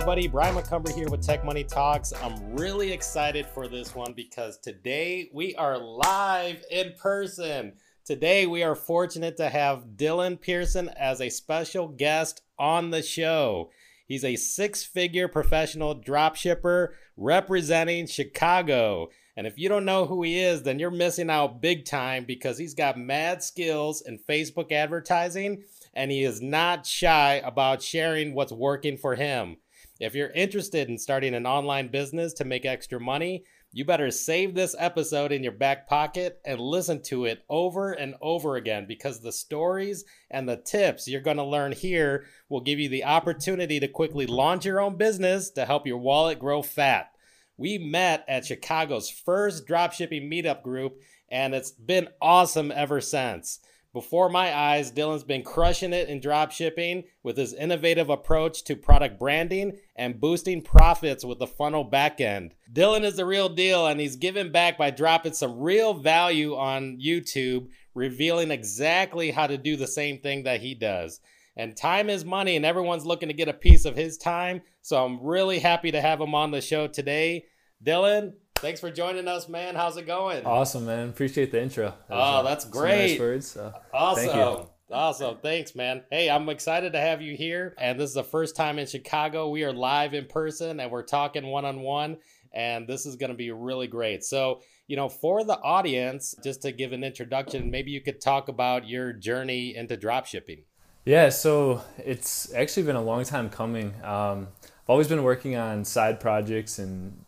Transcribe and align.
Everybody, 0.00 0.28
Brian 0.28 0.54
McCumber 0.54 0.90
here 0.94 1.10
with 1.10 1.20
Tech 1.20 1.44
Money 1.44 1.62
Talks. 1.62 2.14
I'm 2.22 2.56
really 2.56 2.90
excited 2.90 3.44
for 3.44 3.68
this 3.68 3.94
one 3.94 4.14
because 4.14 4.56
today 4.56 5.28
we 5.34 5.54
are 5.56 5.76
live 5.76 6.64
in 6.70 6.94
person. 6.98 7.74
Today 8.06 8.46
we 8.46 8.62
are 8.62 8.74
fortunate 8.74 9.36
to 9.36 9.50
have 9.50 9.84
Dylan 9.96 10.40
Pearson 10.40 10.88
as 10.98 11.20
a 11.20 11.28
special 11.28 11.86
guest 11.86 12.40
on 12.58 12.88
the 12.88 13.02
show. 13.02 13.70
He's 14.06 14.24
a 14.24 14.36
six 14.36 14.82
figure 14.84 15.28
professional 15.28 15.94
dropshipper 15.94 16.88
representing 17.18 18.06
Chicago. 18.06 19.10
And 19.36 19.46
if 19.46 19.58
you 19.58 19.68
don't 19.68 19.84
know 19.84 20.06
who 20.06 20.22
he 20.22 20.40
is, 20.40 20.62
then 20.62 20.78
you're 20.78 20.90
missing 20.90 21.28
out 21.28 21.60
big 21.60 21.84
time 21.84 22.24
because 22.24 22.56
he's 22.56 22.74
got 22.74 22.98
mad 22.98 23.42
skills 23.42 24.00
in 24.00 24.18
Facebook 24.18 24.72
advertising 24.72 25.62
and 25.92 26.10
he 26.10 26.24
is 26.24 26.40
not 26.40 26.86
shy 26.86 27.34
about 27.44 27.82
sharing 27.82 28.32
what's 28.32 28.50
working 28.50 28.96
for 28.96 29.14
him. 29.14 29.58
If 30.00 30.14
you're 30.14 30.30
interested 30.30 30.88
in 30.88 30.96
starting 30.96 31.34
an 31.34 31.46
online 31.46 31.88
business 31.88 32.32
to 32.34 32.46
make 32.46 32.64
extra 32.64 32.98
money, 32.98 33.44
you 33.70 33.84
better 33.84 34.10
save 34.10 34.54
this 34.54 34.74
episode 34.78 35.30
in 35.30 35.42
your 35.42 35.52
back 35.52 35.86
pocket 35.86 36.40
and 36.42 36.58
listen 36.58 37.02
to 37.02 37.26
it 37.26 37.44
over 37.50 37.92
and 37.92 38.14
over 38.22 38.56
again 38.56 38.86
because 38.88 39.20
the 39.20 39.30
stories 39.30 40.06
and 40.30 40.48
the 40.48 40.56
tips 40.56 41.06
you're 41.06 41.20
going 41.20 41.36
to 41.36 41.44
learn 41.44 41.72
here 41.72 42.24
will 42.48 42.62
give 42.62 42.78
you 42.78 42.88
the 42.88 43.04
opportunity 43.04 43.78
to 43.78 43.88
quickly 43.88 44.26
launch 44.26 44.64
your 44.64 44.80
own 44.80 44.96
business 44.96 45.50
to 45.50 45.66
help 45.66 45.86
your 45.86 45.98
wallet 45.98 46.38
grow 46.38 46.62
fat. 46.62 47.12
We 47.58 47.76
met 47.76 48.24
at 48.26 48.46
Chicago's 48.46 49.10
first 49.10 49.68
dropshipping 49.68 50.32
meetup 50.32 50.62
group, 50.62 50.98
and 51.28 51.54
it's 51.54 51.72
been 51.72 52.08
awesome 52.22 52.72
ever 52.74 53.02
since. 53.02 53.60
Before 53.92 54.28
my 54.28 54.54
eyes, 54.56 54.92
Dylan's 54.92 55.24
been 55.24 55.42
crushing 55.42 55.92
it 55.92 56.08
in 56.08 56.20
drop 56.20 56.52
shipping 56.52 57.04
with 57.24 57.36
his 57.36 57.52
innovative 57.52 58.08
approach 58.08 58.62
to 58.64 58.76
product 58.76 59.18
branding 59.18 59.78
and 59.96 60.20
boosting 60.20 60.62
profits 60.62 61.24
with 61.24 61.40
the 61.40 61.48
funnel 61.48 61.88
backend. 61.88 62.52
Dylan 62.72 63.02
is 63.02 63.16
the 63.16 63.24
real 63.24 63.48
deal, 63.48 63.88
and 63.88 63.98
he's 63.98 64.14
giving 64.14 64.52
back 64.52 64.78
by 64.78 64.90
dropping 64.90 65.32
some 65.32 65.58
real 65.58 65.92
value 65.92 66.54
on 66.54 67.00
YouTube, 67.04 67.66
revealing 67.92 68.52
exactly 68.52 69.32
how 69.32 69.48
to 69.48 69.58
do 69.58 69.76
the 69.76 69.88
same 69.88 70.20
thing 70.20 70.44
that 70.44 70.60
he 70.60 70.76
does. 70.76 71.20
And 71.56 71.76
time 71.76 72.08
is 72.08 72.24
money, 72.24 72.54
and 72.54 72.64
everyone's 72.64 73.04
looking 73.04 73.28
to 73.28 73.34
get 73.34 73.48
a 73.48 73.52
piece 73.52 73.84
of 73.84 73.96
his 73.96 74.16
time. 74.16 74.62
So 74.82 75.04
I'm 75.04 75.20
really 75.20 75.58
happy 75.58 75.90
to 75.90 76.00
have 76.00 76.20
him 76.20 76.32
on 76.32 76.52
the 76.52 76.60
show 76.60 76.86
today. 76.86 77.46
Dylan, 77.84 78.34
Thanks 78.60 78.78
for 78.78 78.90
joining 78.90 79.26
us, 79.26 79.48
man. 79.48 79.74
How's 79.74 79.96
it 79.96 80.06
going? 80.06 80.44
Awesome, 80.44 80.84
man. 80.84 81.08
Appreciate 81.08 81.50
the 81.50 81.62
intro. 81.62 81.94
That 82.08 82.14
oh, 82.14 82.44
that's 82.44 82.66
great. 82.66 83.12
Nice 83.12 83.18
words. 83.18 83.46
So 83.52 83.72
awesome. 83.90 84.26
Thank 84.26 84.68
awesome. 84.92 85.38
Thanks, 85.42 85.74
man. 85.74 86.02
Hey, 86.10 86.28
I'm 86.28 86.46
excited 86.50 86.92
to 86.92 87.00
have 87.00 87.22
you 87.22 87.34
here. 87.34 87.74
And 87.78 87.98
this 87.98 88.10
is 88.10 88.14
the 88.14 88.22
first 88.22 88.56
time 88.56 88.78
in 88.78 88.86
Chicago. 88.86 89.48
We 89.48 89.64
are 89.64 89.72
live 89.72 90.12
in 90.12 90.26
person 90.26 90.78
and 90.78 90.90
we're 90.90 91.04
talking 91.04 91.46
one 91.46 91.64
on 91.64 91.80
one. 91.80 92.18
And 92.52 92.86
this 92.86 93.06
is 93.06 93.16
going 93.16 93.30
to 93.30 93.36
be 93.36 93.50
really 93.50 93.86
great. 93.86 94.24
So, 94.24 94.60
you 94.86 94.96
know, 94.96 95.08
for 95.08 95.42
the 95.42 95.58
audience, 95.58 96.34
just 96.44 96.60
to 96.60 96.70
give 96.70 96.92
an 96.92 97.02
introduction, 97.02 97.70
maybe 97.70 97.92
you 97.92 98.02
could 98.02 98.20
talk 98.20 98.48
about 98.48 98.86
your 98.86 99.14
journey 99.14 99.74
into 99.74 99.96
dropshipping. 99.96 100.64
Yeah, 101.06 101.30
so 101.30 101.82
it's 101.96 102.52
actually 102.52 102.82
been 102.82 102.96
a 102.96 103.02
long 103.02 103.24
time 103.24 103.48
coming. 103.48 103.94
Um, 104.04 104.48
I've 104.62 104.90
always 104.90 105.08
been 105.08 105.22
working 105.22 105.56
on 105.56 105.86
side 105.86 106.20
projects 106.20 106.78
and 106.78 107.24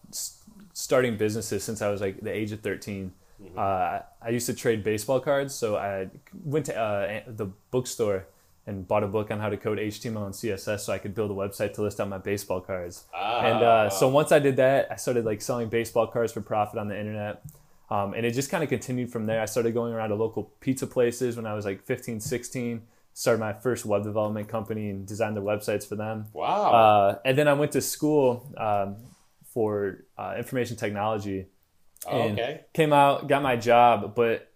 starting 0.83 1.17
businesses 1.17 1.63
since 1.63 1.81
I 1.81 1.89
was 1.91 2.01
like 2.01 2.21
the 2.21 2.35
age 2.35 2.51
of 2.51 2.61
13. 2.61 3.13
Mm-hmm. 3.41 3.59
Uh, 3.59 4.01
I 4.21 4.29
used 4.31 4.47
to 4.47 4.55
trade 4.55 4.83
baseball 4.83 5.21
cards, 5.21 5.55
so 5.55 5.77
I 5.77 6.09
went 6.45 6.67
to 6.67 6.77
uh, 6.77 7.21
the 7.27 7.47
bookstore 7.71 8.27
and 8.67 8.87
bought 8.87 9.03
a 9.03 9.09
book 9.09 9.31
on 9.31 9.39
how 9.41 9.49
to 9.49 9.57
code 9.57 9.79
HTML 9.79 10.27
and 10.27 10.35
CSS 10.35 10.81
so 10.81 10.93
I 10.93 10.99
could 10.99 11.15
build 11.15 11.31
a 11.31 11.35
website 11.35 11.73
to 11.75 11.83
list 11.83 12.01
out 12.01 12.09
my 12.09 12.19
baseball 12.19 12.61
cards. 12.61 13.05
Ah. 13.15 13.41
And 13.41 13.63
uh, 13.65 13.91
so 13.91 14.09
once 14.09 14.31
I 14.33 14.39
did 14.39 14.57
that, 14.57 14.89
I 14.91 14.97
started 14.97 15.25
like 15.25 15.41
selling 15.41 15.69
baseball 15.69 16.07
cards 16.07 16.33
for 16.33 16.41
profit 16.41 16.79
on 16.79 16.89
the 16.89 16.99
internet. 16.99 17.45
Um, 17.91 18.15
and 18.15 18.25
it 18.25 18.33
just 18.33 18.51
kind 18.51 18.63
of 18.63 18.71
continued 18.71 19.11
from 19.11 19.27
there. 19.27 19.41
I 19.41 19.47
started 19.47 19.75
going 19.75 19.93
around 19.93 20.11
to 20.11 20.15
local 20.15 20.53
pizza 20.61 20.87
places 20.87 21.37
when 21.37 21.47
I 21.47 21.55
was 21.55 21.65
like 21.65 21.85
15, 21.85 22.21
16. 22.21 22.83
Started 23.15 23.41
my 23.41 23.53
first 23.53 23.85
web 23.85 24.05
development 24.05 24.49
company 24.49 24.89
and 24.91 25.07
designed 25.07 25.37
their 25.37 25.43
websites 25.43 25.87
for 25.87 25.97
them. 25.97 26.27
Wow. 26.33 26.73
Uh, 26.73 27.19
and 27.25 27.37
then 27.37 27.49
I 27.49 27.53
went 27.53 27.73
to 27.73 27.81
school 27.81 28.49
um, 28.57 28.97
for 29.53 30.05
uh, 30.19 30.35
information 30.37 30.77
technology. 30.77 31.47
Oh, 32.07 32.23
okay. 32.23 32.63
Came 32.73 32.93
out, 32.93 33.29
got 33.29 33.43
my 33.43 33.57
job, 33.57 34.15
but 34.15 34.51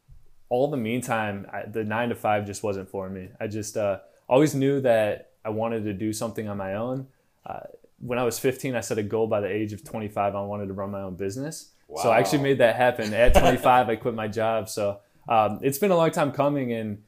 all 0.49 0.69
the 0.69 0.77
meantime, 0.77 1.47
I, 1.53 1.63
the 1.67 1.85
nine 1.85 2.09
to 2.09 2.15
five 2.15 2.47
just 2.47 2.63
wasn't 2.63 2.89
for 2.89 3.09
me. 3.09 3.29
I 3.41 3.47
just 3.47 3.77
uh, 3.77 3.99
always 4.29 4.55
knew 4.55 4.81
that 4.81 5.33
I 5.45 5.51
wanted 5.51 5.85
to 5.85 5.93
do 5.93 6.13
something 6.13 6.49
on 6.49 6.57
my 6.57 6.75
own. 6.75 7.07
Uh, 7.45 7.61
when 7.99 8.19
I 8.19 8.25
was 8.25 8.39
15, 8.39 8.75
I 8.75 8.81
set 8.81 8.99
a 8.99 9.03
goal 9.03 9.27
by 9.27 9.41
the 9.41 9.49
age 9.49 9.73
of 9.73 9.85
25. 9.85 10.35
I 10.35 10.41
wanted 10.43 10.67
to 10.67 10.75
run 10.75 10.91
my 10.91 11.03
own 11.03 11.15
business. 11.15 11.71
Wow. 11.89 12.03
So 12.03 12.11
I 12.11 12.19
actually 12.19 12.43
made 12.43 12.59
that 12.59 12.77
happen. 12.77 13.15
At 13.15 13.35
25, 13.39 13.89
I 13.89 13.97
quit 13.97 14.15
my 14.15 14.29
job. 14.29 14.69
So 14.69 15.01
um, 15.29 15.61
it's 15.63 15.79
been 15.79 15.91
a 15.91 15.97
long 15.97 16.11
time 16.11 16.33
coming, 16.33 16.73
and 16.73 17.03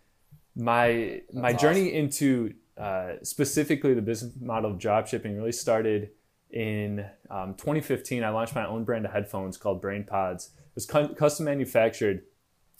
my 0.54 1.20
That's 1.32 1.34
my 1.34 1.48
awesome. 1.48 1.58
journey 1.58 1.92
into 1.92 2.54
uh, 2.76 3.14
specifically 3.22 3.94
the 3.94 4.02
business 4.02 4.32
model 4.40 4.70
of 4.70 4.78
drop 4.78 5.06
shipping 5.08 5.36
really 5.36 5.52
started 5.52 6.10
in 6.50 7.06
um, 7.30 7.54
2015, 7.54 8.24
I 8.24 8.30
launched 8.30 8.54
my 8.54 8.66
own 8.66 8.84
brand 8.84 9.04
of 9.04 9.12
headphones 9.12 9.56
called 9.56 9.80
Brain 9.80 10.04
Pods. 10.04 10.50
It 10.56 10.74
was 10.74 10.86
cu- 10.86 11.14
custom 11.14 11.46
manufactured, 11.46 12.22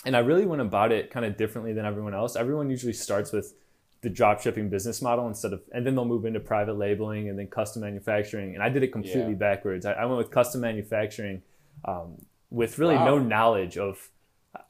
and 0.05 0.17
I 0.17 0.21
really 0.21 0.47
went 0.47 0.63
about 0.63 0.93
it 0.93 1.11
kind 1.11 1.27
of 1.27 1.37
differently 1.37 1.73
than 1.73 1.85
everyone 1.85 2.15
else. 2.15 2.37
Everyone 2.37 2.71
usually 2.71 2.93
starts 2.93 3.33
with 3.33 3.55
the 4.01 4.09
drop 4.09 4.41
shipping 4.41 4.69
business 4.69 5.03
model 5.03 5.27
instead 5.27 5.53
of, 5.53 5.63
and 5.73 5.85
then 5.85 5.95
they'll 5.95 6.05
move 6.05 6.25
into 6.25 6.41
private 6.41 6.79
labeling 6.79 7.29
and 7.29 7.39
then 7.39 7.49
custom 7.49 7.83
manufacturing. 7.83 8.55
And 8.55 8.63
I 8.63 8.69
did 8.69 8.83
it 8.83 8.93
completely 8.93 9.33
yeah. 9.33 9.39
backwards. 9.39 9.85
I, 9.85 9.93
I, 9.93 10.05
went 10.07 10.19
with 10.19 10.31
custom 10.31 10.61
manufacturing 10.61 11.43
um, 11.85 12.15
with 12.51 12.79
really 12.79 12.95
wow. 12.95 13.07
no 13.07 13.19
knowledge 13.19 13.77
of 13.77 14.09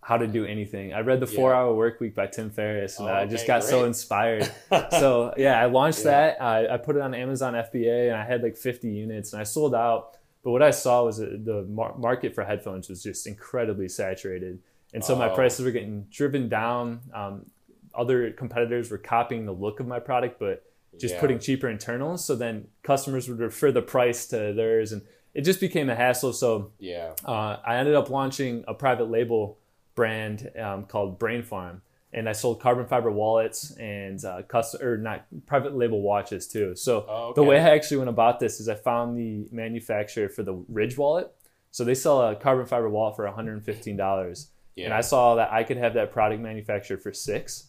how 0.03 0.16
to 0.16 0.27
do 0.27 0.44
anything. 0.44 0.93
I 0.93 1.00
read 1.00 1.21
the 1.21 1.27
Four 1.27 1.50
yeah. 1.50 1.59
Hour 1.59 1.75
Work 1.75 2.00
Week 2.00 2.15
by 2.15 2.27
Tim 2.27 2.50
Ferriss, 2.50 2.99
and 2.99 3.09
oh, 3.09 3.12
I 3.12 3.27
just 3.27 3.47
got 3.47 3.61
great. 3.61 3.71
so 3.71 3.84
inspired. 3.84 4.50
so 4.91 5.34
yeah, 5.37 5.61
I 5.61 5.66
launched 5.66 6.00
yeah. 6.00 6.11
that. 6.11 6.43
I, 6.43 6.75
I, 6.75 6.77
put 6.78 6.97
it 6.97 7.03
on 7.03 7.15
Amazon 7.15 7.55
FBA, 7.55 8.09
and 8.09 8.17
I 8.17 8.25
had 8.25 8.43
like 8.43 8.56
50 8.56 8.88
units, 8.88 9.33
and 9.33 9.41
I 9.41 9.44
sold 9.44 9.75
out. 9.75 10.17
But 10.43 10.53
what 10.53 10.62
I 10.62 10.71
saw 10.71 11.05
was 11.05 11.19
the 11.19 11.67
market 11.69 12.34
for 12.34 12.44
headphones 12.44 12.88
was 12.88 13.03
just 13.03 13.27
incredibly 13.27 13.88
saturated, 13.88 14.61
and 14.94 15.05
so 15.05 15.15
oh. 15.15 15.19
my 15.19 15.28
prices 15.28 15.65
were 15.65 15.72
getting 15.72 16.06
driven 16.11 16.49
down. 16.49 17.00
Um, 17.12 17.47
other 17.94 18.31
competitors 18.31 18.91
were 18.91 18.99
copying 18.99 19.44
the 19.44 19.53
look 19.53 19.81
of 19.81 19.87
my 19.87 19.99
product, 19.99 20.38
but 20.38 20.65
just 20.99 21.15
yeah. 21.15 21.21
putting 21.21 21.38
cheaper 21.38 21.69
internals. 21.69 22.25
So 22.25 22.34
then 22.34 22.69
customers 22.83 23.28
would 23.28 23.41
refer 23.41 23.72
the 23.72 23.83
price 23.83 24.27
to 24.28 24.53
theirs, 24.55 24.93
and 24.93 25.03
it 25.34 25.43
just 25.43 25.61
became 25.61 25.91
a 25.91 25.94
hassle. 25.94 26.33
So 26.33 26.72
yeah, 26.78 27.12
uh, 27.25 27.59
I 27.65 27.77
ended 27.77 27.94
up 27.94 28.09
launching 28.09 28.65
a 28.67 28.75
private 28.75 29.11
label 29.11 29.59
brand 29.99 30.49
um, 30.57 30.85
called 30.85 31.19
Brain 31.19 31.43
Farm, 31.43 31.83
and 32.13 32.29
I 32.29 32.33
sold 32.33 32.61
carbon 32.61 32.87
fiber 32.87 33.11
wallets 33.11 33.73
and 33.79 34.25
uh, 34.25 34.43
custom 34.43 34.81
or 34.81 34.97
not 34.97 35.27
private 35.45 35.75
label 35.77 36.03
watches 36.03 36.47
too. 36.47 36.77
So 36.77 37.05
oh, 37.09 37.15
okay. 37.31 37.41
the 37.41 37.43
way 37.43 37.59
I 37.59 37.71
actually 37.71 37.97
went 37.97 38.09
about 38.09 38.39
this 38.39 38.61
is 38.61 38.69
I 38.69 38.77
found 38.77 39.19
the 39.19 39.49
manufacturer 39.51 40.29
for 40.29 40.45
the 40.45 40.55
Ridge 40.69 40.97
wallet. 40.97 41.35
So 41.73 41.83
they 41.83 41.97
sell 41.97 42.29
a 42.29 42.37
carbon 42.37 42.65
fiber 42.67 42.89
wallet 42.89 43.17
for 43.17 43.25
$115, 43.25 44.47
yeah. 44.77 44.85
and 44.85 44.95
I 44.95 45.01
saw 45.01 45.35
that 45.35 45.53
I 45.53 45.65
could 45.65 45.79
have 45.79 45.95
that 45.95 46.13
product 46.13 46.41
manufactured 46.41 47.03
for 47.03 47.13
six. 47.13 47.65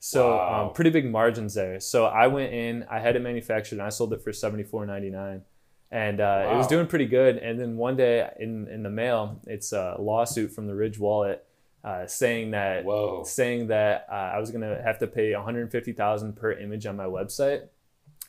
So 0.00 0.32
um, 0.32 0.36
wow. 0.36 0.66
um, 0.66 0.72
pretty 0.74 0.90
big 0.90 1.10
margins 1.10 1.54
there. 1.54 1.80
So 1.80 2.04
I 2.04 2.26
went 2.26 2.52
in, 2.52 2.84
I 2.90 2.98
had 2.98 3.16
it 3.16 3.22
manufactured, 3.22 3.76
and 3.76 3.86
I 3.86 3.88
sold 3.88 4.12
it 4.12 4.22
for 4.22 4.34
seventy 4.34 4.64
four 4.64 4.84
ninety 4.84 5.08
nine 5.08 5.44
and 5.92 6.20
uh, 6.20 6.44
wow. 6.44 6.54
it 6.54 6.56
was 6.56 6.66
doing 6.68 6.86
pretty 6.86 7.06
good. 7.06 7.38
And 7.38 7.58
then 7.58 7.76
one 7.76 7.96
day 7.96 8.28
in 8.38 8.68
in 8.68 8.82
the 8.82 8.90
mail, 8.90 9.40
it's 9.46 9.72
a 9.72 9.96
lawsuit 9.98 10.52
from 10.52 10.66
the 10.66 10.74
Ridge 10.74 10.98
Wallet 10.98 11.44
uh, 11.82 12.06
saying 12.06 12.50
that 12.50 12.84
Whoa. 12.84 13.24
saying 13.24 13.68
that 13.68 14.06
uh, 14.10 14.14
I 14.34 14.38
was 14.38 14.50
gonna 14.50 14.80
have 14.82 14.98
to 14.98 15.06
pay 15.06 15.34
150,000 15.34 16.36
per 16.36 16.52
image 16.52 16.86
on 16.86 16.96
my 16.96 17.06
website, 17.06 17.68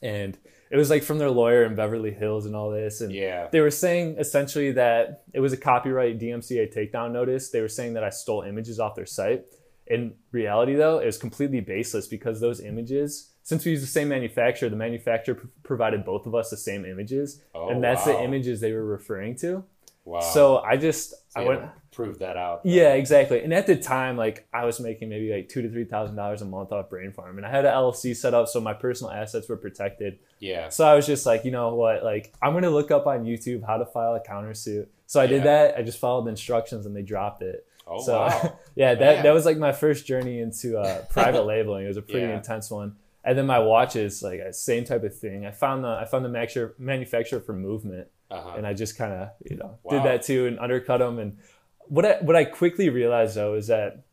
and 0.01 0.37
it 0.69 0.77
was 0.77 0.89
like 0.89 1.03
from 1.03 1.17
their 1.17 1.29
lawyer 1.29 1.65
in 1.65 1.75
Beverly 1.75 2.11
Hills 2.11 2.45
and 2.45 2.55
all 2.55 2.71
this, 2.71 3.01
and 3.01 3.11
yeah. 3.11 3.49
they 3.51 3.59
were 3.59 3.71
saying 3.71 4.15
essentially 4.17 4.71
that 4.71 5.23
it 5.33 5.41
was 5.41 5.51
a 5.51 5.57
copyright 5.57 6.17
DMCA 6.17 6.73
takedown 6.73 7.11
notice. 7.11 7.49
They 7.49 7.59
were 7.59 7.67
saying 7.67 7.93
that 7.93 8.03
I 8.03 8.09
stole 8.09 8.43
images 8.43 8.79
off 8.79 8.95
their 8.95 9.05
site. 9.05 9.43
In 9.87 10.13
reality, 10.31 10.75
though, 10.75 10.99
it 10.99 11.05
was 11.05 11.17
completely 11.17 11.59
baseless 11.59 12.07
because 12.07 12.39
those 12.39 12.61
images, 12.61 13.33
since 13.43 13.65
we 13.65 13.71
use 13.71 13.81
the 13.81 13.87
same 13.87 14.07
manufacturer, 14.07 14.69
the 14.69 14.77
manufacturer 14.77 15.35
pr- 15.35 15.47
provided 15.63 16.05
both 16.05 16.25
of 16.25 16.33
us 16.33 16.49
the 16.49 16.55
same 16.55 16.85
images, 16.85 17.41
oh, 17.53 17.67
and 17.69 17.83
that's 17.83 18.05
wow. 18.05 18.13
the 18.13 18.23
images 18.23 18.61
they 18.61 18.71
were 18.71 18.85
referring 18.85 19.35
to. 19.39 19.65
Wow. 20.03 20.19
So 20.21 20.57
I 20.59 20.77
just 20.77 21.11
so 21.31 21.41
I 21.41 21.43
went 21.43 21.61
prove 21.91 22.19
that 22.19 22.37
out. 22.37 22.61
Yeah, 22.63 22.93
exactly. 22.93 23.43
And 23.43 23.53
at 23.53 23.67
the 23.67 23.75
time, 23.75 24.17
like 24.17 24.47
I 24.53 24.65
was 24.65 24.79
making 24.79 25.09
maybe 25.09 25.31
like 25.33 25.49
two 25.49 25.61
to 25.61 25.69
three 25.69 25.85
thousand 25.85 26.15
dollars 26.15 26.41
a 26.41 26.45
month 26.45 26.71
off 26.71 26.89
Brain 26.89 27.11
Farm, 27.11 27.37
and 27.37 27.45
I 27.45 27.49
had 27.49 27.65
an 27.65 27.73
LLC 27.73 28.15
set 28.15 28.33
up 28.33 28.47
so 28.47 28.59
my 28.61 28.73
personal 28.73 29.11
assets 29.11 29.47
were 29.47 29.57
protected. 29.57 30.19
Yeah. 30.39 30.69
So 30.69 30.85
I 30.85 30.95
was 30.95 31.05
just 31.05 31.25
like, 31.25 31.45
you 31.45 31.51
know 31.51 31.75
what? 31.75 32.03
Like 32.03 32.33
I'm 32.41 32.53
gonna 32.53 32.69
look 32.69 32.91
up 32.91 33.07
on 33.07 33.25
YouTube 33.25 33.65
how 33.65 33.77
to 33.77 33.85
file 33.85 34.15
a 34.15 34.21
countersuit. 34.21 34.87
So 35.05 35.19
I 35.19 35.27
did 35.27 35.43
that. 35.43 35.77
I 35.77 35.81
just 35.81 35.99
followed 35.99 36.25
the 36.25 36.29
instructions, 36.29 36.85
and 36.85 36.95
they 36.95 37.01
dropped 37.01 37.43
it. 37.43 37.67
Oh 37.85 38.01
so, 38.01 38.19
wow. 38.19 38.59
yeah, 38.75 38.95
that 38.95 39.23
that 39.23 39.31
was 39.31 39.45
like 39.45 39.57
my 39.57 39.73
first 39.73 40.05
journey 40.05 40.39
into 40.39 40.77
uh, 40.77 41.01
private 41.09 41.45
labeling. 41.45 41.85
It 41.85 41.89
was 41.89 41.97
a 41.97 42.01
pretty 42.01 42.27
yeah. 42.27 42.37
intense 42.37 42.71
one. 42.71 42.95
And 43.23 43.37
then 43.37 43.45
my 43.45 43.59
watches, 43.59 44.23
like 44.23 44.41
same 44.51 44.83
type 44.83 45.03
of 45.03 45.15
thing. 45.15 45.45
I 45.45 45.51
found 45.51 45.83
the 45.83 45.89
I 45.89 46.05
found 46.05 46.25
the 46.25 46.73
manufacturer 46.79 47.39
for 47.39 47.53
movement, 47.53 48.07
Uh-huh. 48.31 48.53
and 48.57 48.65
I 48.65 48.73
just 48.73 48.97
kind 48.97 49.13
of 49.13 49.29
you 49.49 49.57
know 49.57 49.77
Wow. 49.83 49.91
did 49.97 50.03
that 50.05 50.23
too 50.23 50.47
and 50.47 50.59
undercut 50.59 50.99
them. 50.99 51.19
And 51.19 51.37
what 51.79 52.05
I 52.05 52.13
what 52.21 52.35
I 52.35 52.45
quickly 52.45 52.89
realized 52.89 53.35
though 53.35 53.55
is 53.55 53.67
that 53.67 54.05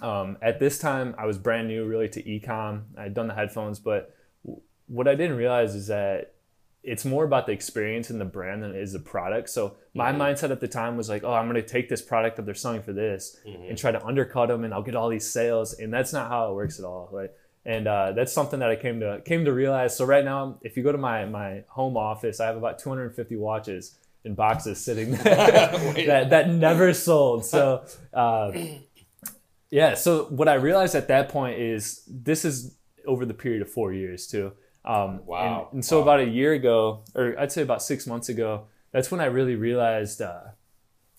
um, 0.00 0.36
at 0.42 0.58
this 0.60 0.78
time 0.78 1.14
I 1.18 1.26
was 1.26 1.38
brand 1.38 1.68
new 1.68 1.84
really 1.84 2.08
to 2.10 2.22
ecom. 2.22 2.82
I'd 2.96 3.14
done 3.14 3.26
the 3.28 3.34
headphones, 3.34 3.78
but 3.80 4.14
w- 4.44 4.62
what 4.86 5.08
I 5.08 5.14
didn't 5.16 5.36
realize 5.36 5.74
is 5.74 5.88
that 5.88 6.34
it's 6.84 7.04
more 7.04 7.24
about 7.24 7.46
the 7.46 7.52
experience 7.52 8.08
and 8.08 8.20
the 8.20 8.24
brand 8.24 8.62
than 8.62 8.70
it 8.70 8.76
is 8.80 8.92
the 8.92 9.00
product. 9.00 9.50
So 9.50 9.76
my 9.94 10.12
Mhm. 10.12 10.16
mindset 10.18 10.50
at 10.52 10.60
the 10.60 10.68
time 10.68 10.96
was 10.96 11.08
like, 11.08 11.24
oh, 11.24 11.32
I'm 11.34 11.48
going 11.50 11.60
to 11.60 11.68
take 11.68 11.88
this 11.88 12.00
product 12.00 12.36
that 12.36 12.46
they're 12.46 12.54
selling 12.54 12.82
for 12.82 12.92
this 12.92 13.38
Mhm. 13.44 13.68
and 13.70 13.76
try 13.76 13.90
to 13.90 14.02
undercut 14.06 14.48
them, 14.48 14.62
and 14.64 14.72
I'll 14.72 14.82
get 14.84 14.94
all 14.94 15.08
these 15.08 15.28
sales. 15.28 15.74
And 15.74 15.92
that's 15.92 16.12
not 16.12 16.28
how 16.30 16.50
it 16.50 16.54
works 16.54 16.78
at 16.78 16.84
all. 16.86 17.08
Right. 17.12 17.30
And 17.74 17.86
uh, 17.86 18.12
that's 18.16 18.32
something 18.32 18.60
that 18.60 18.70
I 18.70 18.76
came 18.76 18.98
to 19.00 19.20
came 19.30 19.44
to 19.44 19.52
realize. 19.52 19.90
So 19.96 20.04
right 20.06 20.24
now, 20.24 20.58
if 20.62 20.72
you 20.76 20.82
go 20.82 20.92
to 20.92 21.02
my 21.10 21.26
my 21.26 21.50
home 21.68 21.96
office, 22.10 22.40
I 22.40 22.46
have 22.46 22.56
about 22.56 22.78
250 22.78 23.36
watches 23.36 23.98
in 24.24 24.34
boxes 24.34 24.76
sitting 24.82 25.10
there 25.24 26.06
that 26.06 26.30
that 26.30 26.48
never 26.48 26.94
sold. 26.94 27.44
So 27.44 27.84
uh, 28.14 28.52
yeah. 29.70 29.94
So 29.94 30.24
what 30.26 30.48
I 30.48 30.54
realized 30.54 30.94
at 30.94 31.08
that 31.08 31.28
point 31.28 31.58
is 31.60 32.02
this 32.08 32.44
is 32.44 32.74
over 33.06 33.24
the 33.26 33.34
period 33.34 33.62
of 33.62 33.70
four 33.70 33.92
years 33.92 34.26
too. 34.26 34.52
Um, 34.84 35.24
Wow. 35.26 35.66
And, 35.70 35.74
and 35.74 35.84
so 35.84 35.96
Wow. 35.98 36.02
about 36.04 36.20
a 36.20 36.24
year 36.30 36.52
ago, 36.54 37.04
or 37.14 37.38
I'd 37.38 37.52
say 37.52 37.62
about 37.62 37.82
six 37.82 38.06
months 38.06 38.28
ago, 38.28 38.66
that's 38.92 39.10
when 39.10 39.20
I 39.20 39.26
really 39.26 39.56
realized 39.56 40.22
uh, 40.22 40.40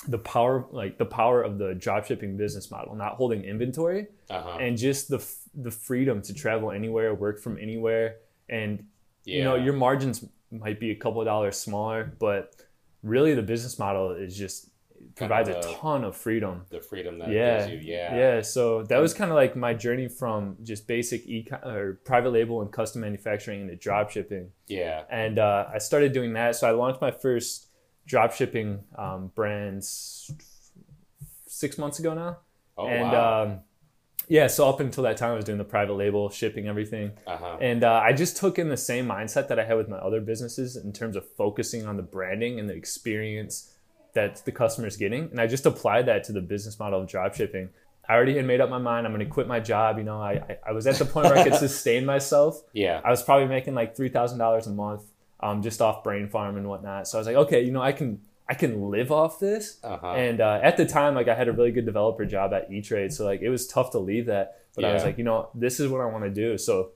the 0.08 0.18
power, 0.18 0.66
like 0.72 0.98
the 0.98 1.06
power 1.06 1.42
of 1.44 1.58
the 1.58 1.74
dropshipping 1.76 2.38
business 2.38 2.72
model, 2.72 2.96
not 2.96 3.14
holding 3.16 3.44
inventory 3.44 4.08
Uh-huh. 4.30 4.58
and 4.60 4.78
just 4.78 5.10
the 5.10 5.20
the 5.54 5.72
freedom 5.72 6.22
to 6.24 6.34
travel 6.34 6.72
anywhere, 6.72 7.14
work 7.14 7.40
from 7.40 7.58
anywhere, 7.58 8.18
and 8.50 8.86
you 9.26 9.44
know 9.44 9.56
your 9.56 9.74
margins 9.74 10.26
might 10.52 10.80
be 10.80 10.92
a 10.92 10.96
couple 10.96 11.22
of 11.22 11.26
dollars 11.26 11.58
smaller, 11.58 12.12
but 12.20 12.56
really 13.04 13.34
the 13.36 13.42
business 13.44 13.78
model 13.80 14.12
is 14.12 14.36
just 14.38 14.70
provides 15.16 15.48
a 15.50 15.54
the- 15.54 15.62
ton 15.80 16.04
of 16.04 16.16
freedom. 16.16 16.66
the 16.70 16.80
freedom 16.82 17.20
that 17.20 17.30
Yeah, 17.30 17.68
gives 17.68 17.72
you. 17.86 17.94
Yeah. 17.94 18.16
Yeah, 18.18 18.42
so 18.42 18.84
that 18.84 18.98
was 19.00 19.14
kind 19.14 19.32
of 19.32 19.36
like 19.36 19.56
my 19.56 19.74
journey 19.74 20.08
from 20.08 20.58
just 20.64 20.88
basic 20.88 21.26
e 21.28 21.48
or 21.64 22.00
private 22.04 22.32
label 22.32 22.62
and 22.62 22.72
custom 22.72 23.02
manufacturing 23.02 23.62
into 23.62 23.76
drop 23.76 24.10
shipping, 24.12 24.52
Yeah. 24.68 25.04
and 25.10 25.40
uh, 25.40 25.68
I 25.74 25.78
started 25.78 26.12
doing 26.14 26.34
that. 26.34 26.56
So 26.56 26.68
I 26.68 26.72
launched 26.72 27.02
my 27.02 27.12
first 27.12 27.68
drop 28.06 28.34
shipping 28.34 28.84
um, 28.98 29.32
brands 29.36 30.32
six 31.48 31.78
months 31.78 32.00
ago 32.00 32.14
now, 32.14 32.38
Oh 32.78 32.88
and 32.88 33.12
wow. 33.12 33.44
um, 33.44 33.60
yeah, 34.30 34.46
so 34.46 34.70
up 34.70 34.80
until 34.80 35.04
that 35.04 35.18
time 35.18 35.32
I 35.32 35.36
was 35.36 35.46
doing 35.46 35.58
the 35.58 35.64
private 35.64 35.96
label, 35.96 36.30
shipping 36.30 36.68
everything. 36.68 37.12
uh-huh. 37.26 37.58
And 37.60 37.84
uh, 37.84 38.02
I 38.04 38.14
just 38.14 38.38
took 38.38 38.60
in 38.60 38.70
the 38.70 38.78
same 38.78 39.08
mindset 39.08 39.48
that 39.48 39.60
I 39.60 39.66
had 39.66 39.76
with 39.76 39.90
my 39.90 39.98
other 39.98 40.22
businesses 40.22 40.78
in 40.78 40.94
terms 40.94 41.16
of 41.16 41.28
focusing 41.36 41.88
on 41.88 41.98
the 41.98 42.04
branding 42.04 42.60
and 42.60 42.70
the 42.70 42.76
experience 42.76 43.74
that 44.14 44.46
the 44.46 44.52
customer 44.52 44.88
is 44.88 44.98
getting. 44.98 45.30
And 45.32 45.42
I 45.42 45.48
just 45.48 45.66
applied 45.66 46.06
that 46.06 46.24
to 46.26 46.32
the 46.32 46.42
business 46.42 46.78
model 46.78 47.02
of 47.02 47.08
drop 47.08 47.34
shipping. 47.34 47.70
I 48.08 48.14
already 48.14 48.36
had 48.36 48.46
made 48.46 48.62
up 48.62 48.70
my 48.70 48.78
mind. 48.78 49.08
I'm 49.08 49.14
going 49.14 49.26
to 49.26 49.32
quit 49.32 49.48
my 49.48 49.60
job. 49.60 49.98
You 49.98 50.04
know, 50.04 50.22
I, 50.22 50.32
I, 50.32 50.58
I 50.68 50.72
was 50.74 50.86
at 50.86 50.96
the 50.96 51.06
point 51.06 51.28
where 51.28 51.38
I 51.38 51.44
could 51.44 51.56
sustain 51.68 52.06
myself. 52.06 52.62
Yeah. 52.72 53.02
I 53.04 53.10
was 53.10 53.24
probably 53.24 53.48
making 53.48 53.74
like 53.74 53.96
$3,000 53.96 54.68
a 54.68 54.70
month 54.70 55.04
um, 55.40 55.62
just 55.62 55.82
off 55.82 56.04
brain 56.04 56.28
farm 56.28 56.58
and 56.58 56.68
whatnot. 56.68 57.08
So 57.08 57.18
I 57.18 57.20
was 57.20 57.28
like, 57.28 57.36
okay, 57.36 57.64
you 57.64 57.72
know, 57.72 57.82
I 57.82 57.94
can, 57.94 58.22
I 58.50 58.56
can 58.56 58.90
live 58.90 59.12
off 59.12 59.40
this. 59.40 59.78
Uh-huh. 59.84 60.14
And 60.14 60.42
uh, 60.42 60.60
at 60.64 60.76
the 60.76 60.86
time, 60.86 61.14
like 61.14 61.28
I 61.28 61.36
had 61.36 61.48
a 61.48 61.52
really 61.52 61.72
good 61.72 61.86
developer 61.86 62.26
job 62.26 62.52
at 62.52 62.72
E 62.72 62.82
Trade, 62.82 63.14
so 63.14 63.24
like 63.24 63.42
it 63.42 63.50
was 63.50 63.68
tough 63.68 63.92
to 63.92 64.00
leave 64.00 64.26
that. 64.26 64.56
But 64.76 64.86
I 64.86 64.94
was 64.94 65.04
like, 65.04 65.18
you 65.18 65.24
know, 65.24 65.50
this 65.54 65.80
is 65.80 65.90
what 65.90 66.02
I 66.02 66.06
want 66.06 66.24
to 66.24 66.30
do. 66.30 66.58
So 66.58 66.92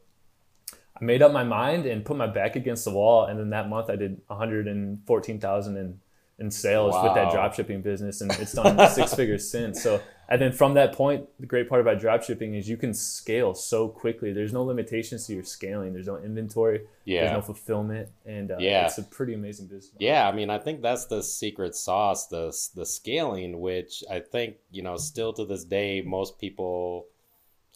I 1.00 1.04
made 1.04 1.22
up 1.22 1.32
my 1.32 1.44
mind 1.44 1.86
and 1.86 2.06
put 2.06 2.18
my 2.18 2.28
back 2.28 2.56
against 2.56 2.86
the 2.86 2.92
wall. 2.92 3.26
And 3.26 3.38
then 3.40 3.50
that 3.50 3.68
month, 3.68 3.90
I 3.90 3.96
did 3.96 4.22
114,000 4.28 5.78
in 5.78 6.00
in 6.44 6.52
sales 6.52 6.94
with 7.02 7.16
that 7.16 7.28
Wow. 7.28 7.32
drop 7.32 7.54
shipping 7.56 7.82
business, 7.82 8.22
and 8.22 8.32
it's 8.34 8.54
done 8.54 8.78
six 8.92 9.16
figures 9.16 9.50
since. 9.50 9.82
So 9.82 10.02
and 10.30 10.42
then 10.42 10.52
from 10.52 10.74
that 10.76 10.94
point, 10.94 11.28
the 11.40 11.46
great 11.46 11.68
part 11.70 11.82
about 11.82 12.00
drop 12.00 12.24
shipping 12.24 12.54
is 12.56 12.68
you 12.70 12.78
can 12.78 12.94
scale 12.94 13.54
so 13.54 13.88
quickly. 13.88 14.32
There's 14.34 14.54
no 14.54 14.64
limitations 14.64 15.26
to 15.28 15.34
your 15.34 15.44
scaling. 15.44 15.94
There's 15.94 16.08
no 16.08 16.18
inventory. 16.18 16.78
There's 16.80 16.88
yeah. 17.06 17.34
no 17.34 17.42
fulfillment, 17.42 18.10
and 18.26 18.52
uh, 18.52 18.58
Yeah. 18.60 18.86
it's 18.86 18.98
a 18.98 19.04
pretty 19.04 19.34
amazing 19.34 19.68
business. 19.68 19.96
Yeah, 20.00 20.28
I 20.28 20.32
mean, 20.34 20.50
I 20.50 20.60
think 20.60 20.82
that's 20.82 21.06
the 21.06 21.24
secret 21.24 21.76
sauce, 21.76 22.28
the 22.28 22.46
the 22.76 22.86
scaling, 22.86 23.60
which 23.60 24.04
I 24.10 24.20
think 24.20 24.58
you 24.72 24.84
know 24.84 24.98
still 24.98 25.34
to 25.34 25.46
this 25.46 25.64
day 25.64 26.02
most 26.02 26.40
people 26.40 27.06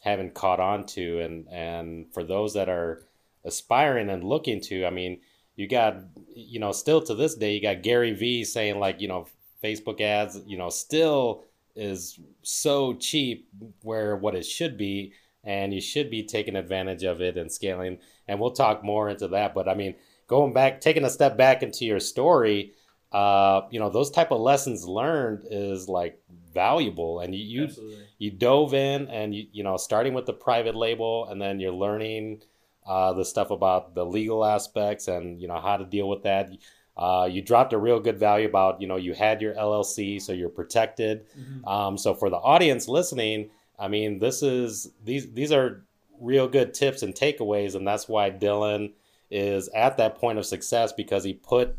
haven't 0.02 0.34
caught 0.34 0.60
on 0.60 0.86
to, 0.86 1.20
and 1.20 1.48
and 1.48 2.12
for 2.12 2.22
those 2.22 2.54
that 2.54 2.68
are 2.68 3.02
aspiring 3.44 4.10
and 4.10 4.22
looking 4.24 4.60
to, 4.60 4.84
I 4.84 4.90
mean, 4.90 5.20
you 5.58 5.68
got 5.68 5.96
you 6.34 6.58
know 6.58 6.72
still 6.72 7.02
to 7.02 7.14
this 7.14 7.34
day 7.34 7.54
you 7.54 7.60
got 7.60 7.82
Gary 7.82 8.12
Vee 8.12 8.44
saying 8.44 8.78
like 8.78 9.00
you 9.00 9.08
know 9.08 9.26
Facebook 9.62 10.00
ads, 10.00 10.40
you 10.46 10.56
know, 10.56 10.70
still 10.70 11.44
is 11.74 12.18
so 12.42 12.94
cheap 12.94 13.48
where 13.82 14.16
what 14.16 14.34
it 14.34 14.44
should 14.44 14.76
be, 14.76 15.12
and 15.44 15.72
you 15.72 15.80
should 15.80 16.10
be 16.10 16.22
taking 16.22 16.56
advantage 16.56 17.04
of 17.04 17.20
it 17.20 17.36
and 17.36 17.50
scaling. 17.50 17.98
And 18.26 18.40
we'll 18.40 18.52
talk 18.52 18.84
more 18.84 19.08
into 19.08 19.28
that, 19.28 19.54
but 19.54 19.68
I 19.68 19.74
mean 19.74 19.94
going 20.26 20.52
back 20.52 20.80
taking 20.80 21.04
a 21.04 21.10
step 21.10 21.36
back 21.36 21.62
into 21.62 21.86
your 21.86 22.00
story 22.00 22.72
uh 23.10 23.62
you 23.70 23.80
know 23.80 23.88
those 23.88 24.10
type 24.10 24.30
of 24.30 24.38
lessons 24.38 24.84
learned 24.84 25.42
is 25.50 25.88
like 25.88 26.20
valuable 26.52 27.20
and 27.20 27.34
you 27.34 27.66
you, 27.66 28.04
you 28.18 28.30
dove 28.30 28.74
in 28.74 29.08
and 29.08 29.34
you 29.34 29.46
you 29.50 29.64
know 29.64 29.78
starting 29.78 30.12
with 30.12 30.26
the 30.26 30.32
private 30.34 30.74
label 30.74 31.26
and 31.30 31.40
then 31.40 31.58
you're 31.58 31.72
learning 31.72 32.42
uh 32.88 33.12
the 33.12 33.24
stuff 33.24 33.50
about 33.50 33.94
the 33.94 34.04
legal 34.04 34.44
aspects 34.44 35.06
and 35.08 35.40
you 35.40 35.46
know 35.46 35.60
how 35.60 35.76
to 35.76 35.84
deal 35.84 36.08
with 36.08 36.22
that 36.24 36.50
uh 36.96 37.28
you 37.30 37.40
dropped 37.42 37.72
a 37.72 37.78
real 37.78 38.00
good 38.00 38.18
value 38.18 38.48
about 38.48 38.80
you 38.80 38.88
know 38.88 38.96
you 38.96 39.12
had 39.14 39.40
your 39.42 39.54
LLC 39.54 40.20
so 40.20 40.32
you're 40.32 40.48
protected 40.48 41.26
Mhm. 41.38 41.68
um, 41.72 41.98
so 41.98 42.14
for 42.14 42.28
the 42.30 42.38
audience 42.38 42.88
listening, 42.88 43.50
I 43.78 43.86
mean, 43.88 44.18
this 44.18 44.42
is 44.42 44.90
these 45.04 45.30
these 45.32 45.52
are 45.52 45.84
real 46.20 46.48
good 46.48 46.74
tips 46.74 47.02
and 47.04 47.14
takeaways, 47.14 47.76
and 47.76 47.86
that's 47.86 48.08
why 48.08 48.30
Dylan 48.30 48.92
is 49.30 49.68
at 49.68 49.96
that 49.98 50.16
point 50.18 50.38
of 50.38 50.46
success 50.46 50.92
because 50.92 51.22
he 51.22 51.32
put 51.34 51.76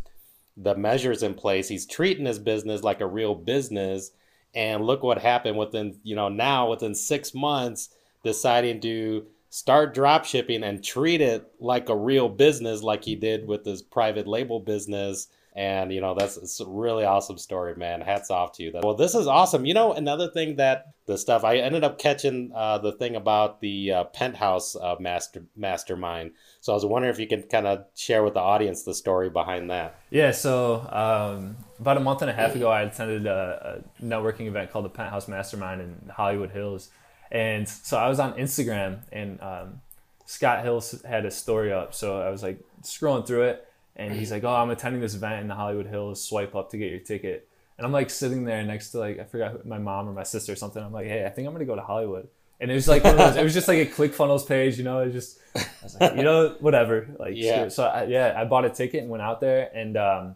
the 0.56 0.76
measures 0.76 1.24
in 1.24 1.34
place. 1.34 1.68
He's 1.68 1.86
treating 1.86 2.26
his 2.26 2.40
business 2.40 2.84
like 2.84 3.02
a 3.02 3.08
real 3.08 3.36
business, 3.36 4.12
and 4.56 4.86
look 4.86 5.04
what 5.04 5.18
happened 5.18 5.58
within 5.58 6.00
you 6.04 6.16
know 6.16 6.30
now 6.30 6.70
within 6.70 6.96
six 6.96 7.34
months, 7.34 7.90
deciding 8.24 8.80
to 8.82 9.26
start 9.50 9.94
drop 9.94 10.26
shipping 10.26 10.64
and 10.64 10.84
treat 10.84 11.22
it 11.22 11.46
like 11.60 11.90
a 11.90 11.96
real 11.96 12.30
business, 12.30 12.84
like 12.84 13.04
he 13.04 13.16
did 13.16 13.48
with 13.48 13.66
his 13.66 13.82
private 13.82 14.28
label 14.28 14.60
business. 14.60 15.28
And 15.56 15.92
you 15.92 16.00
know 16.00 16.14
that's 16.14 16.60
a 16.62 16.66
really 16.68 17.04
awesome 17.04 17.38
story, 17.38 17.76
man. 17.76 18.02
Hats 18.02 18.30
off 18.30 18.54
to 18.54 18.64
you. 18.64 18.72
Well, 18.82 18.94
this 18.94 19.16
is 19.16 19.28
awesome. 19.28 19.66
You 19.66 19.74
know, 19.74 19.92
another 19.92 20.30
thing 20.30 20.56
that 20.58 20.94
the 21.08 21.18
stuff 21.18 21.44
I 21.44 21.58
ended 21.58 21.84
up 21.84 21.98
catching 21.98 22.52
uh, 22.56 22.78
the 22.78 22.92
thing 22.92 23.16
about 23.16 23.60
the 23.60 23.92
uh, 23.92 24.04
penthouse 24.06 24.76
uh, 24.76 24.96
master 25.00 25.44
mastermind. 25.58 26.32
So 26.62 26.72
I 26.72 26.76
was 26.76 26.86
wondering 26.86 27.12
if 27.12 27.20
you 27.20 27.28
could 27.28 27.50
kind 27.50 27.66
of 27.66 27.86
share 27.96 28.24
with 28.24 28.36
the 28.36 28.40
audience 28.40 28.84
the 28.84 28.94
story 28.94 29.32
behind 29.32 29.72
that. 29.72 30.00
Yeah, 30.12 30.32
so 30.32 30.88
um, 30.92 31.58
about 31.80 31.98
a 31.98 32.02
month 32.02 32.22
and 32.22 32.30
a 32.30 32.34
half 32.34 32.56
ago, 32.56 32.70
I 32.70 32.84
attended 32.84 33.26
a, 33.26 33.82
a 34.00 34.06
networking 34.06 34.46
event 34.46 34.70
called 34.72 34.86
the 34.86 34.90
Penthouse 34.90 35.28
Mastermind 35.28 35.82
in 35.82 36.12
Hollywood 36.16 36.52
Hills, 36.52 36.92
and 37.32 37.68
so 37.68 37.98
I 37.98 38.10
was 38.10 38.20
on 38.20 38.34
Instagram, 38.34 39.00
and 39.12 39.42
um, 39.42 39.82
Scott 40.26 40.64
Hilse 40.64 41.04
had 41.06 41.26
a 41.26 41.32
story 41.32 41.72
up, 41.72 41.94
so 41.94 42.22
I 42.22 42.30
was 42.30 42.44
like 42.44 42.60
scrolling 42.84 43.26
through 43.26 43.44
it, 43.44 43.68
and 43.96 44.14
he's 44.14 44.32
like, 44.32 44.44
"Oh, 44.44 44.54
I'm 44.54 44.70
attending 44.70 45.02
this 45.02 45.16
event 45.16 45.42
in 45.42 45.48
the 45.48 45.56
Hollywood 45.56 45.88
Hills. 45.88 46.24
Swipe 46.24 46.56
up 46.56 46.72
to 46.72 46.78
get 46.78 46.92
your 46.92 47.00
ticket." 47.00 47.48
And 47.78 47.86
I'm 47.86 47.94
like 47.94 48.10
sitting 48.10 48.44
there 48.44 48.62
next 48.64 48.92
to 48.92 49.00
like 49.00 49.20
I 49.20 49.24
forgot 49.24 49.52
who, 49.52 49.62
my 49.64 49.78
mom 49.78 50.10
or 50.10 50.14
my 50.14 50.24
sister 50.24 50.52
or 50.54 50.56
something. 50.56 50.84
I'm 50.84 50.92
like, 50.92 51.08
"Hey, 51.08 51.26
I 51.26 51.30
think 51.30 51.48
I'm 51.48 51.54
gonna 51.54 51.66
go 51.66 51.76
to 51.76 51.82
Hollywood." 51.82 52.28
And 52.62 52.70
it 52.70 52.74
was 52.74 52.88
like 52.88 53.04
those, 53.04 53.38
it 53.38 53.44
was 53.44 53.54
just 53.54 53.68
like 53.68 53.80
a 53.80 53.86
ClickFunnels 53.90 54.48
page, 54.48 54.78
you 54.78 54.84
know. 54.84 55.00
It 55.00 55.14
was 55.14 55.14
just 55.14 55.40
I 55.56 55.66
was 55.84 56.00
like, 56.00 56.16
you 56.16 56.24
know, 56.24 56.56
whatever. 56.60 57.08
Like, 57.18 57.36
Yeah. 57.64 57.68
So 57.70 57.86
I, 57.86 58.04
yeah, 58.04 58.34
I 58.36 58.44
bought 58.46 58.66
a 58.66 58.70
ticket 58.70 59.02
and 59.02 59.10
went 59.10 59.24
out 59.24 59.40
there 59.40 59.70
and 59.74 59.96
um, 59.96 60.36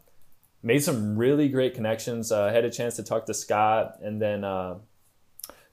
made 0.62 0.84
some 0.84 1.18
really 1.18 1.50
great 1.50 1.76
connections. 1.76 2.32
Uh, 2.32 2.50
had 2.52 2.64
a 2.64 2.72
chance 2.72 2.96
to 2.96 3.04
talk 3.04 3.26
to 3.26 3.34
Scott, 3.34 4.00
and 4.02 4.22
then 4.22 4.46
uh, 4.46 4.76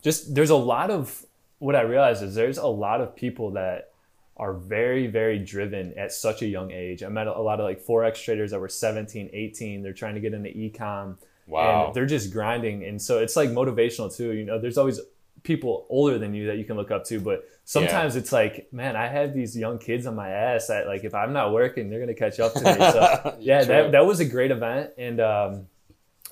just 0.02 0.34
there's 0.34 0.50
a 0.50 0.56
lot 0.56 0.90
of 0.90 1.24
what 1.58 1.76
I 1.76 1.82
realized 1.82 2.22
is 2.22 2.34
there's 2.34 2.58
a 2.58 2.66
lot 2.66 3.00
of 3.00 3.14
people 3.14 3.52
that 3.52 3.92
are 4.36 4.54
very 4.54 5.06
very 5.06 5.38
driven 5.38 5.92
at 5.98 6.12
such 6.12 6.42
a 6.42 6.46
young 6.46 6.70
age. 6.70 7.02
I 7.02 7.08
met 7.08 7.26
a 7.26 7.40
lot 7.40 7.60
of 7.60 7.64
like 7.64 7.84
forex 7.84 8.22
traders 8.22 8.50
that 8.52 8.60
were 8.60 8.68
17, 8.68 9.30
18. 9.32 9.82
They're 9.82 9.92
trying 9.92 10.14
to 10.14 10.20
get 10.20 10.32
into 10.32 10.50
ecom. 10.50 11.16
Wow. 11.46 11.86
And 11.86 11.94
they're 11.94 12.06
just 12.06 12.32
grinding, 12.32 12.84
and 12.84 13.00
so 13.00 13.18
it's 13.18 13.36
like 13.36 13.50
motivational 13.50 14.14
too. 14.14 14.32
You 14.32 14.44
know, 14.44 14.60
there's 14.60 14.78
always 14.78 15.00
people 15.42 15.86
older 15.88 16.18
than 16.18 16.34
you 16.34 16.46
that 16.48 16.58
you 16.58 16.64
can 16.64 16.76
look 16.76 16.90
up 16.90 17.04
to, 17.06 17.20
but 17.20 17.44
sometimes 17.64 18.16
it's 18.16 18.32
like, 18.32 18.68
man, 18.72 18.94
I 18.96 19.06
have 19.06 19.34
these 19.34 19.56
young 19.56 19.78
kids 19.78 20.06
on 20.06 20.14
my 20.14 20.28
ass 20.28 20.66
that 20.68 20.86
like 20.86 21.04
if 21.04 21.14
I'm 21.14 21.32
not 21.32 21.52
working, 21.52 21.90
they're 21.90 22.00
gonna 22.00 22.14
catch 22.14 22.38
up 22.40 22.52
to 22.54 22.60
me. 22.60 22.74
So 22.74 23.36
yeah, 23.40 23.64
True. 23.64 23.66
that 23.66 23.92
that 23.92 24.06
was 24.06 24.20
a 24.20 24.24
great 24.24 24.50
event, 24.50 24.90
and 24.96 25.20
um, 25.20 25.66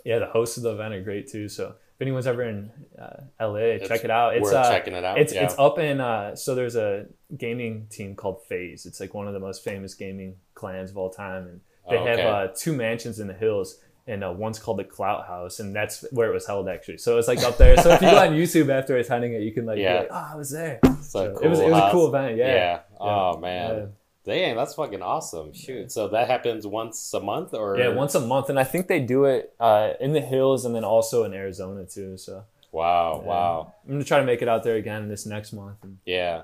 yeah, 0.05 0.19
the 0.19 0.27
hosts 0.27 0.57
of 0.57 0.63
the 0.63 0.73
event 0.73 0.95
are 0.95 1.03
great 1.03 1.29
too. 1.29 1.49
So 1.49 1.75
if 1.99 2.03
anyone's 2.03 2.29
ever 2.29 2.45
in 2.45 2.71
uh, 2.97 3.23
LA, 3.41 3.79
check 3.85 4.05
it 4.05 4.11
out. 4.11 4.37
It's 4.37 4.53
uh, 4.53 4.71
checking 4.71 4.95
it 4.95 5.03
out, 5.05 5.19
It's 5.19 5.35
yeah. 5.35 5.45
it's 5.45 5.55
up 5.59 5.79
in 5.81 6.01
uh, 6.01 6.37
so 6.37 6.55
there's 6.55 6.77
a 6.77 7.07
gaming 7.37 7.89
team 7.91 8.15
called 8.15 8.43
FaZe. 8.49 8.87
It's 8.87 9.01
like 9.01 9.15
one 9.15 9.27
of 9.27 9.35
the 9.35 9.41
most 9.41 9.65
famous 9.65 9.95
gaming 9.95 10.37
clans 10.55 10.91
of 10.93 10.97
all 10.97 11.11
time, 11.11 11.47
and 11.49 11.61
they 11.91 11.97
Oh, 11.97 12.07
have 12.07 12.19
okay. 12.21 12.29
uh, 12.29 12.49
two 12.57 12.73
mansions 12.73 13.19
in 13.19 13.27
the 13.27 13.35
hills. 13.35 13.79
And 14.07 14.25
uh, 14.25 14.33
one's 14.33 14.59
called 14.59 14.79
the 14.79 14.85
Clout 14.85 15.27
House, 15.27 15.61
and 15.61 15.77
that's 15.77 16.03
where 16.13 16.31
it 16.31 16.33
was 16.33 16.47
held 16.47 16.67
actually. 16.67 16.97
So 16.97 17.19
it's 17.19 17.29
like 17.29 17.41
up 17.43 17.59
there. 17.59 17.77
So 17.77 17.91
if 17.93 18.01
you 18.01 18.11
go 18.11 18.17
on 18.19 18.31
YouTube 18.31 18.71
after 18.71 18.97
attending 18.97 19.35
it, 19.35 19.43
you 19.43 19.53
can 19.53 19.67
like, 19.67 19.77
be 19.77 19.83
Yeah. 19.83 19.99
like 19.99 20.09
oh, 20.11 20.29
I 20.33 20.35
was 20.37 20.51
there. 20.51 20.79
So 20.83 20.93
So 21.03 21.35
cool 21.35 21.43
it 21.45 21.49
was 21.51 21.59
it 21.61 21.71
was 21.71 21.83
a 21.83 21.91
cool 21.93 22.09
event. 22.09 22.39
Yeah. 22.39 22.55
Yeah. 22.55 22.81
Oh 23.01 23.37
man. 23.39 23.93
Dang, 24.29 24.57
that's 24.57 24.75
fucking 24.75 25.01
awesome. 25.01 25.55
Shoot. 25.55 25.91
So 25.91 26.09
that 26.09 26.29
happens 26.29 26.67
once 26.67 27.15
a 27.15 27.21
month 27.21 27.55
or 27.55 27.79
Yeah, 27.79 27.89
once 27.89 28.15
a 28.15 28.21
month, 28.21 28.51
and 28.51 28.61
I 28.61 28.65
think 28.65 28.87
they 28.87 29.01
do 29.01 29.25
it 29.25 29.55
uh, 29.59 29.95
in 30.01 30.13
the 30.13 30.21
hills 30.21 30.67
and 30.67 30.75
then 30.75 30.85
also 30.85 31.25
in 31.25 31.33
Arizona 31.33 31.87
too. 31.87 32.19
So 32.19 32.45
Wow, 32.71 33.21
yeah. 33.23 33.29
wow. 33.29 33.75
I'm 33.87 33.93
gonna 33.93 34.05
try 34.05 34.19
to 34.19 34.27
make 34.27 34.43
it 34.43 34.49
out 34.49 34.65
there 34.65 34.77
again 34.77 35.09
this 35.09 35.25
next 35.25 35.55
month. 35.55 35.79
And, 35.83 35.99
Yeah. 36.05 36.43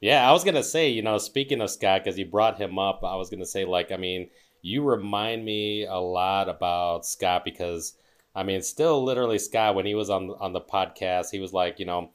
Yeah, 0.00 0.26
I 0.26 0.32
was 0.32 0.44
going 0.44 0.54
to 0.54 0.62
say, 0.62 0.88
you 0.88 1.02
know, 1.02 1.18
speaking 1.18 1.60
of 1.60 1.68
Scott 1.68 2.04
cuz 2.04 2.18
you 2.18 2.24
brought 2.24 2.56
him 2.56 2.78
up, 2.78 3.04
I 3.04 3.16
was 3.16 3.28
going 3.28 3.40
to 3.40 3.46
say 3.46 3.66
like 3.66 3.92
I 3.92 3.98
mean, 3.98 4.30
you 4.62 4.82
remind 4.82 5.44
me 5.44 5.84
a 5.84 5.98
lot 5.98 6.48
about 6.48 7.04
Scott 7.04 7.44
because 7.44 7.98
I 8.34 8.42
mean, 8.44 8.62
still 8.62 9.04
literally 9.04 9.38
Scott 9.38 9.74
when 9.74 9.84
he 9.84 9.94
was 9.94 10.08
on 10.08 10.30
on 10.40 10.54
the 10.54 10.60
podcast, 10.62 11.32
he 11.32 11.38
was 11.38 11.52
like, 11.52 11.78
you 11.78 11.84
know, 11.84 12.12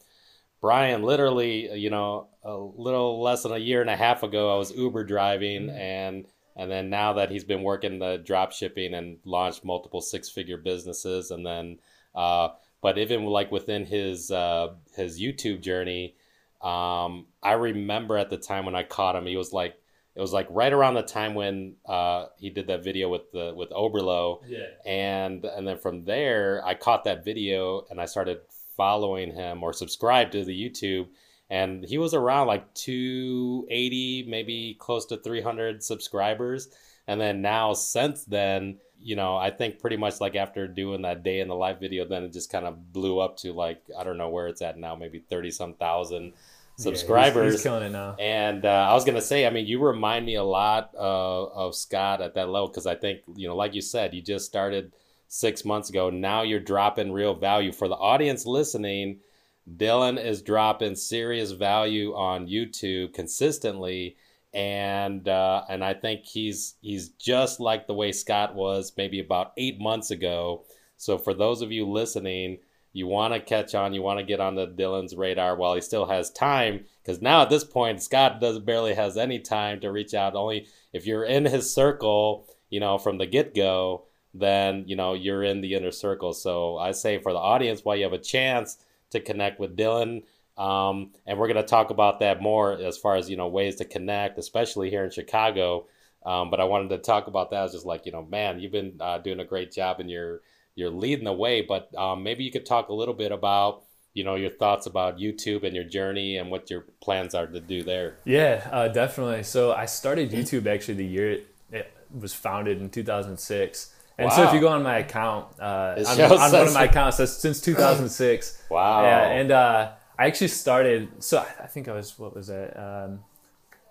Brian, 0.62 1.04
literally, 1.04 1.78
you 1.78 1.90
know, 1.90 2.28
a 2.44 2.56
little 2.56 3.22
less 3.22 3.44
than 3.44 3.52
a 3.52 3.58
year 3.58 3.82
and 3.82 3.90
a 3.90 3.96
half 3.96 4.24
ago, 4.24 4.54
I 4.54 4.58
was 4.58 4.76
Uber 4.76 5.04
driving, 5.04 5.70
and 5.70 6.26
and 6.56 6.72
then 6.72 6.90
now 6.90 7.14
that 7.14 7.30
he's 7.30 7.44
been 7.44 7.64
working 7.64 8.00
the 8.00 8.18
drop 8.18 8.52
shipping 8.52 8.94
and 8.94 9.18
launched 9.26 9.66
multiple 9.66 10.02
six 10.02 10.30
figure 10.30 10.58
businesses, 10.58 11.32
and 11.32 11.46
then, 11.46 11.80
uh, 12.14 12.50
but 12.82 12.98
even 12.98 13.26
like 13.26 13.52
within 13.52 13.86
his 13.86 14.32
uh, 14.32 14.74
his 14.96 15.20
YouTube 15.20 15.62
journey, 15.62 16.16
um, 16.62 17.28
I 17.44 17.54
remember 17.54 18.18
at 18.18 18.30
the 18.30 18.38
time 18.38 18.66
when 18.66 18.76
I 18.76 18.84
caught 18.84 19.16
him, 19.16 19.26
he 19.26 19.38
was 19.38 19.54
like, 19.54 19.76
it 20.16 20.22
was 20.22 20.32
like 20.32 20.48
right 20.50 20.72
around 20.72 20.94
the 20.94 21.04
time 21.04 21.36
when 21.36 21.76
uh, 21.86 22.28
he 22.38 22.50
did 22.50 22.68
that 22.68 22.84
video 22.84 23.10
with 23.10 23.32
the 23.34 23.54
with 23.56 23.70
Oberlo, 23.72 24.40
yeah, 24.48 24.60
and 24.86 25.44
and 25.44 25.68
then 25.68 25.78
from 25.78 26.06
there 26.06 26.62
i 26.66 26.74
caught 26.74 27.04
that 27.04 27.26
video 27.26 27.86
and 27.90 28.00
i 28.00 28.06
started 28.06 28.40
following 28.78 29.32
him 29.34 29.64
or 29.64 29.74
subscribed 29.74 30.32
to 30.32 30.44
the 30.46 30.70
youtube 30.70 31.08
and 31.50 31.86
he 31.86 31.98
was 31.98 32.14
around 32.14 32.48
like 32.48 32.74
280 32.74 34.26
maybe 34.28 34.76
close 34.80 35.06
to 35.06 35.18
300 35.18 35.84
subscribers 35.84 36.70
and 37.08 37.20
then 37.22 37.42
now 37.42 37.74
since 37.74 38.24
then 38.26 38.78
you 39.00 39.16
know 39.16 39.36
i 39.38 39.50
think 39.52 39.80
pretty 39.80 39.98
much 39.98 40.20
like 40.20 40.36
after 40.36 40.68
doing 40.68 41.04
that 41.04 41.24
day 41.24 41.40
in 41.40 41.48
the 41.48 41.56
live 41.56 41.80
video 41.80 42.06
then 42.06 42.24
it 42.24 42.34
just 42.34 42.52
kind 42.52 42.66
of 42.66 42.92
blew 42.92 43.20
up 43.20 43.38
to 43.38 43.54
like 43.54 43.82
i 43.98 44.04
don't 44.04 44.18
know 44.18 44.30
where 44.30 44.48
it's 44.48 44.62
at 44.62 44.78
now 44.78 44.96
maybe 44.96 45.20
30 45.20 45.52
some 45.52 45.74
thousand 45.76 46.34
subscribers 46.78 47.36
Yeah, 47.36 47.44
he's, 47.44 47.54
he's 47.54 47.64
killing 47.64 47.84
it 47.84 47.92
now. 47.92 48.16
and 48.20 48.66
uh, 48.66 48.88
I 48.90 48.94
was 48.94 49.06
gonna 49.06 49.22
say, 49.22 49.48
I 49.48 49.50
mean, 49.50 49.66
you 49.66 49.80
remind 49.80 50.26
me 50.26 50.36
a 50.36 50.44
lot 50.44 50.92
uh, 50.94 51.44
of 51.46 51.74
Scott 51.74 52.22
at 52.22 52.36
that 52.36 52.50
level 52.50 52.68
because 52.68 52.86
I 52.86 52.96
think 52.96 53.22
you 53.36 53.48
know, 53.48 53.56
like 53.56 53.74
you 53.74 53.82
said, 53.82 54.14
you 54.14 54.22
just 54.22 54.46
started 54.46 54.92
six 55.28 55.66
months 55.66 55.90
ago. 55.90 56.10
Now 56.10 56.44
you're 56.44 56.60
dropping 56.60 57.12
real 57.12 57.36
value 57.36 57.72
for 57.72 57.88
the 57.88 57.96
audience 57.96 58.46
listening. 58.46 59.20
Dylan 59.68 60.24
is 60.24 60.42
dropping 60.42 60.96
serious 60.96 61.52
value 61.52 62.14
on 62.14 62.48
YouTube 62.48 63.14
consistently, 63.14 64.16
and 64.54 65.28
uh, 65.28 65.64
and 65.68 65.84
I 65.84 65.96
think 65.96 66.26
he's 66.26 66.76
he's 66.82 67.10
just 67.10 67.60
like 67.60 67.88
the 67.88 67.94
way 67.94 68.12
Scott 68.12 68.56
was 68.56 68.94
maybe 68.96 69.20
about 69.20 69.54
eight 69.58 69.80
months 69.80 70.12
ago. 70.12 70.66
So 70.98 71.18
for 71.18 71.34
those 71.34 71.62
of 71.62 71.72
you 71.72 71.90
listening, 71.90 72.60
you 72.94 73.08
want 73.08 73.34
to 73.34 73.40
catch 73.40 73.76
on, 73.76 73.94
you 73.94 74.02
want 74.02 74.20
to 74.20 74.26
get 74.26 74.40
on 74.40 74.56
the 74.56 74.68
Dylan's 74.68 75.16
radar 75.16 75.56
while 75.56 75.76
he 75.76 75.82
still 75.82 76.06
has 76.06 76.32
time, 76.32 76.86
because 77.04 77.22
now 77.22 77.42
at 77.42 77.50
this 77.50 77.64
point 77.64 78.02
Scott 78.02 78.40
does 78.40 78.60
barely 78.60 78.94
has 78.94 79.18
any 79.18 79.40
time 79.40 79.80
to 79.82 79.92
reach 79.92 80.14
out. 80.14 80.36
Only 80.36 80.68
if 80.94 81.06
you're 81.06 81.26
in 81.26 81.46
his 81.46 81.74
circle, 81.74 82.48
you 82.70 82.80
know, 82.80 82.98
from 82.98 83.18
the 83.18 83.26
get 83.26 83.56
go, 83.56 84.06
then 84.40 84.84
you 84.88 84.96
know 84.96 85.14
you're 85.14 85.44
in 85.44 85.62
the 85.62 85.74
inner 85.76 85.92
circle. 85.92 86.34
So 86.34 86.78
I 86.78 86.92
say 86.92 87.20
for 87.20 87.34
the 87.34 87.40
audience, 87.40 87.82
while 87.84 87.96
you 87.96 88.04
have 88.04 88.14
a 88.14 88.18
chance 88.18 88.78
to 89.12 89.20
connect 89.20 89.60
with 89.60 89.78
Dylan, 89.78 90.24
um, 90.58 91.12
and 91.26 91.40
we're 91.40 91.48
gonna 91.48 91.64
talk 91.64 91.90
about 91.90 92.20
that 92.20 92.42
more 92.42 92.74
as 92.74 92.98
far 92.98 93.16
as 93.16 93.30
you 93.30 93.38
know 93.38 93.48
ways 93.48 93.76
to 93.78 93.86
connect, 93.86 94.38
especially 94.38 94.90
here 94.90 95.04
in 95.04 95.12
Chicago. 95.12 95.86
Um, 96.26 96.50
but 96.50 96.60
I 96.60 96.64
wanted 96.64 96.90
to 96.90 96.98
talk 96.98 97.28
about 97.28 97.52
that. 97.52 97.60
I 97.60 97.64
was 97.64 97.74
just 97.74 97.86
like, 97.86 98.06
you 98.06 98.12
know, 98.12 98.24
man, 98.24 98.60
you've 98.60 98.72
been 98.72 98.98
uh, 99.00 99.20
doing 99.20 99.40
a 99.40 99.46
great 99.46 99.72
job 99.72 100.00
and 100.00 100.10
you're 100.10 100.42
you're 100.74 100.90
leading 100.90 101.26
the 101.26 101.34
way. 101.34 101.62
But 101.62 101.96
um, 101.96 102.24
maybe 102.24 102.44
you 102.44 102.52
could 102.52 102.66
talk 102.66 102.90
a 102.90 102.94
little 102.94 103.14
bit 103.14 103.32
about 103.32 103.84
you 104.14 104.24
know 104.24 104.36
your 104.36 104.50
thoughts 104.50 104.86
about 104.88 105.18
YouTube 105.18 105.64
and 105.64 105.76
your 105.76 105.84
journey 105.84 106.38
and 106.38 106.50
what 106.50 106.70
your 106.70 106.86
plans 107.02 107.36
are 107.36 107.48
to 107.48 107.60
do 107.60 107.84
there. 107.84 108.18
Yeah, 108.26 108.68
uh, 108.72 108.88
definitely. 108.88 109.44
So 109.44 109.72
I 109.72 109.86
started 109.86 110.32
YouTube 110.32 110.66
actually 110.66 110.96
the 110.96 111.06
year 111.06 111.40
it 111.72 111.92
was 112.12 112.34
founded 112.34 112.82
in 112.82 112.90
2006. 112.90 113.95
And 114.18 114.32
so 114.32 114.44
if 114.44 114.54
you 114.54 114.60
go 114.62 114.70
on 114.70 114.82
my 114.82 115.00
account, 115.00 115.48
uh, 115.60 115.96
It 115.98 116.08
on, 116.08 116.22
on 116.22 116.52
one 116.52 116.68
of 116.68 116.74
my 116.74 116.86
accounts, 116.86 117.18
that's 117.18 117.34
since 117.34 117.62
2006. 117.62 118.64
Wow. 118.70 119.04
Yeah, 119.04 119.28
and 119.28 119.52
uh, 119.52 119.92
I 120.18 120.26
actually 120.28 120.48
started. 120.48 121.24
So 121.24 121.40
I 121.40 121.64
I 121.64 121.68
think 121.68 121.88
I 121.88 121.94
was 121.94 122.18
what 122.18 122.36
was 122.36 122.48
that? 122.48 122.76
Um, 122.78 123.20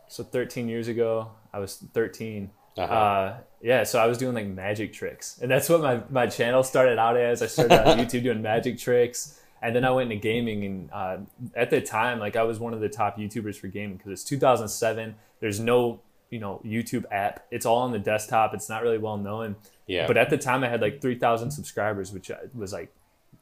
so 0.09 0.25
13 0.25 0.69
years 0.69 0.89
ago, 0.89 1.31
I 1.53 1.59
was 1.59 1.77
13. 1.93 2.51
Uh-huh. 2.77 2.93
Uh, 2.93 3.37
yeah, 3.63 3.85
so 3.85 3.99
I 4.01 4.07
was 4.07 4.19
doing 4.19 4.35
like 4.35 4.47
magic 4.47 4.93
tricks, 4.93 5.39
and 5.41 5.51
that's 5.51 5.69
what 5.69 5.81
my 5.81 6.03
my 6.11 6.27
channel 6.27 6.63
started 6.63 6.99
out 6.99 7.17
as. 7.17 7.41
I 7.43 7.47
started 7.47 7.87
on 7.87 7.99
YouTube 8.05 8.25
doing 8.25 8.43
magic 8.43 8.79
tricks, 8.79 9.41
and 9.63 9.75
then 9.77 9.85
I 9.85 9.91
went 9.91 10.11
into 10.11 10.21
gaming. 10.21 10.65
And 10.65 10.91
uh, 10.93 11.19
at 11.55 11.71
the 11.71 11.81
time, 11.81 12.19
like 12.19 12.37
I 12.37 12.43
was 12.43 12.59
one 12.59 12.75
of 12.75 12.81
the 12.81 12.89
top 12.89 13.17
YouTubers 13.17 13.57
for 13.57 13.69
gaming 13.69 13.97
because 13.97 14.13
it's 14.13 14.25
2007. 14.25 15.15
There's 15.41 15.61
no 15.61 16.01
you 16.35 16.41
know 16.45 16.55
YouTube 16.65 17.05
app. 17.25 17.35
It's 17.51 17.67
all 17.67 17.79
on 17.87 17.91
the 17.93 17.99
desktop. 18.13 18.49
It's 18.57 18.69
not 18.69 18.83
really 18.83 18.99
well 19.09 19.17
known. 19.29 19.57
yeah. 19.87 20.07
But 20.09 20.17
at 20.17 20.29
the 20.31 20.39
time, 20.49 20.61
I 20.65 20.69
had 20.75 20.81
like 20.87 21.01
3,000 21.01 21.51
subscribers, 21.59 22.13
which 22.13 22.31
uh, 22.31 22.37
was 22.63 22.73
like 22.79 22.91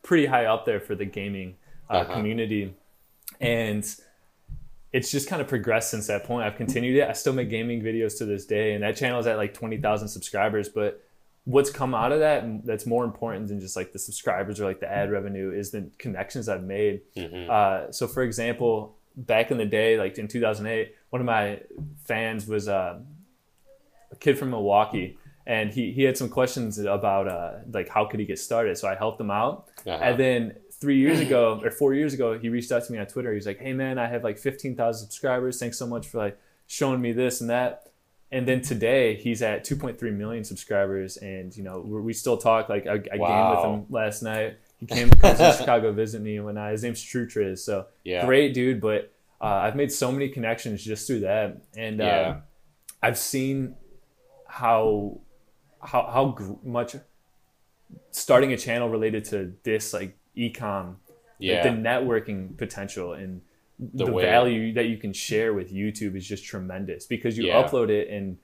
pretty 0.09 0.27
high 0.27 0.47
up 0.55 0.63
there 0.67 0.81
for 0.81 0.95
the 0.95 1.05
gaming 1.19 1.49
uh, 1.89 1.93
Uh-huh. 1.95 2.13
community. 2.15 2.75
And 3.41 3.85
it's 4.93 5.11
just 5.11 5.27
kind 5.29 5.41
of 5.41 5.49
progressed 5.49 5.91
since 5.91 6.07
that 6.09 6.25
point. 6.25 6.45
I've 6.47 6.57
continued 6.57 6.97
it. 7.01 7.09
I 7.09 7.13
still 7.15 7.33
make 7.33 7.49
gaming 7.49 7.81
videos 7.83 8.19
to 8.19 8.25
this 8.27 8.45
day, 8.45 8.75
and 8.75 8.83
that 8.85 8.97
channel 8.97 9.19
is 9.21 9.27
at 9.27 9.37
like 9.39 9.55
20,000 9.55 10.09
subscribers. 10.09 10.69
But 10.69 11.03
what's 11.45 11.71
come 11.71 11.95
out 11.95 12.13
of 12.13 12.21
that 12.21 12.67
that's 12.67 12.87
more 12.87 13.05
important 13.05 13.49
than 13.49 13.59
just 13.59 13.75
like 13.75 13.93
the 13.93 13.99
subscribers 13.99 14.61
or 14.61 14.65
like 14.67 14.81
the 14.81 14.91
ad 15.01 15.11
revenue 15.11 15.51
is 15.51 15.71
the 15.71 15.83
connections 15.99 16.49
I've 16.49 16.63
made. 16.79 17.01
Mhm. 17.17 17.49
Uh, 17.49 17.91
so, 17.91 18.07
for 18.07 18.23
example, 18.23 18.95
back 19.17 19.51
in 19.51 19.57
the 19.59 19.67
day, 19.67 19.99
like 19.99 20.19
in 20.19 20.29
2008, 20.29 20.95
one 21.13 21.21
of 21.21 21.27
my 21.27 21.61
fans 22.05 22.47
was 22.47 22.69
uh, 22.69 22.99
a 24.11 24.17
kid 24.17 24.39
from 24.39 24.51
Milwaukee, 24.51 25.19
and 25.47 25.71
he, 25.73 25.93
he 25.93 26.03
had 26.05 26.17
some 26.17 26.29
questions 26.29 26.79
about 26.79 27.29
uh, 27.29 27.53
like 27.73 27.89
how 27.89 28.05
could 28.07 28.19
he 28.21 28.27
get 28.27 28.39
started. 28.39 28.79
So 28.79 28.89
I 28.89 28.95
helped 28.95 29.21
him 29.21 29.31
out, 29.31 29.69
Uh-huh. 29.87 29.99
and 30.03 30.19
then 30.19 30.57
three 30.81 30.99
years 30.99 31.21
ago 31.21 31.61
or 31.63 31.71
four 31.71 31.95
years 31.95 32.13
ago, 32.15 32.39
he 32.39 32.49
reached 32.49 32.73
out 32.73 32.85
to 32.85 32.93
me 32.93 32.99
on 32.99 33.07
Twitter. 33.07 33.33
He's 33.33 33.47
like, 33.47 33.59
"Hey 33.61 33.73
man, 33.73 33.99
I 33.99 34.09
have 34.09 34.25
like 34.25 34.39
15,000 34.39 35.01
subscribers. 35.07 35.59
Thanks 35.61 35.79
so 35.79 35.87
much 35.87 36.07
for 36.09 36.19
like 36.19 36.39
showing 36.67 37.01
me 37.01 37.13
this 37.13 37.41
and 37.41 37.51
that." 37.51 37.89
And 38.31 38.49
then 38.49 38.63
today 38.63 39.15
he's 39.17 39.43
at 39.43 39.63
2.3 39.65 40.01
million 40.17 40.43
subscribers, 40.45 41.19
and 41.19 41.55
you 41.57 41.63
know 41.63 41.81
we 41.81 42.01
we 42.01 42.13
still 42.15 42.39
talk. 42.39 42.69
Like 42.71 42.87
I, 42.87 42.95
I 42.95 42.99
gamed 42.99 43.51
with 43.51 43.65
him 43.65 43.87
last 43.91 44.23
night. 44.23 44.57
He 44.81 44.87
came 44.87 45.11
comes 45.11 45.39
to 45.39 45.53
Chicago 45.59 45.93
visit 45.93 46.23
me 46.23 46.37
and 46.37 46.45
whatnot. 46.47 46.73
His 46.73 46.83
name's 46.83 47.03
True 47.03 47.27
Triz, 47.27 47.59
so 47.59 47.87
Yeah. 48.05 48.25
great 48.25 48.55
dude. 48.55 48.81
But 48.81 49.12
uh, 49.43 49.47
I've 49.47 49.75
made 49.77 49.91
so 49.91 50.13
many 50.13 50.29
connections 50.29 50.85
just 50.85 51.07
through 51.07 51.21
that, 51.21 51.63
and 51.77 52.01
uh, 52.01 52.37
I've 53.03 53.19
seen 53.19 53.75
how 54.47 55.21
how 55.83 56.03
how 56.13 56.25
gr- 56.29 56.53
much 56.63 56.95
starting 58.11 58.53
a 58.53 58.57
channel 58.57 58.89
related 58.89 59.25
to 59.27 59.55
this 59.65 59.93
like 59.93 60.17
ecom, 60.37 60.87
like, 60.87 60.97
Yeah. 61.39 61.63
the 61.63 61.71
networking 61.71 62.57
potential 62.57 63.15
and 63.15 63.43
The 63.79 64.07
the, 64.07 64.13
value 64.13 64.73
that 64.75 64.87
you 64.87 64.97
can 64.97 65.13
share 65.13 65.53
with 65.53 65.73
YouTube 65.73 66.15
is 66.17 66.27
just 66.27 66.45
tremendous 66.45 67.07
because 67.07 67.37
you 67.37 67.47
Yeah. 67.49 67.63
upload 67.63 67.91
it 67.91 68.09
and 68.09 68.39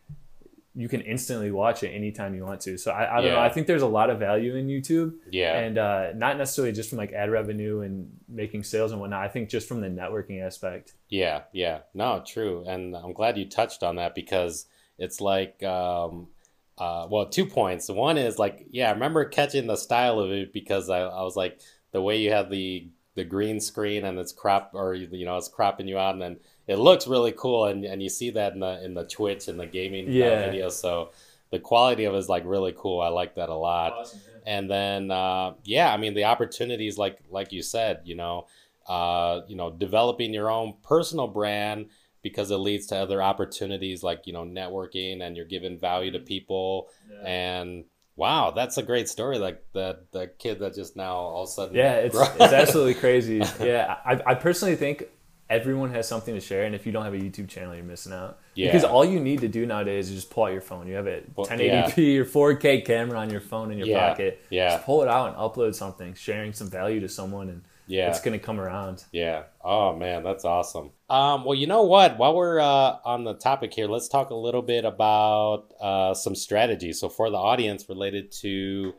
you 0.75 0.89
can 0.89 1.01
instantly 1.01 1.51
watch 1.51 1.83
it 1.83 1.89
anytime 1.89 2.35
you 2.35 2.45
want 2.45 2.61
to. 2.61 2.79
So 2.79 2.93
I, 2.93 3.19
I 3.19 3.21
don't 3.21 3.33
know. 3.33 3.41
I 3.41 3.49
think 3.49 3.67
there's 3.67 3.83
a 3.83 3.87
lot 3.89 4.11
of 4.11 4.19
value 4.21 4.55
in 4.55 4.69
YouTube 4.69 5.15
Yeah. 5.31 5.59
and 5.59 5.77
uh, 5.79 6.13
not 6.15 6.37
necessarily 6.39 6.73
just 6.73 6.91
from 6.91 6.99
like 6.99 7.13
ad 7.13 7.31
revenue 7.31 7.81
and 7.81 8.11
making 8.29 8.63
sales 8.63 8.93
and 8.93 9.01
whatnot. 9.01 9.23
I 9.25 9.29
think 9.29 9.49
just 9.49 9.67
from 9.67 9.81
the 9.81 9.89
networking 9.89 10.41
aspect. 10.45 10.93
Yeah, 11.09 11.43
yeah. 11.53 11.81
No, 11.95 12.23
true. 12.25 12.65
And 12.69 12.95
I'm 12.97 13.13
glad 13.13 13.37
you 13.39 13.49
touched 13.49 13.83
on 13.83 13.97
that 13.97 14.15
because 14.15 14.67
it's 14.99 15.21
like 15.21 15.63
um 15.65 16.29
uh 16.77 17.09
well, 17.11 17.27
two 17.29 17.47
points. 17.47 17.89
One 17.89 18.17
is 18.19 18.39
like, 18.39 18.67
yeah, 18.71 18.89
I 18.89 18.93
remember 18.93 19.25
catching 19.25 19.67
the 19.67 19.77
style 19.77 20.21
of 20.21 20.31
it 20.31 20.53
because 20.53 20.89
I, 20.91 21.01
I 21.01 21.23
was 21.23 21.35
like 21.35 21.61
the 21.91 22.03
way 22.03 22.19
you 22.19 22.31
have 22.31 22.51
the 22.51 22.89
the 23.19 23.25
green 23.25 23.59
screen 23.61 24.05
and 24.05 24.19
it's 24.19 24.33
crop 24.33 24.71
or 24.75 24.95
you 24.95 25.27
know, 25.27 25.37
it's 25.37 25.49
cropping 25.49 25.89
you 25.89 25.99
out 25.99 26.15
and 26.15 26.23
then 26.23 26.37
it 26.67 26.79
looks 26.79 27.07
really 27.07 27.33
cool 27.33 27.67
and, 27.67 27.85
and 27.85 28.03
you 28.03 28.09
see 28.09 28.31
that 28.31 28.53
in 28.55 28.61
the 28.61 28.75
in 28.85 28.95
the 28.95 29.05
Twitch 29.17 29.49
and 29.49 29.59
the 29.61 29.67
gaming 29.67 30.07
uh, 30.09 30.13
Yeah. 30.13 30.43
videos. 30.49 30.73
So 30.73 31.11
the 31.51 31.59
quality 31.59 32.05
of 32.05 32.15
it 32.15 32.19
is 32.19 32.29
like 32.29 32.45
really 32.47 32.75
cool. 32.77 33.01
I 33.01 33.09
like 33.09 33.35
that 33.37 33.49
a 33.49 33.55
lot. 33.71 33.93
Awesome, 33.93 34.21
yeah. 34.27 34.55
And 34.55 34.71
then 34.71 35.11
uh, 35.11 35.55
yeah, 35.65 35.93
I 35.93 35.97
mean 35.99 36.15
the 36.15 36.25
opportunities 36.25 36.97
like 37.05 37.19
like 37.31 37.53
you 37.53 37.63
said, 37.63 38.01
you 38.05 38.15
know, 38.15 38.47
uh, 38.87 39.41
you 39.49 39.57
know, 39.57 39.71
developing 39.71 40.33
your 40.33 40.51
own 40.51 40.75
personal 40.83 41.27
brand 41.29 41.87
because 42.23 42.51
it 42.51 42.57
leads 42.69 42.87
to 42.89 42.97
other 42.97 43.23
opportunities 43.23 44.03
like 44.03 44.27
you 44.27 44.33
know 44.33 44.45
networking 44.45 45.23
and 45.23 45.37
you're 45.37 45.53
giving 45.57 45.79
value 45.79 46.11
to 46.13 46.19
people 46.35 46.89
Yeah. 47.11 47.29
and 47.29 47.85
wow 48.19 48.51
that's 48.51 48.77
a 48.77 48.83
great 48.83 49.09
story 49.09 49.39
like 49.39 49.65
the 49.73 50.01
the 50.13 50.27
kid 50.39 50.59
that 50.59 50.75
just 50.75 50.97
now 50.97 51.15
all 51.15 51.45
of 51.45 51.49
a 51.49 51.53
sudden 51.53 51.75
Yeah, 51.75 51.95
it's 51.95 52.17
it's 52.19 52.53
absolutely 52.53 52.95
crazy. 52.95 53.43
Yeah, 53.61 53.97
I, 54.05 54.21
I 54.27 54.35
personally 54.35 54.77
think 54.77 55.05
everyone 55.49 55.91
has 55.93 56.07
something 56.07 56.35
to 56.35 56.41
share, 56.41 56.65
and 56.65 56.75
if 56.75 56.85
you 56.85 56.93
don't 56.93 57.05
have 57.05 57.15
a 57.15 57.19
YouTube 57.19 57.49
channel, 57.49 57.75
you're 57.75 57.85
missing 57.85 58.13
out. 58.13 58.39
Yeah. 58.55 58.67
Because 58.67 58.85
all 58.85 59.05
you 59.05 59.19
need 59.21 59.41
to 59.41 59.49
do 59.49 59.65
nowadays 59.65 60.11
is 60.11 60.15
just 60.17 60.31
pull 60.31 60.45
out 60.45 60.53
your 60.53 60.61
phone. 60.61 60.87
You 60.87 60.97
have 60.97 61.07
a 61.07 61.23
1080p 61.37 62.19
or 62.19 62.25
4K 62.57 62.85
camera 62.85 63.19
on 63.19 63.31
your 63.31 63.41
phone 63.41 63.71
in 63.73 63.79
your 63.79 63.87
Yeah, 63.87 64.09
pocket. 64.11 64.43
yeah. 64.51 64.71
Just 64.75 64.85
pull 64.85 65.01
it 65.03 65.09
out 65.09 65.29
and 65.29 65.37
upload 65.37 65.75
something, 65.75 66.13
sharing 66.15 66.53
some 66.53 66.69
value 66.69 67.01
to 67.01 67.09
someone, 67.09 67.49
and 67.49 67.63
Yeah. 67.89 68.11
it's 68.11 68.21
gonna 68.21 68.39
come 68.39 68.61
around. 68.61 69.05
Yeah. 69.13 69.45
Oh 69.65 69.97
man, 69.97 70.23
that's 70.23 70.45
awesome. 70.45 70.91
Um, 71.09 71.45
well, 71.45 71.55
you 71.55 71.67
know 71.67 71.83
what? 71.85 72.19
While 72.19 72.37
we're 72.37 72.61
uh, 72.61 72.99
on 73.05 73.25
the 73.25 73.35
topic 73.35 73.73
here, 73.73 73.89
let's 73.89 74.09
talk 74.09 74.31
a 74.31 74.35
little 74.35 74.63
bit 74.63 74.85
about 74.85 75.73
uh, 75.81 76.15
some 76.15 76.35
strategies. 76.35 77.01
So 77.01 77.09
for 77.09 77.31
the 77.31 77.39
audience 77.39 77.89
related 77.89 78.31
to 78.43 78.95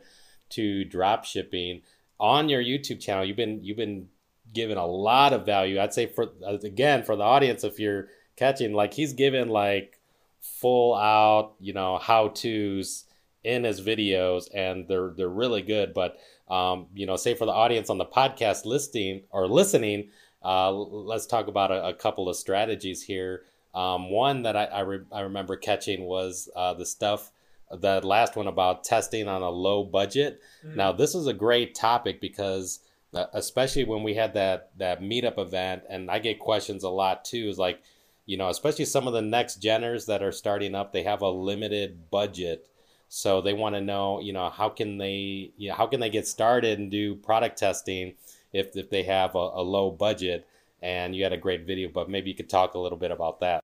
to 0.50 0.84
drop 0.84 1.24
shipping 1.24 1.82
on 2.18 2.48
your 2.48 2.62
YouTube 2.62 3.00
channel, 3.00 3.24
you've 3.24 3.36
been 3.36 3.62
you've 3.62 3.76
been 3.76 4.08
given 4.52 4.76
a 4.76 4.86
lot 4.86 5.32
of 5.32 5.46
value. 5.46 5.80
I'd 5.80 5.94
say 5.94 6.06
for 6.06 6.32
uh, 6.44 6.58
again 6.62 7.04
for 7.04 7.14
the 7.16 7.22
audience, 7.22 7.62
if 7.64 7.78
you're 7.78 8.08
catching, 8.36 8.72
like 8.72 8.92
he's 8.94 9.12
given 9.12 9.48
like 9.48 10.00
full 10.40 10.94
out, 10.96 11.54
you 11.60 11.72
know, 11.72 11.98
how 11.98 12.28
tos 12.28 13.04
in 13.44 13.64
his 13.64 13.80
videos, 13.80 14.48
and 14.54 14.86
they're 14.88 15.12
they're 15.16 15.28
really 15.28 15.62
good. 15.62 15.94
But 15.94 16.18
um, 16.48 16.86
you 16.94 17.06
know, 17.06 17.16
say 17.16 17.34
for 17.34 17.46
the 17.46 17.52
audience 17.52 17.90
on 17.90 17.98
the 17.98 18.06
podcast 18.06 18.64
listing 18.64 19.22
or 19.30 19.46
listening, 19.48 20.10
uh, 20.44 20.72
let's 20.72 21.26
talk 21.26 21.48
about 21.48 21.70
a, 21.70 21.88
a 21.88 21.94
couple 21.94 22.28
of 22.28 22.36
strategies 22.36 23.02
here. 23.02 23.42
Um, 23.74 24.10
one 24.10 24.42
that 24.42 24.56
I 24.56 24.64
I, 24.64 24.80
re- 24.80 25.04
I 25.12 25.20
remember 25.20 25.56
catching 25.56 26.04
was 26.04 26.48
uh, 26.56 26.74
the 26.74 26.86
stuff. 26.86 27.30
The 27.70 28.00
last 28.04 28.34
one 28.34 28.48
about 28.48 28.82
testing 28.82 29.28
on 29.28 29.42
a 29.42 29.48
low 29.48 29.84
budget. 29.84 30.40
Now, 30.74 30.90
this 30.90 31.14
is 31.14 31.28
a 31.28 31.32
great 31.32 31.72
topic 31.76 32.20
because, 32.20 32.80
uh, 33.14 33.26
especially 33.32 33.84
when 33.84 34.02
we 34.02 34.14
had 34.14 34.34
that 34.34 34.70
that 34.78 35.00
meetup 35.00 35.38
event, 35.38 35.84
and 35.88 36.10
I 36.10 36.18
get 36.18 36.40
questions 36.40 36.82
a 36.82 36.88
lot 36.88 37.24
too. 37.24 37.48
Is 37.48 37.58
like, 37.58 37.80
you 38.26 38.36
know, 38.36 38.48
especially 38.48 38.86
some 38.86 39.06
of 39.06 39.12
the 39.12 39.22
next 39.22 39.62
geners 39.62 40.06
that 40.06 40.20
are 40.20 40.32
starting 40.32 40.74
up, 40.74 40.92
they 40.92 41.04
have 41.04 41.22
a 41.22 41.30
limited 41.30 42.10
budget, 42.10 42.66
so 43.12 43.40
they 43.40 43.52
want 43.52 43.74
to 43.74 43.80
know, 43.80 44.20
you 44.20 44.32
know, 44.32 44.50
how 44.50 44.68
can 44.68 44.96
they, 44.96 45.52
you 45.56 45.68
know, 45.68 45.74
how 45.74 45.88
can 45.88 45.98
they 45.98 46.10
get 46.10 46.28
started 46.28 46.78
and 46.78 46.92
do 46.92 47.16
product 47.16 47.58
testing 47.58 48.14
if 48.52 48.76
if 48.76 48.88
they 48.88 49.02
have 49.02 49.34
a, 49.34 49.38
a 49.38 49.62
low 49.62 49.90
budget. 49.90 50.46
And 50.80 51.14
you 51.14 51.24
had 51.24 51.32
a 51.32 51.36
great 51.36 51.66
video, 51.66 51.90
but 51.92 52.08
maybe 52.08 52.30
you 52.30 52.36
could 52.36 52.48
talk 52.48 52.74
a 52.74 52.78
little 52.78 52.96
bit 52.96 53.10
about 53.10 53.40
that. 53.40 53.60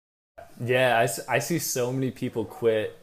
Yeah, 0.61 0.99
I, 0.99 1.37
I 1.37 1.38
see 1.38 1.61
so 1.61 1.93
many 1.93 2.11
people 2.11 2.45
quit 2.45 2.99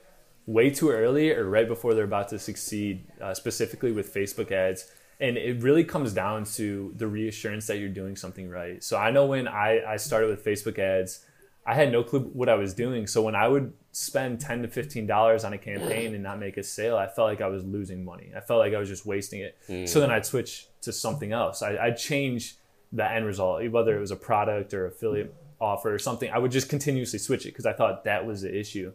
way 0.45 0.69
too 0.69 0.91
early 0.91 1.31
or 1.31 1.49
right 1.49 1.67
before 1.67 1.95
they're 1.95 2.03
about 2.03 2.27
to 2.29 2.39
succeed, 2.39 3.07
uh, 3.21 3.33
specifically 3.33 3.93
with 3.93 4.13
Facebook 4.13 4.51
ads. 4.51 4.91
And 5.21 5.37
it 5.37 5.63
really 5.63 5.85
comes 5.85 6.13
down 6.13 6.43
to 6.57 6.93
the 6.97 7.07
reassurance 7.07 7.67
that 7.67 7.77
you're 7.77 7.87
doing 7.87 8.17
something 8.17 8.49
right. 8.49 8.83
So 8.83 8.97
I 8.97 9.11
know 9.11 9.25
when 9.25 9.47
I, 9.47 9.81
I 9.87 9.95
started 9.95 10.27
with 10.27 10.43
Facebook 10.43 10.77
ads, 10.77 11.25
I 11.65 11.73
had 11.73 11.91
no 11.91 12.03
clue 12.03 12.19
what 12.33 12.49
I 12.49 12.55
was 12.55 12.73
doing. 12.73 13.07
So 13.07 13.21
when 13.21 13.33
I 13.33 13.47
would 13.47 13.73
spend 13.95 14.41
ten 14.41 14.61
to 14.63 14.67
fifteen 14.67 15.07
dollars 15.07 15.45
on 15.45 15.53
a 15.53 15.57
campaign 15.57 16.13
and 16.13 16.23
not 16.23 16.39
make 16.39 16.57
a 16.57 16.63
sale, 16.63 16.97
I 16.97 17.07
felt 17.07 17.29
like 17.29 17.41
I 17.41 17.47
was 17.47 17.63
losing 17.63 18.03
money. 18.03 18.31
I 18.35 18.41
felt 18.41 18.59
like 18.59 18.73
I 18.73 18.79
was 18.79 18.89
just 18.89 19.05
wasting 19.05 19.39
it. 19.39 19.55
So 19.87 19.99
then 20.01 20.11
I'd 20.11 20.25
switch 20.25 20.67
to 20.81 20.91
something 20.91 21.31
else. 21.31 21.61
I, 21.61 21.77
I'd 21.77 21.97
change 21.97 22.57
the 22.91 23.09
end 23.09 23.25
result, 23.25 23.65
whether 23.69 23.95
it 23.95 23.99
was 23.99 24.11
a 24.11 24.15
product 24.15 24.73
or 24.73 24.87
affiliate 24.87 25.33
offer 25.61 25.93
or 25.93 25.99
something. 25.99 26.29
I 26.29 26.39
would 26.39 26.51
just 26.51 26.69
continuously 26.69 27.19
switch 27.19 27.45
it 27.45 27.49
because 27.49 27.65
I 27.65 27.73
thought 27.73 28.03
that 28.03 28.25
was 28.25 28.41
the 28.41 28.53
issue. 28.53 28.91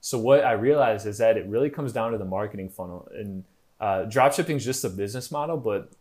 So 0.00 0.18
what 0.18 0.44
I 0.44 0.52
realized 0.52 1.06
is 1.06 1.18
that 1.18 1.36
it 1.36 1.46
really 1.46 1.70
comes 1.70 1.92
down 1.92 2.12
to 2.12 2.18
the 2.18 2.24
marketing 2.24 2.70
funnel, 2.70 3.08
and 3.14 3.44
uh, 3.80 4.04
dropshipping 4.06 4.56
is 4.56 4.64
just 4.64 4.84
a 4.84 4.88
business 4.88 5.30
model, 5.30 5.56
but 5.56 5.92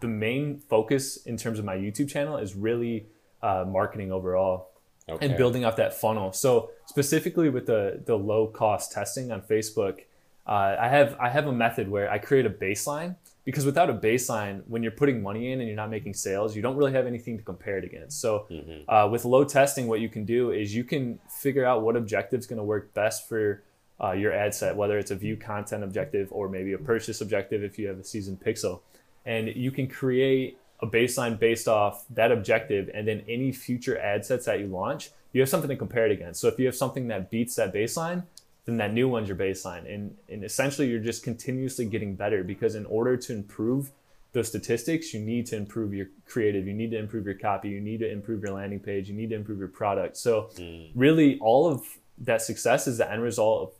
the 0.00 0.08
main 0.08 0.58
focus 0.58 1.16
in 1.18 1.36
terms 1.36 1.58
of 1.58 1.64
my 1.64 1.76
YouTube 1.76 2.08
channel 2.08 2.38
is 2.38 2.54
really 2.54 3.06
uh, 3.42 3.64
marketing 3.68 4.10
overall 4.10 4.70
Okay. 5.08 5.26
and 5.26 5.36
building 5.36 5.64
up 5.64 5.76
that 5.76 5.94
funnel. 5.94 6.32
So 6.32 6.70
specifically 6.86 7.48
with 7.48 7.66
the 7.66 8.02
the 8.04 8.16
low 8.16 8.46
cost 8.46 8.92
testing 8.92 9.32
on 9.32 9.42
Facebook, 9.42 10.00
uh, 10.46 10.76
I 10.78 10.88
have 10.88 11.16
I 11.20 11.28
have 11.28 11.46
a 11.46 11.52
method 11.52 11.88
where 11.88 12.10
I 12.10 12.18
create 12.18 12.46
a 12.46 12.50
baseline 12.50 13.16
because 13.44 13.64
without 13.64 13.88
a 13.88 13.94
baseline, 13.94 14.62
when 14.66 14.82
you're 14.82 14.92
putting 14.92 15.22
money 15.22 15.52
in 15.52 15.60
and 15.60 15.68
you're 15.68 15.76
not 15.76 15.88
making 15.88 16.12
sales, 16.12 16.54
you 16.54 16.60
don't 16.60 16.76
really 16.76 16.92
have 16.92 17.06
anything 17.06 17.38
to 17.38 17.42
compare 17.42 17.78
it 17.78 17.84
against. 17.84 18.20
So 18.20 18.46
uh, 18.88 19.08
with 19.10 19.24
low 19.24 19.44
testing, 19.44 19.88
what 19.88 20.00
you 20.00 20.10
can 20.10 20.26
do 20.26 20.50
is 20.50 20.74
you 20.74 20.84
can 20.84 21.18
figure 21.30 21.64
out 21.64 21.82
what 21.82 21.96
objective 21.96 22.40
is 22.40 22.46
going 22.46 22.58
to 22.58 22.64
work 22.64 22.92
best 22.92 23.26
for 23.26 23.62
uh, 24.02 24.12
your 24.12 24.34
ad 24.34 24.54
set, 24.54 24.76
whether 24.76 24.98
it's 24.98 25.10
a 25.10 25.16
view 25.16 25.36
content 25.36 25.82
objective 25.82 26.28
or 26.30 26.50
maybe 26.50 26.74
a 26.74 26.78
purchase 26.78 27.22
objective 27.22 27.62
if 27.62 27.78
you 27.78 27.88
have 27.88 27.98
a 27.98 28.04
seasoned 28.04 28.38
pixel. 28.38 28.80
And 29.24 29.48
you 29.48 29.70
can 29.70 29.88
create 29.88 30.58
a 30.80 30.86
baseline 30.86 31.38
based 31.38 31.68
off 31.68 32.04
that 32.10 32.30
objective, 32.30 32.90
and 32.94 33.06
then 33.06 33.24
any 33.28 33.52
future 33.52 33.98
ad 33.98 34.24
sets 34.24 34.46
that 34.46 34.60
you 34.60 34.66
launch, 34.66 35.10
you 35.32 35.40
have 35.40 35.48
something 35.48 35.68
to 35.68 35.76
compare 35.76 36.06
it 36.06 36.12
against. 36.12 36.40
So 36.40 36.48
if 36.48 36.58
you 36.58 36.66
have 36.66 36.76
something 36.76 37.08
that 37.08 37.30
beats 37.30 37.56
that 37.56 37.74
baseline, 37.74 38.24
then 38.64 38.76
that 38.76 38.92
new 38.92 39.08
one's 39.08 39.28
your 39.28 39.36
baseline. 39.36 39.92
And, 39.92 40.16
and 40.28 40.44
essentially, 40.44 40.88
you're 40.88 41.00
just 41.00 41.22
continuously 41.22 41.86
getting 41.86 42.14
better 42.14 42.44
because 42.44 42.74
in 42.74 42.86
order 42.86 43.16
to 43.16 43.32
improve 43.32 43.90
those 44.32 44.48
statistics, 44.48 45.14
you 45.14 45.20
need 45.20 45.46
to 45.46 45.56
improve 45.56 45.94
your 45.94 46.06
creative, 46.26 46.66
you 46.66 46.74
need 46.74 46.90
to 46.90 46.98
improve 46.98 47.24
your 47.24 47.34
copy, 47.34 47.70
you 47.70 47.80
need 47.80 48.00
to 48.00 48.10
improve 48.10 48.42
your 48.42 48.52
landing 48.52 48.78
page, 48.78 49.08
you 49.08 49.14
need 49.14 49.30
to 49.30 49.36
improve 49.36 49.58
your 49.58 49.68
product. 49.68 50.16
So, 50.16 50.50
mm. 50.56 50.90
really, 50.94 51.38
all 51.40 51.66
of 51.66 51.82
that 52.18 52.42
success 52.42 52.86
is 52.86 52.98
the 52.98 53.10
end 53.10 53.22
result 53.22 53.68
of 53.68 53.74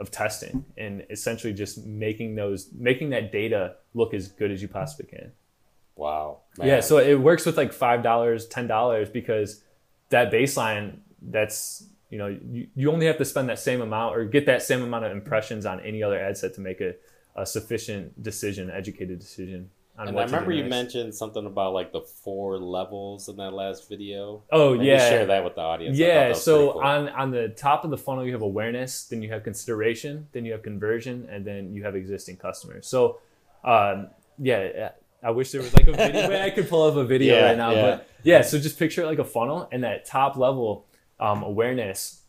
of 0.00 0.10
testing 0.10 0.64
and 0.78 1.04
essentially 1.10 1.52
just 1.52 1.84
making 1.84 2.34
those 2.34 2.70
making 2.72 3.10
that 3.10 3.30
data 3.30 3.74
look 3.92 4.14
as 4.14 4.28
good 4.28 4.50
as 4.50 4.62
you 4.62 4.66
possibly 4.66 5.06
can. 5.06 5.30
Wow. 6.00 6.38
Yeah, 6.62 6.80
so 6.80 6.98
it 6.98 7.20
works 7.20 7.46
with 7.46 7.56
like 7.56 7.72
five 7.72 8.02
dollars, 8.02 8.46
ten 8.46 8.66
dollars 8.66 9.08
because 9.08 9.62
that 10.08 10.32
baseline 10.32 10.98
that's 11.22 11.84
you 12.08 12.18
know 12.18 12.26
you, 12.26 12.66
you 12.74 12.90
only 12.90 13.06
have 13.06 13.18
to 13.18 13.24
spend 13.24 13.48
that 13.48 13.58
same 13.58 13.80
amount 13.80 14.16
or 14.16 14.24
get 14.24 14.46
that 14.46 14.62
same 14.62 14.82
amount 14.82 15.04
of 15.04 15.12
impressions 15.12 15.66
on 15.66 15.80
any 15.80 16.02
other 16.02 16.18
ad 16.18 16.36
set 16.36 16.54
to 16.54 16.60
make 16.60 16.80
a, 16.80 16.94
a 17.36 17.46
sufficient 17.46 18.22
decision, 18.22 18.70
educated 18.70 19.18
decision 19.18 19.70
on 19.98 20.08
And 20.08 20.18
I 20.18 20.24
remember 20.24 20.52
you 20.52 20.64
mentioned 20.64 21.14
something 21.14 21.44
about 21.46 21.74
like 21.74 21.92
the 21.92 22.00
four 22.00 22.58
levels 22.58 23.28
in 23.28 23.36
that 23.36 23.52
last 23.52 23.88
video. 23.88 24.42
Oh 24.50 24.74
Maybe 24.74 24.86
yeah, 24.86 25.08
share 25.08 25.26
that 25.26 25.44
with 25.44 25.54
the 25.54 25.60
audience. 25.60 25.98
I 25.98 26.00
thought 26.00 26.06
that 26.08 26.28
Yeah, 26.28 26.32
so 26.32 26.72
cool. 26.72 26.82
on 26.82 27.08
on 27.10 27.30
the 27.30 27.48
top 27.50 27.84
of 27.84 27.90
the 27.90 27.98
funnel 27.98 28.24
you 28.24 28.32
have 28.32 28.42
awareness, 28.42 29.04
then 29.04 29.22
you 29.22 29.30
have 29.30 29.44
consideration, 29.44 30.28
then 30.32 30.44
you 30.44 30.52
have 30.52 30.62
conversion, 30.62 31.28
and 31.30 31.44
then 31.44 31.74
you 31.74 31.84
have 31.84 31.94
existing 31.94 32.36
customers. 32.36 32.86
So, 32.86 33.18
um, 33.62 34.08
yeah, 34.38 34.90
I 35.22 35.30
wish 35.30 35.50
there 35.52 35.60
was 35.62 35.72
like 35.74 35.86
a 35.88 35.92
video. 35.92 36.28
Wait, 36.28 36.42
I 36.42 36.50
could 36.50 36.68
pull 36.68 36.82
up 36.82 36.96
a 36.96 37.04
video 37.04 37.36
Yeah, 37.36 37.44
right 37.46 37.56
now, 37.56 37.70
yeah. 37.72 37.82
but 37.82 38.08
yeah. 38.22 38.42
So 38.42 38.58
just 38.58 38.78
picture 38.78 39.02
it 39.02 39.06
like 39.06 39.18
a 39.18 39.24
funnel, 39.24 39.68
and 39.72 39.84
that 39.84 40.04
top 40.06 40.36
level 40.36 40.86
um, 41.18 41.42
awareness. 41.42 42.22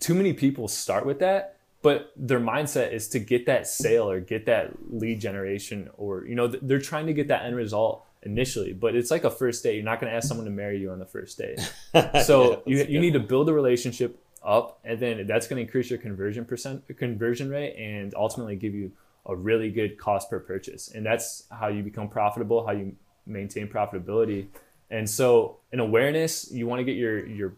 Too 0.00 0.14
many 0.14 0.32
people 0.32 0.68
start 0.68 1.06
with 1.06 1.18
that, 1.20 1.56
but 1.82 2.12
their 2.16 2.40
mindset 2.40 2.92
is 2.92 3.08
to 3.10 3.18
get 3.18 3.46
that 3.46 3.66
sale 3.66 4.08
or 4.10 4.20
get 4.20 4.46
that 4.46 4.72
lead 4.90 5.20
generation, 5.20 5.88
or 5.96 6.24
you 6.26 6.34
know 6.34 6.48
th- 6.48 6.62
they're 6.62 6.78
trying 6.80 7.06
to 7.06 7.12
get 7.14 7.28
that 7.28 7.44
end 7.44 7.56
result 7.56 8.04
initially. 8.22 8.72
But 8.72 8.94
it's 8.94 9.10
like 9.10 9.24
a 9.24 9.30
first 9.30 9.62
date. 9.62 9.76
You're 9.76 9.84
not 9.84 10.00
going 10.00 10.10
to 10.10 10.16
ask 10.16 10.28
someone 10.28 10.44
to 10.46 10.52
marry 10.52 10.78
you 10.78 10.90
on 10.90 10.98
the 10.98 11.06
first 11.06 11.38
date. 11.38 11.58
So 12.24 12.62
Yeah, 12.66 12.84
you, 12.84 12.84
you 12.94 13.00
need 13.00 13.14
to 13.14 13.20
build 13.20 13.48
a 13.48 13.52
relationship 13.52 14.20
up, 14.44 14.78
and 14.84 15.00
then 15.00 15.26
that's 15.26 15.46
going 15.48 15.56
to 15.56 15.62
increase 15.62 15.90
your 15.90 15.98
conversion 15.98 16.44
percent 16.44 16.84
conversion 16.98 17.48
rate, 17.48 17.74
and 17.76 18.14
ultimately 18.14 18.56
give 18.56 18.74
you 18.74 18.92
a 19.28 19.36
really 19.36 19.70
good 19.70 19.98
cost 19.98 20.30
per 20.30 20.40
purchase. 20.40 20.88
And 20.88 21.04
that's 21.04 21.44
how 21.50 21.68
you 21.68 21.82
become 21.82 22.08
profitable, 22.08 22.66
how 22.66 22.72
you 22.72 22.96
maintain 23.26 23.68
profitability. 23.68 24.48
And 24.90 25.08
so, 25.08 25.58
in 25.70 25.80
awareness, 25.80 26.50
you 26.50 26.66
want 26.66 26.80
to 26.80 26.84
get 26.84 26.96
your 26.96 27.24
your 27.26 27.54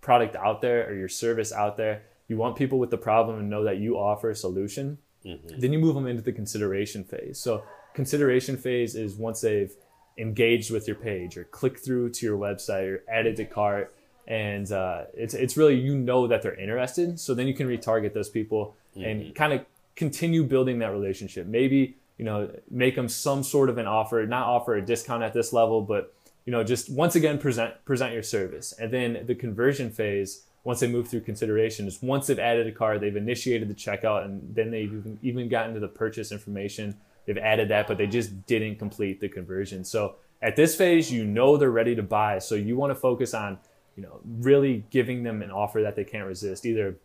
product 0.00 0.36
out 0.36 0.60
there 0.60 0.88
or 0.88 0.94
your 0.94 1.08
service 1.08 1.52
out 1.52 1.76
there. 1.76 2.02
You 2.28 2.36
want 2.36 2.56
people 2.56 2.78
with 2.78 2.90
the 2.90 2.98
problem 2.98 3.38
to 3.38 3.44
know 3.44 3.64
that 3.64 3.78
you 3.78 3.96
offer 3.96 4.30
a 4.30 4.36
solution. 4.36 4.98
Then 5.58 5.72
you 5.72 5.78
move 5.78 5.94
them 5.94 6.06
into 6.06 6.22
the 6.22 6.32
consideration 6.32 7.04
phase. 7.04 7.38
So 7.38 7.64
consideration 7.94 8.56
phase 8.56 8.94
is 8.94 9.16
once 9.16 9.40
they've 9.40 9.72
engaged 10.16 10.70
with 10.70 10.86
your 10.86 10.96
page 10.96 11.36
or 11.36 11.44
clicked 11.44 11.80
through 11.84 12.10
to 12.10 12.26
your 12.26 12.38
website 12.38 12.88
or 12.88 13.04
added 13.08 13.36
to 13.36 13.44
cart, 13.44 13.94
and 14.26 14.70
uh, 14.70 15.04
it's 15.14 15.34
it's 15.34 15.56
really 15.56 15.74
you 15.74 15.96
know 15.96 16.26
that 16.26 16.42
they're 16.42 16.54
interested. 16.54 17.18
So 17.18 17.34
then 17.34 17.46
you 17.46 17.54
can 17.54 17.66
retarget 17.68 18.12
those 18.12 18.28
people 18.28 18.76
and 18.96 19.34
kind 19.34 19.52
of 19.52 19.64
continue 20.00 20.42
building 20.42 20.78
that 20.78 20.92
relationship. 20.92 21.46
Maybe 21.46 21.98
you 22.16 22.24
know 22.24 22.50
make 22.70 22.96
them 22.96 23.08
some 23.08 23.42
sort 23.42 23.68
of 23.68 23.76
an 23.78 23.86
offer, 23.86 24.26
not 24.26 24.46
offer 24.46 24.74
a 24.74 24.82
discount 24.84 25.22
at 25.22 25.34
this 25.34 25.52
level, 25.52 25.82
but 25.82 26.14
you 26.46 26.50
know 26.50 26.64
just 26.64 26.90
once 26.90 27.14
again 27.14 27.38
present 27.38 27.74
present 27.84 28.14
your 28.14 28.22
service 28.22 28.72
and 28.80 28.90
then 28.90 29.24
the 29.26 29.34
conversion 29.34 29.90
phase 29.90 30.44
once 30.64 30.80
they 30.80 30.88
move 30.88 31.08
through 31.08 31.20
consideration 31.20 31.86
is 31.86 32.02
once 32.02 32.26
they've 32.26 32.38
added 32.38 32.66
a 32.66 32.72
car, 32.72 32.98
they've 32.98 33.16
initiated 33.16 33.68
the 33.68 33.74
checkout, 33.74 34.24
and 34.24 34.54
then 34.54 34.70
they've 34.70 35.18
even, 35.22 35.48
gotten 35.48 35.72
to 35.72 35.80
the 35.80 35.88
purchase 35.88 36.32
information. 36.32 36.94
They've 37.26 37.38
added 37.38 37.68
that, 37.68 37.86
but 37.86 37.96
they 37.96 38.06
just 38.06 38.46
didn't 38.46 38.76
complete 38.78 39.20
the 39.20 39.28
conversion. 39.28 39.84
So 39.84 40.16
at 40.42 40.56
this 40.56 40.76
phase, 40.76 41.10
you 41.10 41.24
know 41.24 41.56
they're 41.56 41.70
ready 41.70 41.94
to 41.94 42.02
buy. 42.02 42.40
So 42.40 42.56
you 42.56 42.76
want 42.76 42.90
to 42.90 42.94
focus 42.94 43.32
on, 43.32 43.58
you 43.96 44.02
know, 44.02 44.20
really 44.24 44.84
giving 44.90 45.22
them 45.22 45.40
an 45.40 45.50
offer 45.50 45.80
that 45.80 45.96
they 45.96 46.04
can't 46.04 46.26
resist, 46.26 46.66
either 46.66 46.96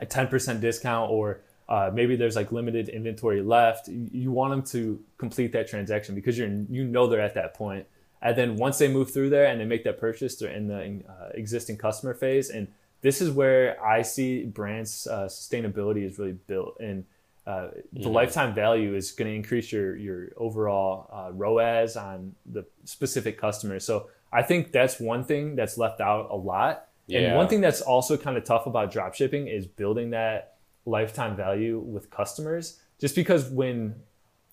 a 0.00 0.06
10% 0.06 0.60
discount 0.60 1.10
or 1.10 1.40
uh, 1.68 1.90
maybe 1.92 2.16
there's 2.16 2.36
like 2.36 2.52
limited 2.52 2.88
inventory 2.88 3.42
left. 3.42 3.88
You 3.88 4.30
want 4.30 4.50
them 4.50 4.62
to 4.72 5.02
complete 5.18 5.52
that 5.52 5.68
transaction 5.68 6.14
because 6.14 6.36
you're 6.36 6.48
you 6.48 6.84
know 6.84 7.06
they're 7.06 7.20
at 7.20 7.34
that 7.34 7.54
point. 7.54 7.86
And 8.20 8.36
then 8.36 8.56
once 8.56 8.78
they 8.78 8.88
move 8.88 9.12
through 9.12 9.30
there 9.30 9.46
and 9.46 9.60
they 9.60 9.64
make 9.64 9.84
that 9.84 9.98
purchase, 9.98 10.36
they're 10.36 10.50
in 10.50 10.68
the 10.68 11.02
uh, 11.08 11.28
existing 11.34 11.76
customer 11.76 12.14
phase. 12.14 12.48
And 12.48 12.68
this 13.02 13.20
is 13.20 13.30
where 13.30 13.82
I 13.84 14.00
see 14.00 14.44
brands 14.44 15.06
uh, 15.06 15.26
sustainability 15.26 16.06
is 16.06 16.18
really 16.18 16.32
built. 16.32 16.78
And 16.80 17.04
uh, 17.46 17.68
the 17.92 18.08
lifetime 18.08 18.54
value 18.54 18.94
is 18.94 19.12
going 19.12 19.30
to 19.30 19.36
increase 19.36 19.70
your 19.70 19.94
your 19.96 20.28
overall 20.36 21.10
uh, 21.12 21.30
ROAS 21.32 21.96
on 21.96 22.34
the 22.46 22.64
specific 22.84 23.38
customer. 23.38 23.78
So 23.78 24.08
I 24.32 24.42
think 24.42 24.72
that's 24.72 24.98
one 24.98 25.24
thing 25.24 25.54
that's 25.54 25.76
left 25.76 26.00
out 26.00 26.28
a 26.30 26.36
lot. 26.36 26.88
Yeah. 27.06 27.20
And 27.20 27.36
one 27.36 27.48
thing 27.48 27.60
that's 27.60 27.82
also 27.82 28.16
kind 28.16 28.38
of 28.38 28.44
tough 28.44 28.66
about 28.66 28.90
drop 28.90 29.14
shipping 29.14 29.48
is 29.48 29.66
building 29.66 30.10
that 30.10 30.53
lifetime 30.86 31.36
value 31.36 31.78
with 31.78 32.10
customers. 32.10 32.80
Just 33.00 33.14
because 33.14 33.48
when 33.48 33.96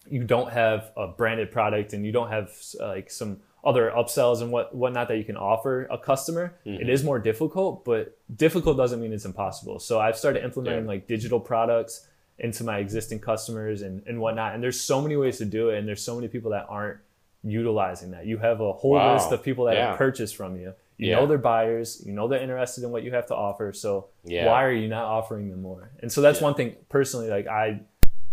you 0.09 0.23
don't 0.23 0.51
have 0.51 0.91
a 0.97 1.07
branded 1.07 1.51
product 1.51 1.93
and 1.93 2.05
you 2.05 2.11
don't 2.11 2.29
have 2.29 2.51
uh, 2.79 2.87
like 2.87 3.11
some 3.11 3.39
other 3.63 3.91
upsells 3.95 4.41
and 4.41 4.51
what 4.51 4.73
whatnot 4.73 5.07
that 5.07 5.17
you 5.17 5.23
can 5.23 5.37
offer 5.37 5.85
a 5.91 5.97
customer, 5.97 6.57
mm-hmm. 6.65 6.81
it 6.81 6.89
is 6.89 7.03
more 7.03 7.19
difficult. 7.19 7.85
But 7.85 8.17
difficult 8.35 8.77
doesn't 8.77 8.99
mean 8.99 9.13
it's 9.13 9.25
impossible. 9.25 9.79
So 9.79 9.99
I've 9.99 10.17
started 10.17 10.43
implementing 10.43 10.85
yeah. 10.85 10.89
like 10.89 11.07
digital 11.07 11.39
products 11.39 12.07
into 12.39 12.63
my 12.63 12.79
existing 12.79 13.19
customers 13.19 13.83
and, 13.83 14.01
and 14.07 14.19
whatnot. 14.19 14.55
And 14.55 14.63
there's 14.63 14.79
so 14.79 14.99
many 14.99 15.15
ways 15.15 15.37
to 15.37 15.45
do 15.45 15.69
it. 15.69 15.77
And 15.77 15.87
there's 15.87 16.03
so 16.03 16.15
many 16.15 16.27
people 16.27 16.51
that 16.51 16.65
aren't 16.69 16.99
utilizing 17.43 18.11
that. 18.11 18.25
You 18.25 18.39
have 18.39 18.61
a 18.61 18.73
whole 18.73 18.91
wow. 18.91 19.13
list 19.13 19.31
of 19.31 19.43
people 19.43 19.65
that 19.65 19.75
yeah. 19.75 19.89
have 19.89 19.97
purchased 19.97 20.35
from 20.35 20.55
you. 20.55 20.73
You 21.01 21.09
yeah. 21.09 21.15
know 21.15 21.25
they're 21.25 21.39
buyers, 21.39 22.03
you 22.05 22.13
know 22.13 22.27
they're 22.27 22.41
interested 22.41 22.83
in 22.83 22.91
what 22.91 23.01
you 23.01 23.11
have 23.13 23.25
to 23.27 23.35
offer. 23.35 23.73
So 23.73 24.09
yeah. 24.23 24.45
why 24.45 24.63
are 24.63 24.71
you 24.71 24.87
not 24.87 25.05
offering 25.05 25.49
them 25.49 25.63
more? 25.63 25.89
And 25.99 26.11
so 26.11 26.21
that's 26.21 26.39
one 26.39 26.53
thing 26.53 26.75
personally, 26.89 27.27
like 27.27 27.47
I 27.47 27.81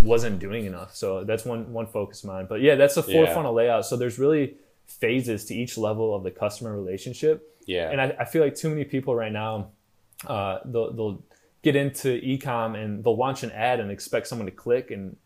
wasn't 0.03 0.39
doing 0.39 0.67
enough. 0.67 0.95
So 0.95 1.25
that's 1.25 1.47
one 1.47 1.73
one 1.73 1.87
focus 1.87 2.25
of 2.25 2.29
mine. 2.29 2.45
But 2.47 2.61
yeah, 2.61 2.75
that's 2.75 2.99
a 2.99 3.03
four 3.03 3.27
funnel 3.29 3.55
layout. 3.55 3.87
So 3.87 3.97
there's 3.97 4.19
really 4.19 4.57
phases 4.87 5.47
to 5.47 5.55
each 5.55 5.79
level 5.79 6.15
of 6.15 6.25
the 6.25 6.31
customer 6.31 6.77
relationship. 6.77 7.57
Yeah. 7.65 7.91
And 7.91 8.01
I, 8.03 8.17
I 8.21 8.25
feel 8.27 8.43
like 8.43 8.55
too 8.55 8.69
many 8.69 8.85
people 8.85 9.15
right 9.15 9.33
now, 9.33 9.69
uh, 10.27 10.59
they'll, 10.67 10.93
they'll 10.93 11.23
get 11.63 11.75
into 11.75 12.21
ecom 12.21 12.77
and 12.77 13.03
they'll 13.03 13.17
launch 13.17 13.43
an 13.45 13.51
ad 13.53 13.81
and 13.81 13.91
expect 13.91 14.27
someone 14.27 14.47
to 14.47 14.53
click 14.53 14.91
and 14.91 15.17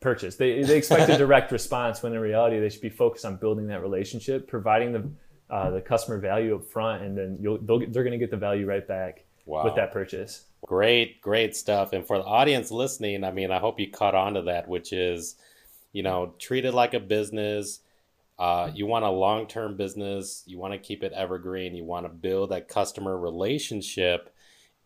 purchase. 0.00 0.36
They, 0.36 0.62
they 0.62 0.76
expect 0.76 1.08
a 1.08 1.16
direct 1.24 1.52
response 1.52 2.02
when 2.02 2.12
in 2.12 2.18
reality 2.20 2.58
they 2.58 2.68
should 2.68 2.80
be 2.80 2.90
focused 2.90 3.24
on 3.24 3.36
building 3.36 3.68
that 3.68 3.82
relationship, 3.82 4.48
providing 4.48 4.92
the 4.92 5.08
uh, 5.50 5.70
the 5.70 5.80
customer 5.80 6.18
value 6.18 6.54
up 6.56 6.64
front, 6.64 7.02
and 7.02 7.16
then 7.16 7.38
you'll 7.40 7.58
they're 7.58 8.02
going 8.04 8.12
to 8.12 8.18
get 8.18 8.30
the 8.30 8.36
value 8.36 8.66
right 8.66 8.86
back 8.86 9.24
wow. 9.44 9.64
with 9.64 9.74
that 9.76 9.92
purchase. 9.92 10.44
Great, 10.64 11.20
great 11.20 11.56
stuff. 11.56 11.92
And 11.92 12.06
for 12.06 12.18
the 12.18 12.24
audience 12.24 12.70
listening, 12.70 13.24
I 13.24 13.30
mean, 13.30 13.50
I 13.50 13.58
hope 13.58 13.78
you 13.78 13.90
caught 13.90 14.14
on 14.14 14.34
to 14.34 14.42
that, 14.42 14.68
which 14.68 14.92
is, 14.92 15.36
you 15.92 16.02
know, 16.02 16.34
treat 16.38 16.64
it 16.64 16.72
like 16.72 16.94
a 16.94 17.00
business. 17.00 17.80
Uh, 18.38 18.70
you 18.74 18.86
want 18.86 19.04
a 19.04 19.10
long 19.10 19.46
term 19.46 19.76
business. 19.76 20.42
You 20.46 20.58
want 20.58 20.74
to 20.74 20.78
keep 20.78 21.02
it 21.02 21.12
evergreen. 21.12 21.74
You 21.74 21.84
want 21.84 22.06
to 22.06 22.10
build 22.10 22.50
that 22.50 22.68
customer 22.68 23.16
relationship 23.16 24.32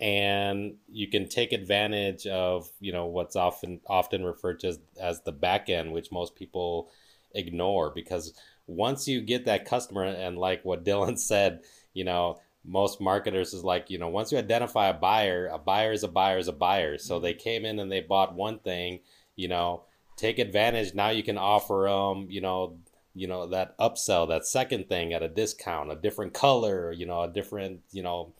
and 0.00 0.76
you 0.88 1.08
can 1.08 1.28
take 1.28 1.52
advantage 1.52 2.26
of 2.26 2.70
you 2.80 2.92
know 2.92 3.06
what's 3.06 3.36
often 3.36 3.80
often 3.86 4.24
referred 4.24 4.58
to 4.60 4.68
as, 4.68 4.78
as 5.00 5.20
the 5.22 5.32
back 5.32 5.68
end 5.68 5.92
which 5.92 6.10
most 6.10 6.34
people 6.34 6.90
ignore 7.34 7.90
because 7.90 8.32
once 8.70 9.08
you 9.08 9.20
get 9.20 9.44
that 9.44 9.64
customer 9.64 10.04
and 10.04 10.38
like 10.38 10.64
what 10.64 10.84
dylan 10.84 11.18
said 11.30 11.60
you 11.92 12.04
know 12.04 12.38
most 12.64 13.00
marketers 13.00 13.54
is 13.54 13.64
like 13.64 13.90
you 13.90 13.98
know 13.98 14.08
once 14.08 14.32
you 14.32 14.38
identify 14.38 14.88
a 14.88 14.94
buyer 14.94 15.46
a 15.46 15.58
buyer 15.58 15.92
is 15.92 16.04
a 16.04 16.08
buyer 16.08 16.38
is 16.38 16.48
a 16.48 16.52
buyer. 16.52 16.98
So 16.98 17.18
they 17.18 17.34
came 17.34 17.64
in 17.64 17.78
and 17.78 17.90
they 17.90 18.00
bought 18.00 18.34
one 18.34 18.58
thing 18.58 19.00
you 19.36 19.48
know 19.48 19.84
take 20.16 20.38
advantage. 20.38 20.94
Now 20.94 21.10
you 21.10 21.22
can 21.22 21.38
offer 21.38 21.86
them 21.88 22.26
you 22.30 22.40
know 22.40 22.78
you 23.14 23.26
know 23.26 23.46
that 23.46 23.76
upsell 23.78 24.28
that 24.28 24.46
second 24.46 24.88
thing 24.88 25.12
at 25.12 25.22
a 25.22 25.28
discount 25.28 25.90
a 25.90 25.96
different 25.96 26.32
color 26.32 26.92
you 26.92 27.06
know 27.06 27.22
a 27.22 27.28
different 27.28 27.80
you 27.90 28.04
know 28.04 28.32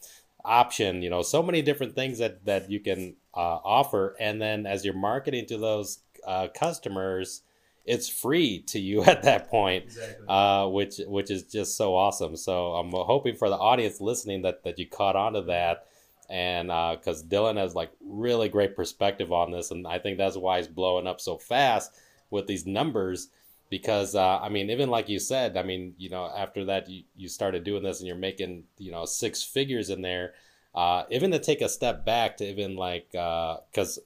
option 0.45 1.03
you 1.03 1.11
know 1.11 1.23
so 1.23 1.43
many 1.43 1.61
different 1.61 1.95
things 1.95 2.19
that 2.19 2.45
that 2.45 2.71
you 2.71 2.81
can 2.81 3.17
uh, 3.35 3.59
offer. 3.65 4.17
And 4.21 4.41
then 4.41 4.67
as 4.67 4.85
you're 4.85 4.95
marketing 4.95 5.47
to 5.47 5.57
those 5.57 6.01
uh, 6.27 6.49
customers 6.55 7.43
it's 7.91 8.09
free 8.09 8.61
to 8.61 8.79
you 8.79 9.03
at 9.13 9.23
that 9.23 9.49
point 9.49 9.85
exactly. 9.85 10.27
uh, 10.29 10.67
which 10.67 11.01
which 11.07 11.31
is 11.31 11.43
just 11.43 11.77
so 11.77 11.95
awesome 11.95 12.37
so 12.37 12.73
i'm 12.75 12.91
hoping 12.91 13.35
for 13.35 13.49
the 13.49 13.57
audience 13.57 14.01
listening 14.01 14.43
that 14.43 14.63
that 14.65 14.79
you 14.79 14.87
caught 14.87 15.17
on 15.17 15.33
to 15.35 15.43
that 15.43 15.87
and 16.29 16.69
because 16.97 17.23
uh, 17.23 17.27
dylan 17.27 17.57
has 17.57 17.75
like 17.75 17.91
really 18.05 18.49
great 18.49 18.77
perspective 18.77 19.33
on 19.33 19.51
this 19.51 19.71
and 19.71 19.87
i 19.87 19.99
think 19.99 20.17
that's 20.17 20.37
why 20.37 20.59
he's 20.59 20.69
blowing 20.69 21.07
up 21.07 21.21
so 21.21 21.37
fast 21.37 21.93
with 22.31 22.47
these 22.47 22.67
numbers 22.67 23.29
because 23.71 24.17
uh, 24.17 24.39
I 24.41 24.49
mean, 24.49 24.69
even 24.69 24.91
like 24.91 25.09
you 25.09 25.21
said, 25.21 25.57
I 25.57 25.63
mean, 25.63 25.95
you 25.97 26.11
know, 26.11 26.31
after 26.37 26.65
that 26.67 26.91
you, 26.91 27.05
you 27.17 27.29
started 27.29 27.65
doing 27.65 27.85
this 27.85 28.01
and 28.01 28.07
you're 28.09 28.17
making 28.17 28.65
you 28.77 28.91
know 28.91 29.07
six 29.07 29.43
figures 29.43 29.89
in 29.89 30.03
there. 30.03 30.35
Uh, 30.75 31.05
even 31.11 31.31
to 31.31 31.39
take 31.39 31.63
a 31.63 31.69
step 31.69 32.05
back 32.05 32.37
to 32.37 32.45
even 32.45 32.77
like 32.77 33.11
because 33.13 33.99
uh, 33.99 34.03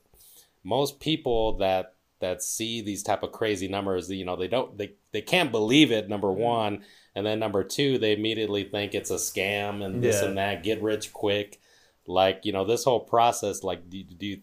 most 0.62 1.00
people 1.00 1.56
that 1.58 1.93
that 2.20 2.42
see 2.42 2.81
these 2.81 3.03
type 3.03 3.22
of 3.22 3.33
crazy 3.33 3.68
numbers, 3.68 4.11
you 4.11 4.24
know, 4.24 4.37
they 4.37 4.48
don't 4.48 4.77
they 4.79 4.94
they 5.12 5.22
can't 5.22 5.50
believe 5.50 5.92
it. 5.92 6.09
Number 6.09 6.29
mm-hmm. 6.29 6.42
one, 6.42 6.85
and 7.14 7.24
then 7.27 7.38
number 7.38 7.64
two, 7.64 7.98
they 7.98 8.12
immediately 8.12 8.64
think 8.64 8.94
it's 8.94 9.11
a 9.11 9.16
scam 9.16 9.85
and 9.85 10.03
this 10.03 10.22
yeah. 10.22 10.29
and 10.29 10.38
that, 10.38 10.62
get 10.62 10.83
rich 10.83 11.12
quick. 11.12 11.61
Like 12.07 12.40
you 12.44 12.53
know, 12.53 12.64
this 12.64 12.85
whole 12.85 13.00
process, 13.00 13.62
like 13.62 13.88
do, 13.88 14.05
do 14.05 14.27
you 14.27 14.42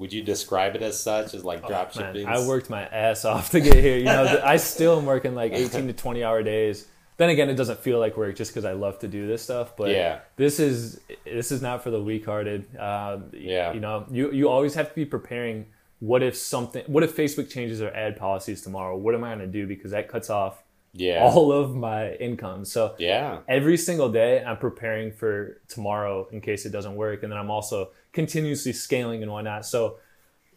would 0.00 0.14
you 0.14 0.22
describe 0.22 0.74
it 0.76 0.82
as 0.82 0.98
such 0.98 1.34
as 1.34 1.44
like 1.44 1.66
drop 1.66 1.92
shipping? 1.92 2.26
Oh, 2.26 2.30
I 2.30 2.46
worked 2.46 2.70
my 2.70 2.86
ass 2.86 3.26
off 3.26 3.50
to 3.50 3.60
get 3.60 3.76
here. 3.76 3.98
You 3.98 4.04
know, 4.04 4.40
I 4.42 4.56
still 4.56 4.98
am 4.98 5.04
working 5.04 5.34
like 5.34 5.52
18 5.52 5.88
to 5.88 5.92
20 5.92 6.24
hour 6.24 6.42
days. 6.42 6.86
Then 7.18 7.28
again, 7.28 7.50
it 7.50 7.56
doesn't 7.56 7.80
feel 7.80 7.98
like 7.98 8.16
work 8.16 8.34
just 8.34 8.50
because 8.50 8.64
I 8.64 8.72
love 8.72 8.98
to 9.00 9.08
do 9.08 9.26
this 9.26 9.42
stuff. 9.42 9.76
But 9.76 9.90
yeah, 9.90 10.20
this 10.36 10.58
is 10.58 11.00
this 11.26 11.52
is 11.52 11.60
not 11.60 11.82
for 11.82 11.90
the 11.90 12.02
weak 12.02 12.24
hearted. 12.24 12.74
Um, 12.78 13.30
yeah, 13.34 13.74
you 13.74 13.80
know, 13.80 14.06
you 14.10 14.32
you 14.32 14.48
always 14.48 14.72
have 14.74 14.88
to 14.88 14.94
be 14.94 15.04
preparing. 15.04 15.66
What 16.00 16.22
if 16.22 16.36
something? 16.36 16.84
What 16.86 17.02
if 17.02 17.16
Facebook 17.16 17.48
changes 17.48 17.78
their 17.78 17.96
ad 17.96 18.16
policies 18.16 18.62
tomorrow? 18.62 18.96
What 18.96 19.14
am 19.14 19.22
I 19.22 19.28
going 19.34 19.40
to 19.40 19.46
do? 19.46 19.66
Because 19.66 19.92
that 19.92 20.08
cuts 20.08 20.28
off 20.28 20.62
yeah 20.92 21.22
all 21.22 21.52
of 21.52 21.74
my 21.74 22.14
income 22.14 22.64
so 22.64 22.96
yeah 22.98 23.38
every 23.48 23.76
single 23.76 24.10
day 24.10 24.42
i'm 24.44 24.56
preparing 24.56 25.12
for 25.12 25.60
tomorrow 25.68 26.26
in 26.32 26.40
case 26.40 26.66
it 26.66 26.70
doesn't 26.70 26.96
work 26.96 27.22
and 27.22 27.30
then 27.30 27.38
i'm 27.38 27.50
also 27.50 27.90
continuously 28.12 28.72
scaling 28.72 29.22
and 29.22 29.30
whatnot 29.30 29.64
so 29.64 29.98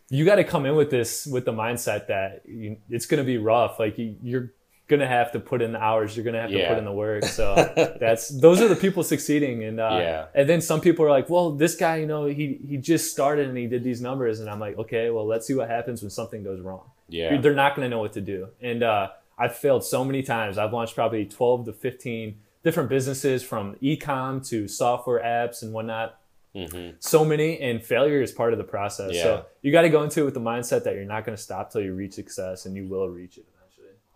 you 0.10 0.25
got 0.25 0.36
to 0.36 0.43
come 0.43 0.65
in 0.65 0.75
with 0.75 0.89
this 0.89 1.27
with 1.27 1.45
the 1.45 1.53
mindset 1.53 2.08
that 2.08 2.41
you, 2.45 2.77
it's 2.89 3.06
going 3.06 3.19
to 3.19 3.23
be 3.23 3.38
rough 3.38 3.77
like 3.79 3.97
you, 3.97 4.15
you're 4.23 4.53
to 4.99 5.08
have 5.08 5.32
to 5.32 5.39
put 5.39 5.62
in 5.62 5.71
the 5.71 5.79
hours 5.79 6.15
you're 6.15 6.32
to 6.32 6.41
have 6.41 6.51
yeah. 6.51 6.63
to 6.63 6.67
put 6.69 6.77
in 6.77 6.86
the 6.86 6.91
work 6.91 7.23
so 7.25 7.56
that's 7.99 8.29
those 8.29 8.62
are 8.62 8.67
the 8.67 8.75
people 8.75 9.03
succeeding 9.03 9.63
and 9.63 9.79
uh, 9.79 9.97
yeah. 9.99 10.25
and 10.34 10.49
then 10.49 10.62
some 10.62 10.82
people 10.82 11.06
are 11.06 11.10
like 11.10 11.29
well 11.29 11.51
this 11.51 11.75
guy 11.75 11.97
you 11.97 12.06
know 12.06 12.25
he 12.25 12.60
he 12.67 12.77
just 12.77 13.12
started 13.12 13.47
and 13.47 13.58
he 13.58 13.67
did 13.67 13.84
these 13.84 14.01
numbers 14.01 14.39
and 14.39 14.49
i'm 14.49 14.60
like 14.60 14.77
okay 14.77 15.10
well 15.10 15.25
let's 15.25 15.47
see 15.47 15.53
what 15.53 15.69
happens 15.69 16.01
when 16.01 16.10
something 16.10 16.43
goes 16.43 16.62
wrong 16.62 16.84
yeah 17.10 17.38
they're 17.38 17.53
not 17.53 17.75
to 17.75 17.88
know 17.88 17.99
what 17.99 18.13
to 18.13 18.21
do 18.21 18.47
and 18.62 18.84
uh 18.84 19.10
I've 19.38 19.56
failed 19.56 19.84
so 19.84 20.06
many 20.06 20.23
times. 20.23 20.58
I've 20.58 20.73
launched 20.73 20.95
probably 20.95 21.25
12 21.25 21.65
to 21.65 21.73
15 21.73 22.39
different 22.63 22.89
businesses 22.89 23.43
from 23.43 23.75
ecom 23.75 24.47
to 24.49 24.67
software 24.67 25.21
apps 25.21 25.63
and 25.63 25.73
whatnot. 25.73 26.19
Mm-hmm. 26.56 26.97
So 26.99 27.25
many, 27.25 27.60
and 27.60 27.84
failure 27.84 28.21
is 28.21 28.32
part 28.32 28.53
of 28.53 28.60
the 28.60 28.63
process. 28.63 29.13
Yeah. 29.13 29.23
So 29.23 29.45
you 29.63 29.71
got 29.71 29.82
to 29.82 29.89
go 29.89 30.03
into 30.03 30.21
it 30.21 30.25
with 30.25 30.36
the 30.36 30.39
mindset 30.39 30.84
that 30.84 30.93
you're 30.93 31.03
not 31.03 31.25
going 31.25 31.36
to 31.36 31.41
stop 31.41 31.71
till 31.71 31.82
you 31.82 31.95
reach 31.95 32.13
success, 32.13 32.67
and 32.67 32.75
you 32.75 32.86
will 32.86 33.10
reach 33.10 33.39
it. 33.39 33.45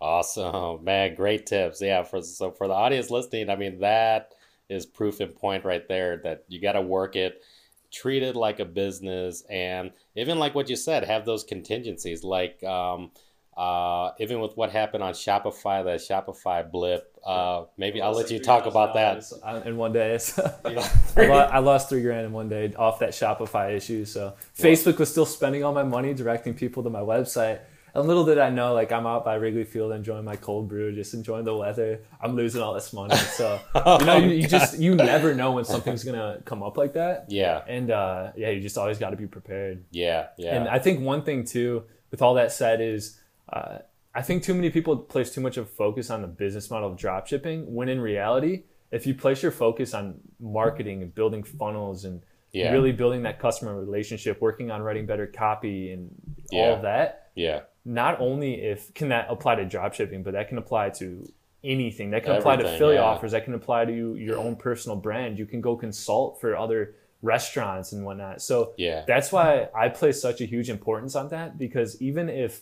Awesome, 0.00 0.84
man! 0.84 1.14
Great 1.14 1.46
tips. 1.46 1.80
Yeah, 1.80 2.02
for 2.02 2.22
so 2.22 2.50
for 2.50 2.68
the 2.68 2.74
audience 2.74 3.10
listening, 3.10 3.50
I 3.50 3.56
mean 3.56 3.80
that 3.80 4.32
is 4.68 4.86
proof 4.86 5.20
in 5.20 5.28
point 5.28 5.64
right 5.64 5.86
there 5.88 6.20
that 6.24 6.44
you 6.48 6.60
got 6.60 6.72
to 6.72 6.82
work 6.82 7.16
it, 7.16 7.42
treat 7.90 8.22
it 8.22 8.36
like 8.36 8.60
a 8.60 8.64
business, 8.64 9.42
and 9.50 9.92
even 10.14 10.38
like 10.38 10.54
what 10.54 10.68
you 10.68 10.76
said, 10.76 11.04
have 11.04 11.24
those 11.24 11.44
contingencies 11.44 12.22
like. 12.22 12.62
Um, 12.64 13.10
uh, 13.58 14.12
even 14.20 14.38
with 14.38 14.56
what 14.56 14.70
happened 14.70 15.02
on 15.02 15.12
Shopify, 15.12 15.84
that 15.84 15.98
Shopify 15.98 16.70
blip, 16.70 17.18
uh, 17.26 17.64
maybe 17.76 18.00
I'll 18.00 18.12
let 18.12 18.30
you 18.30 18.38
talk 18.38 18.66
about 18.66 18.94
that. 18.94 19.24
In 19.66 19.76
one 19.76 19.92
day, 19.92 20.12
I, 21.16 21.58
lost, 21.58 21.88
three 21.88 22.02
grand 22.02 22.24
in 22.26 22.32
one 22.32 22.48
day 22.48 22.72
off 22.78 23.00
that 23.00 23.10
Shopify 23.10 23.74
issue. 23.74 24.04
So 24.04 24.34
Facebook 24.56 24.98
was 24.98 25.10
still 25.10 25.26
spending 25.26 25.64
all 25.64 25.72
my 25.72 25.82
money 25.82 26.14
directing 26.14 26.54
people 26.54 26.84
to 26.84 26.90
my 26.90 27.00
website, 27.00 27.58
And 27.94 28.06
little 28.06 28.24
did 28.24 28.38
I 28.38 28.50
know, 28.50 28.74
like 28.74 28.92
I'm 28.92 29.06
out 29.06 29.24
by 29.24 29.34
Wrigley 29.36 29.64
Field 29.64 29.92
enjoying 29.92 30.24
my 30.24 30.36
cold 30.36 30.68
brew, 30.68 30.94
just 30.94 31.14
enjoying 31.14 31.44
the 31.44 31.56
weather. 31.56 32.00
I'm 32.20 32.36
losing 32.36 32.60
all 32.62 32.74
this 32.74 32.92
money. 32.92 33.16
So 33.16 33.58
you 33.74 34.04
know, 34.06 34.16
you, 34.18 34.30
you 34.30 34.46
just 34.46 34.78
you 34.78 34.94
never 34.94 35.34
know 35.34 35.52
when 35.52 35.64
something's 35.64 36.04
gonna 36.04 36.40
come 36.44 36.62
up 36.62 36.76
like 36.76 36.94
that. 36.94 37.26
Yeah. 37.28 37.62
And 37.66 37.90
uh, 37.90 38.32
yeah, 38.36 38.50
you 38.50 38.60
just 38.60 38.78
always 38.78 38.98
got 38.98 39.10
to 39.10 39.16
be 39.16 39.26
prepared. 39.26 39.84
Yeah. 39.90 40.28
Yeah. 40.36 40.56
And 40.56 40.68
I 40.68 40.78
think 40.78 41.00
one 41.00 41.22
thing 41.22 41.44
too, 41.44 41.84
with 42.10 42.22
all 42.22 42.34
that 42.34 42.52
said, 42.52 42.80
is 42.80 43.18
uh, 43.52 43.78
I 44.14 44.22
think 44.22 44.42
too 44.42 44.54
many 44.54 44.70
people 44.70 44.96
place 44.96 45.30
too 45.32 45.40
much 45.40 45.56
of 45.56 45.70
focus 45.70 46.10
on 46.10 46.22
the 46.22 46.28
business 46.28 46.70
model 46.70 46.90
of 46.90 46.96
drop 46.96 47.26
shipping 47.26 47.74
when 47.74 47.88
in 47.88 48.00
reality, 48.00 48.64
if 48.90 49.06
you 49.06 49.14
place 49.14 49.42
your 49.42 49.52
focus 49.52 49.94
on 49.94 50.20
marketing 50.40 51.02
and 51.02 51.14
building 51.14 51.42
funnels 51.42 52.04
and 52.04 52.22
Yeah. 52.52 52.72
really 52.72 52.92
building 52.92 53.22
that 53.24 53.38
customer 53.38 53.78
relationship, 53.78 54.40
working 54.40 54.70
on 54.70 54.80
writing 54.82 55.04
better 55.06 55.26
copy 55.26 55.92
and 55.92 56.10
all 56.52 56.74
of 56.76 56.82
that, 56.82 57.30
yeah. 57.34 57.60
Not 57.88 58.20
only 58.20 58.62
if 58.62 58.92
can 58.92 59.08
that 59.08 59.26
apply 59.30 59.54
to 59.54 59.64
drop 59.64 59.94
shipping, 59.94 60.22
but 60.22 60.34
that 60.34 60.48
can 60.48 60.58
apply 60.58 60.90
to 60.90 61.26
anything. 61.64 62.10
That 62.10 62.22
can 62.22 62.32
apply 62.32 62.56
to 62.56 62.74
affiliate 62.74 63.00
yeah. 63.00 63.06
offers. 63.06 63.32
That 63.32 63.46
can 63.46 63.54
apply 63.54 63.86
to 63.86 64.14
your 64.14 64.36
own 64.36 64.56
personal 64.56 64.94
brand. 64.96 65.38
You 65.38 65.46
can 65.46 65.62
go 65.62 65.74
consult 65.74 66.38
for 66.38 66.54
other 66.54 66.96
restaurants 67.22 67.92
and 67.92 68.04
whatnot. 68.04 68.42
So 68.42 68.74
Yeah. 68.76 69.04
that's 69.06 69.32
why 69.32 69.68
I 69.74 69.88
place 69.88 70.20
such 70.20 70.42
a 70.42 70.44
huge 70.44 70.68
importance 70.68 71.16
on 71.16 71.28
that 71.30 71.56
because 71.56 72.00
even 72.00 72.28
if 72.28 72.60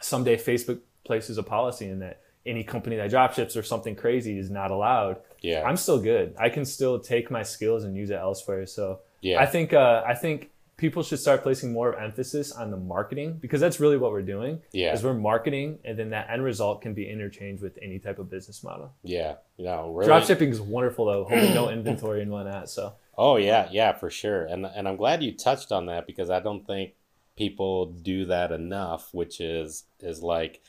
someday 0.00 0.36
Facebook 0.36 0.80
places 1.04 1.38
a 1.38 1.42
policy 1.42 1.88
in 1.88 2.00
that 2.00 2.20
any 2.44 2.62
company 2.62 2.96
that 2.96 3.08
drop 3.08 3.32
ships 3.32 3.56
or 3.56 3.62
something 3.62 3.96
crazy 3.96 4.38
is 4.38 4.50
not 4.50 4.70
allowed, 4.70 5.16
Yeah. 5.40 5.62
I'm 5.66 5.78
still 5.78 5.98
good. 5.98 6.34
I 6.38 6.50
can 6.50 6.66
still 6.66 7.00
take 7.00 7.30
my 7.30 7.42
skills 7.42 7.84
and 7.84 7.96
use 7.96 8.10
it 8.10 8.16
elsewhere. 8.16 8.66
So 8.66 9.00
Yeah. 9.22 9.40
I 9.40 9.46
think 9.46 9.72
uh, 9.72 10.02
I 10.06 10.14
think 10.14 10.50
people 10.82 11.04
should 11.04 11.20
start 11.20 11.44
placing 11.44 11.72
more 11.72 11.96
emphasis 11.96 12.50
on 12.50 12.72
the 12.72 12.76
marketing 12.76 13.38
because 13.40 13.60
that's 13.60 13.78
really 13.78 13.96
what 13.96 14.10
we're 14.10 14.20
doing. 14.20 14.60
Yeah. 14.72 14.92
Is 14.92 15.04
we're 15.04 15.14
marketing 15.14 15.78
and 15.84 15.96
then 15.96 16.10
that 16.10 16.28
end 16.28 16.42
result 16.42 16.82
can 16.82 16.92
be 16.92 17.08
interchanged 17.08 17.62
with 17.62 17.78
any 17.80 18.00
type 18.00 18.18
of 18.18 18.28
business 18.28 18.64
model. 18.64 18.92
yeah. 19.04 19.36
No, 19.58 19.92
really. 19.92 20.08
Drop 20.08 20.24
shipping 20.24 20.48
is 20.48 20.60
wonderful 20.60 21.06
though, 21.06 21.22
holding 21.22 21.54
no 21.54 21.68
inventory 21.78 22.20
and 22.20 22.32
whatnot. 22.32 22.68
So 22.68 22.94
Oh 23.16 23.36
yeah, 23.36 23.68
yeah, 23.70 23.92
for 23.92 24.10
sure. 24.10 24.44
And 24.46 24.66
and 24.66 24.88
I'm 24.88 24.96
glad 24.96 25.22
you 25.22 25.32
touched 25.36 25.70
on 25.70 25.86
that 25.86 26.04
because 26.04 26.30
I 26.30 26.40
don't 26.40 26.66
think 26.66 26.94
people 27.36 27.86
do 27.86 28.24
that 28.24 28.50
enough, 28.50 29.14
which 29.14 29.40
is 29.40 29.84
is 30.00 30.20
like 30.20 30.60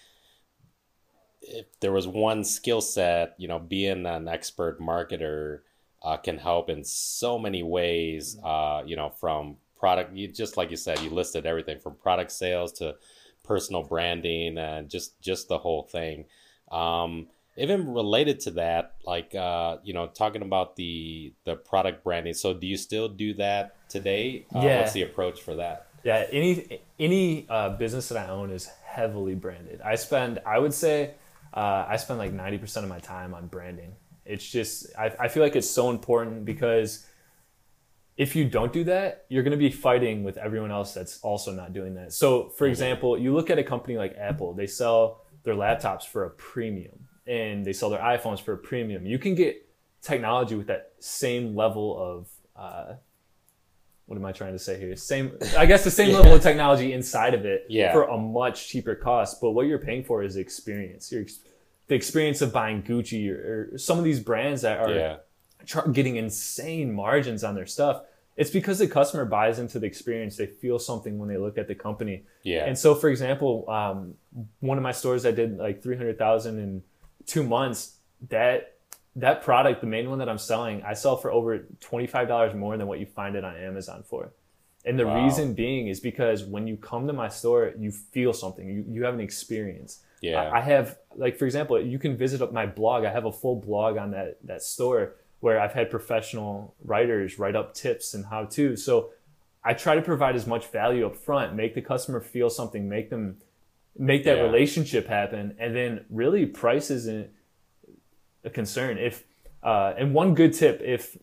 if 1.42 1.66
there 1.80 1.92
was 1.92 2.08
one 2.08 2.44
skill 2.44 2.82
set, 2.82 3.34
you 3.40 3.48
know, 3.48 3.58
being 3.58 4.06
an 4.06 4.28
expert 4.28 4.80
marketer 4.80 5.62
uh, 6.04 6.18
can 6.18 6.38
help 6.38 6.70
in 6.70 6.84
so 6.84 7.40
many 7.40 7.64
ways. 7.64 8.38
Uh, 8.44 8.84
you 8.86 8.96
know, 8.96 9.10
from 9.10 9.58
product, 9.84 10.16
you 10.16 10.30
just 10.30 10.56
like 10.56 10.72
you 10.72 10.78
said, 10.78 10.98
you 11.02 11.10
listed 11.10 11.46
everything 11.46 11.78
from 11.78 11.94
product 11.96 12.32
sales 12.32 12.72
to 12.72 12.96
personal 13.44 13.84
branding 13.84 14.58
and 14.58 14.90
just 14.90 15.20
just 15.20 15.50
the 15.50 15.58
whole 15.58 15.84
thing. 15.84 16.24
Um, 16.72 17.28
even 17.58 17.94
related 17.94 18.40
to 18.46 18.52
that, 18.52 18.94
like 19.06 19.36
uh, 19.36 19.78
you 19.84 19.94
know, 19.94 20.08
talking 20.08 20.42
about 20.42 20.78
the 20.78 21.34
the 21.44 21.58
product 21.58 22.02
branding. 22.02 22.34
So, 22.34 22.54
do 22.54 22.66
you 22.66 22.78
still 22.78 23.10
do 23.10 23.34
that 23.34 23.76
today? 23.90 24.46
Uh, 24.56 24.62
Yeah. 24.62 24.80
What's 24.80 24.94
the 24.94 25.02
approach 25.02 25.42
for 25.42 25.56
that? 25.56 25.88
Yeah, 26.06 26.28
any 26.32 26.80
any 26.98 27.46
uh, 27.50 27.72
business 27.76 28.08
that 28.08 28.18
I 28.26 28.32
own 28.32 28.52
is 28.52 28.70
heavily 28.86 29.36
branded. 29.36 29.82
I 29.82 29.96
spend, 29.96 30.40
I 30.46 30.60
would 30.60 30.74
say, 30.74 31.16
uh, 31.54 31.86
I 31.94 31.98
spend 31.98 32.20
like 32.20 32.32
ninety 32.32 32.58
percent 32.58 32.86
of 32.86 32.90
my 32.90 33.00
time 33.00 33.34
on 33.34 33.48
branding. 33.48 33.98
It's 34.26 34.50
just, 34.50 34.96
I, 34.98 35.12
I 35.20 35.28
feel 35.28 35.44
like 35.44 35.58
it's 35.58 35.70
so 35.70 35.90
important 35.90 36.46
because 36.46 37.06
if 38.18 38.36
you 38.36 38.46
don't 38.46 38.72
do 38.72 38.84
that, 38.86 39.26
you're 39.30 39.44
going 39.44 39.52
to 39.52 39.58
be 39.58 39.72
fighting 39.72 40.24
with 40.24 40.38
everyone 40.38 40.72
else 40.72 40.94
that's 40.94 41.20
also 41.22 41.52
not 41.52 41.74
doing 41.74 41.96
that. 41.96 42.14
So, 42.14 42.50
for 42.50 42.68
example, 42.68 43.18
you 43.18 43.34
look 43.34 43.50
at 43.50 43.58
a 43.58 43.64
company 43.64 43.98
like 43.98 44.16
Apple, 44.18 44.54
they 44.54 44.68
sell 44.68 45.22
their 45.44 45.56
laptops 45.56 46.04
for 46.04 46.26
a 46.26 46.30
premium 46.30 47.08
and 47.26 47.66
they 47.66 47.74
sell 47.74 47.90
their 47.90 48.00
iPhones 48.02 48.40
for 48.40 48.54
a 48.54 48.58
premium. 48.58 49.06
You 49.06 49.18
can 49.18 49.34
get 49.36 49.68
technology 50.02 50.56
with 50.56 50.68
that 50.68 50.92
same 51.00 51.56
level 51.56 51.98
of, 51.98 52.28
uh, 52.56 52.94
what 54.06 54.18
am 54.18 54.26
I 54.26 54.32
trying 54.32 54.52
to 54.54 54.60
say 54.60 54.80
here? 54.80 54.96
Same, 54.96 55.32
I 55.58 55.66
guess 55.66 55.84
the 55.84 55.90
same 55.92 56.14
level 56.14 56.34
of 56.34 56.42
technology 56.42 56.94
inside 56.94 57.34
of 57.34 57.46
it 57.46 57.66
Yeah. 57.70 57.94
for 57.94 58.04
a 58.04 58.18
much 58.18 58.68
cheaper 58.68 58.96
cost. 58.96 59.40
But 59.42 59.52
what 59.52 59.66
you're 59.66 59.80
paying 59.80 60.04
for 60.04 60.22
is 60.24 60.36
experience. 60.36 61.12
Your, 61.12 61.22
ex- 61.22 61.40
the 61.88 61.96
experience 61.96 62.42
of 62.42 62.54
buying 62.54 62.84
Gucci 62.84 63.30
or, 63.30 63.72
or 63.74 63.78
some 63.78 63.98
of 63.98 64.04
these 64.04 64.20
brands 64.20 64.62
that 64.62 64.80
are 64.80 64.94
Yeah, 64.94 65.16
getting 65.92 66.16
insane 66.18 66.94
margins 66.94 67.44
on 67.44 67.56
their 67.56 67.66
stuff. 67.66 68.02
It's 68.36 68.50
because 68.50 68.80
the 68.80 68.88
customer 68.88 69.26
buys 69.26 69.60
into 69.60 69.78
the 69.80 69.86
experience. 69.86 70.38
They 70.38 70.48
feel 70.48 70.80
something 70.80 71.20
when 71.20 71.30
they 71.30 71.38
look 71.38 71.58
at 71.58 71.68
the 71.68 71.76
company. 71.76 72.24
yeah, 72.42 72.66
And 72.66 72.78
so, 72.78 72.96
for 72.96 73.10
example, 73.10 73.70
um, 73.70 74.16
one 74.60 74.78
of 74.78 74.84
my 74.84 74.92
stores 74.92 75.26
i 75.26 75.32
did 75.32 75.58
like 75.58 75.84
three 75.84 75.96
hundred 75.98 76.18
thousand 76.18 76.58
in 76.60 76.82
two 77.28 77.44
months, 77.44 77.98
that 78.30 78.78
that 79.16 79.44
product, 79.44 79.82
the 79.82 79.88
main 79.88 80.10
one 80.10 80.18
that 80.18 80.28
I'm 80.30 80.40
selling, 80.40 80.82
I 80.84 80.94
sell 80.94 81.16
for 81.18 81.32
over 81.32 81.60
twenty 81.80 82.08
five 82.08 82.28
dollars 82.28 82.56
more 82.56 82.76
than 82.78 82.88
what 82.88 83.00
you 83.00 83.06
find 83.06 83.36
it 83.36 83.44
on 83.44 83.56
Amazon 83.56 84.04
for. 84.04 84.34
And 84.86 84.98
the 85.00 85.06
Wow. 85.06 85.16
reason 85.16 85.54
being 85.54 85.88
is 85.88 86.00
because 86.00 86.44
when 86.44 86.66
you 86.68 86.76
come 86.76 87.06
to 87.08 87.14
my 87.14 87.30
store, 87.30 87.72
you 87.78 87.92
feel 87.92 88.34
something. 88.34 88.68
You 88.68 88.84
you 88.90 89.04
have 89.06 89.14
an 89.14 89.22
experience. 89.22 90.02
yeah, 90.22 90.42
I 90.52 90.58
I 90.58 90.62
have 90.62 90.98
like 91.16 91.38
for 91.38 91.46
example, 91.46 91.80
you 91.80 92.00
can 92.00 92.18
visit 92.18 92.52
my 92.52 92.66
blog. 92.66 93.06
I 93.06 93.12
have 93.12 93.26
a 93.26 93.32
full 93.32 93.58
blog 93.58 93.98
on 93.98 94.10
that 94.12 94.38
that 94.46 94.64
store 94.64 95.16
where 95.44 95.60
I've 95.60 95.74
had 95.74 95.90
professional 95.90 96.74
writers 96.86 97.38
write 97.38 97.54
up 97.54 97.74
tips 97.74 98.14
and 98.14 98.26
how 98.28 98.46
to. 98.46 98.78
So 98.78 99.10
I 99.62 99.74
try 99.74 99.94
to 99.96 100.02
provide 100.02 100.38
as 100.38 100.48
much 100.48 100.68
value 100.68 101.06
up 101.06 101.18
front, 101.18 101.54
make 101.54 101.76
the 101.76 101.82
customer 101.82 102.22
feel 102.22 102.50
something, 102.50 102.88
make 102.88 103.10
them 103.10 103.26
make 103.98 104.24
that 104.24 104.38
Yeah. 104.38 104.44
relationship 104.44 105.06
happen, 105.06 105.56
and 105.60 105.76
then 105.76 106.06
really 106.10 106.46
price 106.46 106.90
isn't 106.90 107.30
a 108.46 108.50
concern. 108.50 108.98
If 108.98 109.26
uh, 109.62 109.94
and 109.98 110.14
one 110.14 110.34
good 110.34 110.54
tip, 110.54 110.82
if 110.82 111.18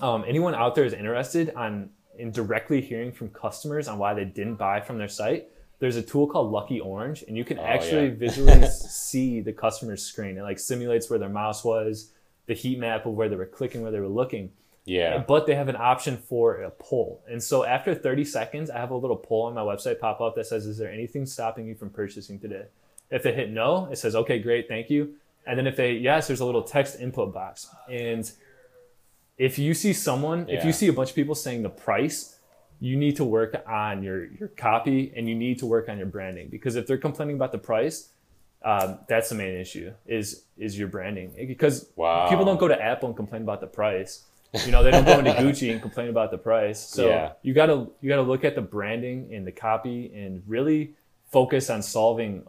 um, 0.00 0.24
anyone 0.26 0.54
out 0.54 0.74
there 0.74 0.86
is 0.86 0.94
interested 0.94 1.52
on 1.54 1.90
in 2.18 2.30
directly 2.30 2.80
hearing 2.80 3.12
from 3.12 3.28
customers 3.28 3.86
on 3.86 3.98
why 3.98 4.14
they 4.14 4.24
didn't 4.24 4.56
buy 4.56 4.80
from 4.80 4.96
their 4.96 5.08
site, 5.08 5.48
there's 5.78 5.96
a 5.96 6.02
tool 6.02 6.26
called 6.26 6.50
Lucky 6.50 6.80
Orange, 6.80 7.22
and 7.28 7.36
you 7.36 7.44
can 7.44 7.58
Oh, 7.58 7.62
actually 7.64 8.08
yeah. 8.08 8.14
visually 8.26 8.66
see 8.68 9.40
the 9.42 9.52
customer's 9.52 10.02
screen. 10.02 10.38
It 10.38 10.42
like 10.42 10.58
simulates 10.58 11.10
where 11.10 11.18
their 11.18 11.28
mouse 11.42 11.62
was, 11.64 12.12
the 12.46 12.54
heat 12.54 12.78
map 12.78 13.06
of 13.06 13.14
where 13.14 13.28
they 13.28 13.36
were 13.36 13.46
clicking, 13.46 13.82
where 13.82 13.92
they 13.92 14.00
were 14.00 14.08
looking. 14.08 14.50
yeah, 14.84 15.18
But 15.18 15.46
they 15.46 15.54
have 15.54 15.68
an 15.68 15.76
option 15.76 16.16
for 16.16 16.56
a 16.62 16.70
poll. 16.70 17.22
And 17.28 17.42
so 17.42 17.64
after 17.64 17.94
30 17.94 18.24
seconds, 18.24 18.70
I 18.70 18.78
have 18.78 18.90
a 18.90 18.96
little 18.96 19.16
poll 19.16 19.44
on 19.46 19.54
my 19.54 19.60
website 19.60 20.00
pop 20.00 20.20
up 20.20 20.34
that 20.36 20.46
says, 20.46 20.66
Is 20.66 20.78
there 20.78 20.90
anything 20.90 21.26
stopping 21.26 21.66
you 21.66 21.74
from 21.74 21.90
purchasing 21.90 22.38
today? 22.38 22.66
If 23.10 23.22
they 23.22 23.32
hit 23.32 23.50
no, 23.50 23.86
it 23.92 23.98
says, 23.98 24.16
Okay, 24.16 24.38
great, 24.38 24.68
thank 24.68 24.90
you. 24.90 25.14
And 25.46 25.58
then 25.58 25.66
if 25.66 25.76
they 25.76 25.92
yes, 25.94 26.26
there's 26.28 26.40
a 26.40 26.46
little 26.46 26.62
text 26.62 27.00
input 27.00 27.32
box. 27.32 27.68
And 27.90 28.30
if 29.38 29.58
you 29.58 29.74
see 29.74 29.92
someone, 29.92 30.48
if 30.48 30.64
you 30.64 30.72
see 30.72 30.88
a 30.88 30.92
bunch 30.92 31.10
of 31.10 31.16
people 31.16 31.34
saying 31.34 31.62
the 31.62 31.70
price, 31.70 32.38
you 32.80 32.96
need 32.96 33.16
to 33.16 33.24
work 33.24 33.62
on 33.66 34.02
your, 34.02 34.26
your 34.26 34.48
copy 34.48 35.12
and 35.16 35.28
you 35.28 35.34
need 35.36 35.58
to 35.60 35.66
work 35.66 35.88
on 35.88 35.98
your 35.98 36.06
branding 36.06 36.48
because 36.48 36.74
if 36.74 36.86
they're 36.86 36.98
complaining 36.98 37.36
about 37.36 37.52
the 37.52 37.58
price, 37.58 38.08
um, 38.64 38.98
that's 39.08 39.28
the 39.28 39.34
main 39.34 39.54
issue 39.54 39.92
is 40.06 40.44
is 40.56 40.78
your 40.78 40.88
branding 40.88 41.32
because 41.46 41.88
Wow. 41.96 42.28
people 42.28 42.44
don't 42.44 42.58
go 42.60 42.68
to 42.68 42.80
Apple 42.80 43.08
and 43.08 43.16
complain 43.16 43.42
about 43.42 43.60
the 43.60 43.66
price. 43.66 44.24
You 44.66 44.70
know, 44.70 44.82
they 44.84 44.90
don't 44.90 45.04
go 45.06 45.18
into 45.18 45.32
Gucci 45.32 45.72
and 45.72 45.80
complain 45.80 46.08
about 46.08 46.30
the 46.30 46.38
price. 46.38 46.78
So 46.78 47.08
Yeah. 47.08 47.32
you 47.42 47.54
gotta 47.54 47.88
you 48.00 48.08
gotta 48.08 48.22
look 48.22 48.44
at 48.44 48.54
the 48.54 48.60
branding 48.62 49.34
and 49.34 49.46
the 49.46 49.52
copy 49.52 50.12
and 50.14 50.42
really 50.46 50.94
focus 51.30 51.70
on 51.70 51.82
solving 51.82 52.42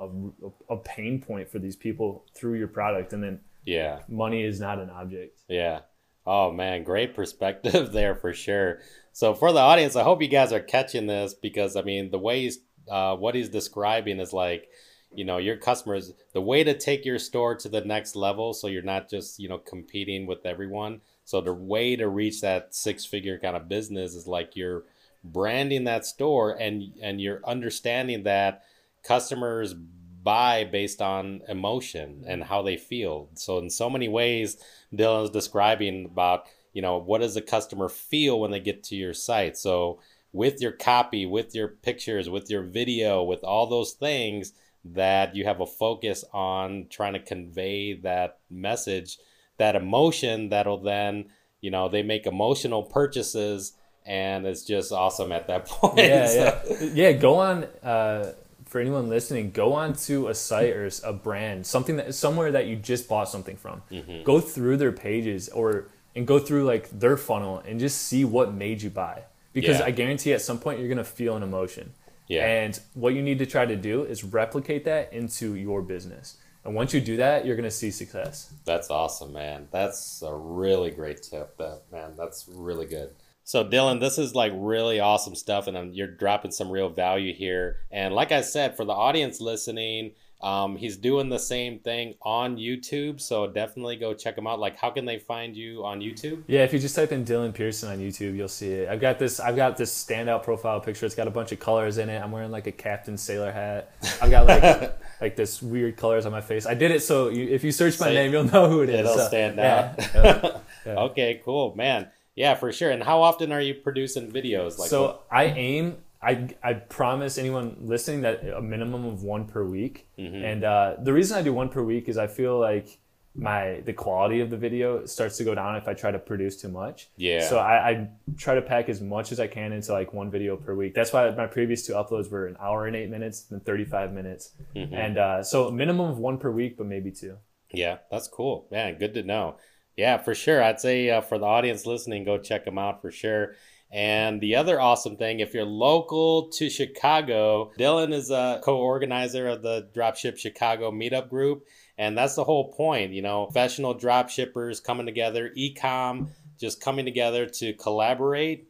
a, 0.70 0.74
a 0.74 0.78
pain 0.78 1.22
point 1.22 1.50
for 1.50 1.60
these 1.60 1.76
people 1.78 2.26
through 2.36 2.56
your 2.56 2.68
product. 2.68 3.14
And 3.14 3.24
then 3.24 3.40
yeah. 3.66 4.00
money 4.10 4.44
is 4.44 4.60
not 4.60 4.80
an 4.80 4.90
object. 4.90 5.40
Yeah. 5.48 5.80
Oh 6.26 6.52
man, 6.52 6.84
great 6.84 7.16
perspective 7.16 7.92
there 7.94 8.16
for 8.16 8.34
sure. 8.34 8.80
So 9.14 9.34
for 9.34 9.52
the 9.54 9.60
audience, 9.60 9.96
I 9.96 10.04
hope 10.04 10.22
you 10.22 10.28
guys 10.28 10.52
are 10.52 10.60
catching 10.60 11.08
this 11.08 11.34
because 11.34 11.76
I 11.78 11.82
mean 11.84 12.12
the 12.12 12.20
way 12.20 12.42
he's 12.42 12.60
uh, 12.90 13.16
what 13.16 13.34
he's 13.36 13.48
describing 13.48 14.20
is 14.20 14.34
like, 14.34 14.68
you 15.16 15.26
know, 15.26 15.38
your 15.38 15.58
customers 15.58 16.14
the 16.34 16.42
way 16.42 16.64
to 16.64 16.78
take 16.78 17.06
your 17.06 17.20
store 17.20 17.56
to 17.56 17.70
the 17.70 17.82
next 17.82 18.16
level 18.16 18.54
so 18.54 18.68
you're 18.68 18.82
not 18.82 19.10
just, 19.10 19.40
you 19.40 19.50
know, 19.50 19.58
competing 19.58 20.26
with 20.26 20.46
everyone. 20.46 21.02
So 21.26 21.42
the 21.42 21.54
way 21.54 21.96
to 21.96 22.08
reach 22.08 22.42
that 22.42 22.74
six 22.76 23.06
figure 23.06 23.40
kind 23.40 23.56
of 23.56 23.70
business 23.70 24.16
is 24.16 24.28
like 24.28 24.56
you're 24.56 24.84
branding 25.24 25.86
that 25.86 26.06
store 26.06 26.52
and 26.52 26.84
and 27.02 27.22
you're 27.22 27.42
understanding 27.46 28.24
that 28.24 28.64
customers 29.04 29.74
buy 29.74 30.64
based 30.64 31.02
on 31.02 31.42
emotion 31.48 32.24
and 32.28 32.44
how 32.44 32.62
they 32.62 32.78
feel. 32.78 33.30
So 33.36 33.58
in 33.58 33.70
so 33.70 33.90
many 33.90 34.08
ways, 34.08 34.58
Dylan's 34.94 35.30
describing 35.30 36.06
about, 36.06 36.46
you 36.72 36.82
know, 36.82 36.98
what 36.98 37.22
does 37.22 37.36
the 37.36 37.42
customer 37.42 37.90
feel 37.90 38.40
when 38.40 38.52
they 38.52 38.62
get 38.62 38.84
to 38.86 38.96
your 38.96 39.14
site? 39.14 39.58
So 39.58 40.00
with 40.32 40.62
your 40.62 40.72
copy, 40.72 41.26
with 41.26 41.54
your 41.54 41.68
pictures, 41.68 42.30
with 42.30 42.50
your 42.50 42.64
video, 42.64 43.22
with 43.22 43.44
all 43.44 43.68
those 43.68 43.92
things 43.92 44.54
that 44.86 45.36
you 45.36 45.46
have 45.46 45.62
a 45.62 45.66
focus 45.66 46.24
on 46.34 46.88
trying 46.90 47.14
to 47.14 47.20
convey 47.20 47.94
that 47.94 48.40
message, 48.50 49.18
that 49.58 49.76
emotion 49.76 50.50
that'll 50.50 50.82
then, 50.82 51.26
you 51.62 51.72
know, 51.72 51.88
they 51.88 52.04
make 52.04 52.26
emotional 52.26 52.84
purchases 52.84 53.74
and 54.06 54.46
it's 54.46 54.64
just 54.64 54.92
awesome 54.92 55.32
at 55.32 55.48
that 55.48 55.66
point. 55.68 55.98
Yeah, 55.98 56.28
So- 56.28 56.64
yeah, 56.82 56.88
yeah. 56.94 57.12
Go 57.14 57.36
on 57.36 57.64
uh, 57.82 58.34
for 58.66 58.82
anyone 58.82 59.08
listening, 59.08 59.52
go 59.52 59.74
on 59.74 59.94
to 59.94 60.28
a 60.28 60.34
site 60.36 60.74
or 60.74 60.90
a 61.04 61.14
brand, 61.14 61.66
something 61.66 61.96
that 61.98 62.14
somewhere 62.16 62.52
that 62.52 62.68
you 62.68 62.76
just 62.76 63.08
bought 63.08 63.30
something 63.30 63.56
from. 63.56 63.82
Mm-hmm. 63.92 64.24
Go 64.24 64.42
through 64.42 64.78
their 64.78 64.92
pages 64.92 65.48
or 65.50 65.86
and 66.16 66.28
go 66.28 66.40
through 66.40 66.66
like 66.66 66.90
their 66.90 67.16
funnel 67.18 67.64
and 67.66 67.80
just 67.80 68.02
see 68.02 68.26
what 68.26 68.54
made 68.54 68.82
you 68.82 68.90
buy. 68.90 69.24
Because 69.54 69.80
yeah. 69.80 69.86
I 69.86 69.92
guarantee 69.92 70.34
at 70.34 70.42
some 70.42 70.60
point 70.60 70.80
you're 70.80 70.90
gonna 70.90 71.04
feel 71.04 71.36
an 71.38 71.44
emotion. 71.44 71.94
Yeah. 72.28 72.46
And 72.46 72.80
what 72.94 73.14
you 73.14 73.22
need 73.22 73.40
to 73.40 73.46
try 73.46 73.66
to 73.66 73.76
do 73.76 74.04
is 74.04 74.24
replicate 74.24 74.86
that 74.86 75.12
into 75.14 75.56
your 75.56 75.82
business. 75.82 76.38
And 76.66 76.76
once 76.76 76.94
you 76.94 77.02
do 77.02 77.18
that, 77.18 77.46
you're 77.46 77.58
going 77.58 77.70
to 77.70 77.72
see 77.72 77.92
success. 77.92 78.54
That's 78.64 78.90
awesome, 78.90 79.34
man. 79.34 79.68
That's 79.72 80.22
a 80.22 80.34
really 80.34 80.92
great 80.92 81.22
tip. 81.22 81.58
That 81.58 81.82
man, 81.92 82.16
that's 82.18 82.48
really 82.48 82.86
good. 82.86 83.12
So 83.44 83.66
Dylan, 83.66 84.00
this 84.00 84.18
is 84.18 84.34
like 84.34 84.54
really 84.56 85.02
awesome 85.02 85.36
stuff, 85.36 85.68
and 85.68 85.94
you're 85.94 86.08
dropping 86.08 86.52
some 86.52 86.72
real 86.72 86.90
value 86.90 87.34
here. 87.34 87.82
And 87.92 88.14
like 88.14 88.32
I 88.32 88.42
said, 88.42 88.78
for 88.78 88.86
the 88.86 88.94
audience 88.94 89.42
listening, 89.42 90.14
um, 90.44 90.76
he's 90.76 90.98
doing 90.98 91.30
the 91.30 91.40
same 91.40 91.80
thing 91.80 92.16
on 92.22 92.58
YouTube, 92.58 93.22
so 93.22 93.48
definitely 93.48 93.96
go 93.96 94.14
check 94.14 94.38
him 94.38 94.46
out. 94.46 94.60
Like, 94.60 94.78
how 94.78 94.90
can 94.90 95.06
they 95.06 95.18
find 95.18 95.56
you 95.56 95.86
on 95.86 96.02
YouTube? 96.02 96.44
Yeah, 96.48 96.66
if 96.66 96.74
you 96.74 96.80
just 96.80 96.98
type 96.98 97.14
in 97.14 97.24
Dylan 97.24 97.54
Pearson 97.54 97.90
on 97.90 98.00
YouTube, 98.00 98.36
you'll 98.36 98.50
see 98.50 98.74
it. 98.74 98.90
I've 98.90 99.00
got 99.00 99.20
this. 99.20 99.40
I've 99.40 99.56
got 99.56 99.78
this 99.78 99.92
standout 99.92 100.44
profile 100.44 100.82
picture. 100.82 101.06
It's 101.06 101.16
got 101.16 101.30
a 101.30 101.32
bunch 101.32 101.54
of 101.54 101.62
colors 101.62 101.98
in 101.98 102.10
it. 102.10 102.22
I'm 102.22 102.34
wearing 102.34 102.52
like 102.52 102.68
a 102.68 102.74
Captain 102.74 103.18
Sailor 103.18 103.54
hat. 103.54 103.94
I've 104.22 104.30
got 104.30 104.46
like 104.46 105.00
like 105.22 105.36
this 105.38 105.62
weird 105.62 105.96
colors 105.96 106.26
on 106.26 106.34
my 106.34 106.42
face. 106.42 106.66
I 106.66 106.74
did 106.74 106.92
it 106.92 107.02
so 107.02 107.30
you, 107.30 107.48
if 107.48 107.64
you 107.64 107.72
search 107.72 107.98
my 108.02 108.08
Say, 108.08 108.16
name, 108.16 108.34
you'll 108.34 108.44
know 108.44 108.70
who 108.70 108.82
it 108.82 108.90
is. 108.90 109.00
It'll 109.00 109.16
so, 109.16 109.28
stand 109.28 109.60
out. 109.60 109.96
Yeah, 109.98 110.42
yeah. 110.86 110.96
Okay, 111.04 111.42
cool, 111.46 111.74
man. 111.78 112.10
Yeah, 112.36 112.56
for 112.56 112.74
sure. 112.74 112.92
And 112.92 113.02
how 113.02 113.22
often 113.22 113.54
are 113.54 113.62
you 113.62 113.76
producing 113.76 114.30
videos? 114.30 114.78
Like, 114.78 114.90
so 114.90 115.04
what? 115.04 115.28
I 115.32 115.46
aim 115.46 116.03
I, 116.24 116.50
I 116.64 116.74
promise 116.74 117.38
anyone 117.38 117.78
listening 117.82 118.22
that 118.22 118.48
a 118.56 118.62
minimum 118.62 119.06
of 119.06 119.24
one 119.24 119.46
per 119.46 119.64
week. 119.64 120.08
Mm-hmm. 120.18 120.44
And 120.44 120.64
uh, 120.64 120.96
the 121.02 121.14
reason 121.14 121.38
I 121.38 121.42
do 121.42 121.54
one 121.54 121.70
per 121.70 121.84
week 121.84 122.08
is 122.08 122.18
I 122.18 122.28
feel 122.28 122.60
like 122.60 123.00
my 123.36 123.82
the 123.86 123.94
quality 123.94 124.42
of 124.42 124.52
the 124.52 124.58
video 124.58 125.06
starts 125.06 125.38
to 125.38 125.44
go 125.44 125.56
down 125.56 125.76
if 125.76 125.88
I 125.88 125.94
try 125.96 126.12
to 126.12 126.20
produce 126.20 126.62
too 126.62 126.70
much. 126.70 127.10
Yeah. 127.18 127.48
So 127.48 127.58
I, 127.58 127.90
I 127.90 128.10
try 128.38 128.56
to 128.56 128.62
pack 128.62 128.90
as 128.90 129.02
much 129.02 129.32
as 129.32 129.40
I 129.40 129.48
can 129.48 129.72
into 129.72 129.92
like 129.92 130.14
one 130.14 130.30
video 130.30 130.56
per 130.56 130.76
week. 130.76 130.94
That's 130.94 131.12
why 131.12 131.30
my 131.32 131.48
previous 131.48 131.86
two 131.86 131.94
uploads 131.94 132.30
were 132.30 132.46
an 132.46 132.58
hour 132.60 132.86
and 132.86 132.96
eight 132.96 133.10
minutes 133.10 133.48
and 133.50 133.64
35 133.66 134.14
minutes. 134.14 134.52
Mm-hmm. 134.76 134.94
And 134.94 135.18
uh, 135.18 135.44
so 135.44 135.72
minimum 135.72 136.12
of 136.12 136.20
one 136.20 136.38
per 136.38 136.52
week, 136.52 136.78
but 136.78 136.86
maybe 136.86 137.12
two. 137.12 137.38
Yeah, 137.72 137.98
that's 138.12 138.28
cool. 138.28 138.68
Man, 138.72 139.00
good 139.00 139.16
to 139.16 139.24
know. 139.24 139.58
Yeah, 139.98 140.18
for 140.18 140.36
sure. 140.36 140.64
I'd 140.64 140.80
say 140.80 141.10
uh, 141.10 141.22
for 141.22 141.38
the 141.38 141.46
audience 141.46 141.86
listening, 141.86 142.24
go 142.24 142.38
check 142.38 142.66
them 142.66 142.78
out 142.78 143.02
for 143.02 143.12
sure. 143.12 143.56
And 143.94 144.42
the 144.42 144.56
other 144.56 144.82
awesome 144.82 145.18
thing, 145.18 145.40
if 145.40 145.54
you're 145.54 145.66
local 145.66 146.50
to 146.50 146.68
Chicago, 146.68 147.72
Dylan 147.78 148.12
is 148.12 148.32
a 148.32 148.60
co 148.64 148.78
organizer 148.78 149.48
of 149.48 149.62
the 149.62 149.88
Dropship 149.94 150.40
Chicago 150.40 150.92
meetup 150.92 151.30
group. 151.30 151.68
And 152.00 152.18
that's 152.18 152.34
the 152.34 152.44
whole 152.44 152.74
point, 152.74 153.12
you 153.12 153.22
know, 153.22 153.46
professional 153.46 153.94
drop 153.94 154.30
shippers 154.30 154.80
coming 154.80 155.06
together, 155.06 155.52
ecom 155.56 156.30
just 156.60 156.82
coming 156.82 157.06
together 157.06 157.46
to 157.46 157.74
collaborate 157.74 158.68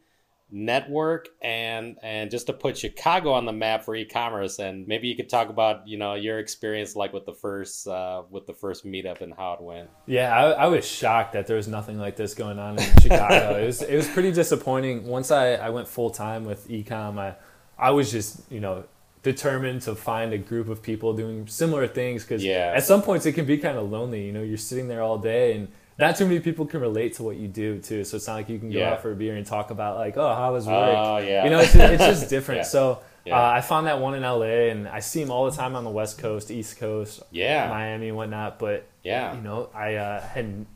network 0.56 1.30
and 1.42 1.98
and 2.00 2.30
just 2.30 2.46
to 2.46 2.52
put 2.52 2.78
Chicago 2.78 3.32
on 3.32 3.44
the 3.44 3.52
map 3.52 3.82
for 3.82 3.96
e-commerce 3.96 4.60
and 4.60 4.86
maybe 4.86 5.08
you 5.08 5.16
could 5.16 5.28
talk 5.28 5.48
about 5.48 5.86
you 5.88 5.98
know 5.98 6.14
your 6.14 6.38
experience 6.38 6.94
like 6.94 7.12
with 7.12 7.26
the 7.26 7.32
first 7.32 7.88
uh, 7.88 8.22
with 8.30 8.46
the 8.46 8.54
first 8.54 8.86
meetup 8.86 9.20
and 9.20 9.34
how 9.34 9.54
it 9.54 9.60
went. 9.60 9.90
Yeah 10.06 10.32
I, 10.32 10.50
I 10.50 10.66
was 10.68 10.86
shocked 10.86 11.32
that 11.32 11.48
there 11.48 11.56
was 11.56 11.66
nothing 11.66 11.98
like 11.98 12.14
this 12.14 12.34
going 12.34 12.60
on 12.60 12.78
in 12.78 13.00
Chicago. 13.00 13.58
It 13.64 13.66
was 13.66 13.82
it 13.82 13.96
was 13.96 14.06
pretty 14.06 14.30
disappointing. 14.30 15.06
Once 15.06 15.32
I, 15.32 15.54
I 15.54 15.70
went 15.70 15.88
full 15.88 16.10
time 16.10 16.44
with 16.44 16.68
ecom 16.68 17.18
I 17.18 17.34
I 17.76 17.90
was 17.90 18.12
just 18.12 18.40
you 18.48 18.60
know 18.60 18.84
determined 19.24 19.82
to 19.82 19.96
find 19.96 20.32
a 20.32 20.38
group 20.38 20.68
of 20.68 20.82
people 20.82 21.14
doing 21.14 21.48
similar 21.48 21.88
things 21.88 22.22
because 22.22 22.44
yeah. 22.44 22.74
at 22.76 22.84
some 22.84 23.02
points 23.02 23.26
it 23.26 23.32
can 23.32 23.46
be 23.46 23.58
kind 23.58 23.76
of 23.76 23.90
lonely 23.90 24.24
you 24.24 24.32
know 24.32 24.42
you're 24.42 24.56
sitting 24.56 24.86
there 24.86 25.02
all 25.02 25.18
day 25.18 25.56
and 25.56 25.68
not 25.98 26.16
too 26.16 26.26
many 26.26 26.40
people 26.40 26.66
can 26.66 26.80
relate 26.80 27.14
to 27.14 27.22
what 27.22 27.36
you 27.36 27.48
do 27.48 27.78
too. 27.78 28.04
So 28.04 28.16
it's 28.16 28.26
not 28.26 28.34
like 28.34 28.48
you 28.48 28.58
can 28.58 28.70
go 28.70 28.78
yeah. 28.78 28.92
out 28.92 29.02
for 29.02 29.12
a 29.12 29.14
beer 29.14 29.36
and 29.36 29.46
talk 29.46 29.70
about 29.70 29.96
like, 29.96 30.16
oh, 30.16 30.34
how 30.34 30.52
was 30.52 30.66
work? 30.66 30.74
Oh, 30.96 31.18
yeah. 31.18 31.44
You 31.44 31.50
know, 31.50 31.60
it's 31.60 31.72
just, 31.72 31.92
it's 31.92 32.04
just 32.04 32.30
different. 32.30 32.60
yeah. 32.60 32.64
So 32.64 33.00
yeah. 33.24 33.38
Uh, 33.38 33.52
I 33.52 33.60
found 33.62 33.86
that 33.86 34.00
one 34.00 34.14
in 34.14 34.22
LA, 34.22 34.68
and 34.70 34.86
I 34.86 35.00
see 35.00 35.22
him 35.22 35.30
all 35.30 35.50
the 35.50 35.56
time 35.56 35.76
on 35.76 35.84
the 35.84 35.90
West 35.90 36.18
Coast, 36.18 36.50
East 36.50 36.76
Coast, 36.76 37.22
yeah, 37.30 37.68
Miami 37.68 38.08
and 38.08 38.16
whatnot. 38.16 38.58
But 38.58 38.86
yeah, 39.02 39.34
you 39.34 39.40
know, 39.40 39.70
I 39.74 39.94
uh, 39.94 40.20
had. 40.20 40.66